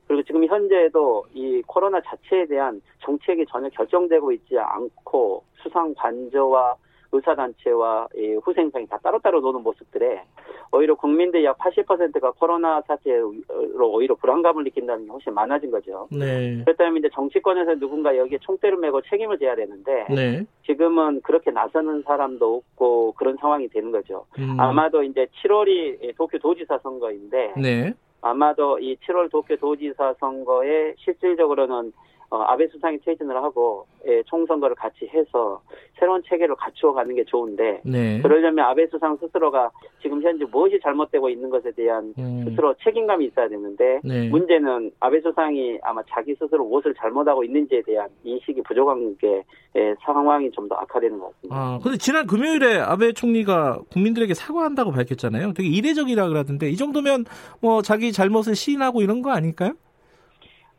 그리고 0.07 0.23
지금 0.23 0.45
현재도 0.45 1.25
이 1.34 1.61
코로나 1.67 1.99
자체에 2.01 2.45
대한 2.45 2.81
정책이 2.99 3.45
전혀 3.49 3.69
결정되고 3.69 4.31
있지 4.31 4.57
않고 4.57 5.43
수상 5.61 5.93
관저와 5.95 6.75
의사단체와 7.11 8.07
후생상이 8.43 8.88
다 8.88 8.97
따로따로 9.01 9.39
노는 9.39 9.63
모습들에 9.63 10.23
오히려 10.71 10.95
국민들 10.95 11.43
약 11.45 11.57
80%가 11.57 12.31
코로나 12.31 12.81
사태로 12.81 13.34
오히려 13.79 14.15
불안감을 14.15 14.65
느낀다는 14.65 15.05
게 15.05 15.11
훨씬 15.11 15.34
많아진 15.34 15.71
거죠. 15.71 16.07
네. 16.11 16.61
그렇다면 16.65 16.97
이제 16.97 17.09
정치권에서 17.13 17.75
누군가 17.75 18.17
여기에 18.17 18.39
총대를 18.41 18.77
메고 18.77 19.01
책임을 19.01 19.39
져야 19.39 19.55
되는데 19.55 20.05
네. 20.09 20.45
지금은 20.65 21.21
그렇게 21.21 21.51
나서는 21.51 22.03
사람도 22.03 22.55
없고 22.55 23.13
그런 23.13 23.38
상황이 23.38 23.69
되는 23.69 23.91
거죠. 23.91 24.25
음. 24.38 24.59
아마도 24.59 25.01
이제 25.03 25.27
7월이 25.41 26.15
도쿄 26.17 26.38
도지사 26.38 26.79
선거인데 26.79 27.53
네. 27.55 27.93
아마도 28.22 28.80
이 28.80 28.95
7월 28.98 29.31
도쿄 29.31 29.56
도지사 29.56 30.15
선거에 30.19 30.95
실질적으로는 30.98 31.94
어, 32.30 32.41
아베 32.41 32.68
수상이 32.68 32.99
퇴진을 32.99 33.36
하고 33.38 33.86
예, 34.06 34.22
총선거를 34.24 34.76
같이 34.76 35.08
해서 35.08 35.62
새로운 35.98 36.22
체계를 36.28 36.56
갖추어 36.56 36.94
가는 36.94 37.16
게 37.16 37.24
좋은데 37.24 37.82
네. 37.86 38.22
그러려면 38.22 38.66
아베 38.66 38.86
수상 38.88 39.18
스스로가 39.18 39.72
지금 40.02 40.22
현재 40.22 40.45
무엇이 40.45 40.80
잘못되고 40.84 41.30
있는 41.30 41.49
것에 41.49 41.72
대한 41.72 42.14
음. 42.18 42.45
스스로 42.48 42.74
책임감이 42.84 43.26
있어야 43.28 43.48
되는데 43.48 44.02
네. 44.04 44.30
문제는 44.30 44.91
아베 44.99 45.22
수상이 45.22 45.80
아마 45.84 46.02
자기 46.10 46.36
스스로 46.36 46.66
무엇을 46.66 46.94
잘못하고 46.95 47.44
있는지에 47.44 47.82
대한 47.84 48.10
인식이 48.24 48.62
부족한 48.64 49.18
게 49.18 49.44
예, 49.76 49.95
상황이 50.04 50.52
좀 50.52 50.68
더 50.68 50.76
악화되는 50.76 51.18
것 51.18 51.32
같습니다. 51.36 51.56
아, 51.56 51.80
근데 51.82 51.98
지난 51.98 52.28
금요일에 52.28 52.80
아베 52.80 53.14
총리가 53.14 53.80
국민들에게 53.90 54.34
사과한다고 54.34 54.91
밝혔잖아요. 54.91 55.54
되게 55.54 55.70
이례적이라 55.70 56.28
그러던데 56.28 56.70
이 56.70 56.76
정도면 56.76 57.24
뭐 57.62 57.82
자기 57.82 58.12
잘못을 58.12 58.54
시인하고 58.56 59.02
이런 59.02 59.22
거 59.22 59.32
아닐까요? 59.32 59.72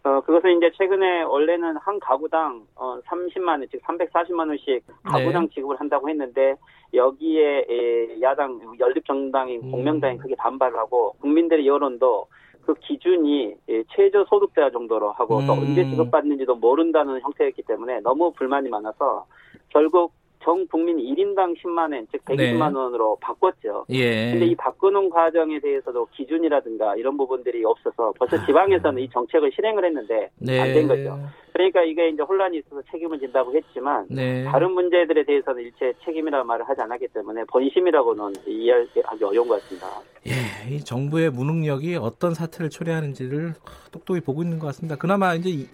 어, 0.05 0.21
그것은 0.21 0.57
이제 0.57 0.71
최근에 0.77 1.23
원래는 1.23 1.77
한 1.79 1.99
가구당 1.99 2.65
어, 2.77 3.01
30만 3.01 3.49
원, 3.49 3.67
즉 3.71 3.81
340만 3.83 4.49
원씩 4.49 4.85
가구당 5.03 5.49
네. 5.49 5.55
지급을 5.55 5.79
한다고 5.79 6.09
했는데 6.09 6.55
여기에 6.95 7.67
에, 7.69 8.21
야당 8.23 8.61
연립 8.79 9.05
정당인 9.05 9.63
음. 9.65 9.71
공명당이 9.73 10.19
크게 10.19 10.37
반발을 10.37 10.79
하고 10.79 11.15
국민들의 11.21 11.67
여론도 11.67 12.27
그 12.63 12.75
기준이 12.75 13.55
예, 13.71 13.83
최저 13.89 14.25
소득자 14.27 14.71
정도로 14.71 15.13
하고 15.13 15.39
음. 15.39 15.47
또 15.47 15.55
언제 15.55 15.85
지급받는지도 15.85 16.55
모른다는 16.57 17.21
형태였기 17.21 17.63
때문에 17.63 18.01
너무 18.01 18.31
불만이 18.33 18.69
많아서 18.69 19.27
결국 19.71 20.13
전 20.43 20.67
국민 20.69 20.99
1인당 20.99 21.57
10만 21.59 21.93
원, 21.93 22.07
즉 22.11 22.25
120만 22.25 22.73
네. 22.73 22.79
원으로 22.79 23.19
바꿨죠. 23.21 23.85
예. 23.91 24.33
근데 24.33 24.47
이 24.47 24.55
바꾸는 24.55 25.11
과정에 25.11 25.59
대해서도 25.61 26.07
기준이라든가 26.13 26.97
이런 26.97 27.17
부분들이 27.17 27.65
없어서 27.65 28.13
벌써 28.19 28.37
아. 28.37 28.47
지방에서는 28.47 29.03
이 29.03 29.09
정책을 29.11 29.51
실행을 29.55 29.85
했는데 29.85 30.31
네. 30.39 30.61
안된 30.61 30.89
거죠. 30.89 31.19
그러니까 31.53 31.83
이게 31.83 32.09
이제 32.09 32.23
혼란이 32.23 32.59
있어서 32.59 32.81
책임을 32.91 33.19
진다고 33.19 33.55
했지만 33.55 34.07
네. 34.09 34.45
다른 34.45 34.71
문제들에 34.73 35.25
대해서는 35.25 35.63
일체 35.65 35.93
책임이라는 36.05 36.47
말을 36.47 36.69
하지 36.69 36.81
않았기 36.83 37.09
때문에 37.09 37.45
본심이라고는 37.51 38.33
이해하기 38.47 39.25
어려운 39.25 39.49
것 39.49 39.61
같습니다. 39.61 39.89
예, 40.27 40.73
이 40.73 40.85
정부의 40.85 41.31
무능력이 41.31 41.97
어떤 41.97 42.35
사태를 42.35 42.71
초래하는지를 42.71 43.55
똑똑히 43.91 44.21
보고 44.21 44.43
있는 44.43 44.59
것 44.59 44.67
같습니다. 44.69 44.97
그나마 44.97 45.35
이제 45.35 45.67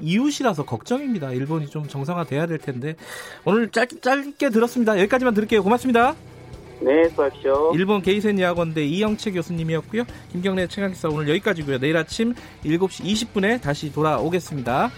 이웃이라서 0.00 0.64
걱정입니다. 0.64 1.32
일본이 1.32 1.68
좀 1.68 1.86
정상화돼야 1.86 2.46
될 2.46 2.58
텐데 2.58 2.96
오늘 3.44 3.70
짧, 3.70 3.88
짧게 4.00 4.50
들었습니다. 4.50 4.98
여기까지만 4.98 5.34
들을게요. 5.34 5.62
고맙습니다. 5.62 6.14
네, 6.80 7.08
수고하십시오. 7.08 7.72
일본 7.74 8.02
게이센 8.02 8.38
야학원대 8.38 8.84
이영채 8.84 9.32
교수님이었고요. 9.32 10.04
김경래 10.30 10.68
최강기사 10.68 11.08
오늘 11.08 11.28
여기까지고요. 11.30 11.78
내일 11.78 11.96
아침 11.96 12.34
7시 12.64 13.04
20분에 13.04 13.60
다시 13.60 13.92
돌아오겠습니다. 13.92 14.90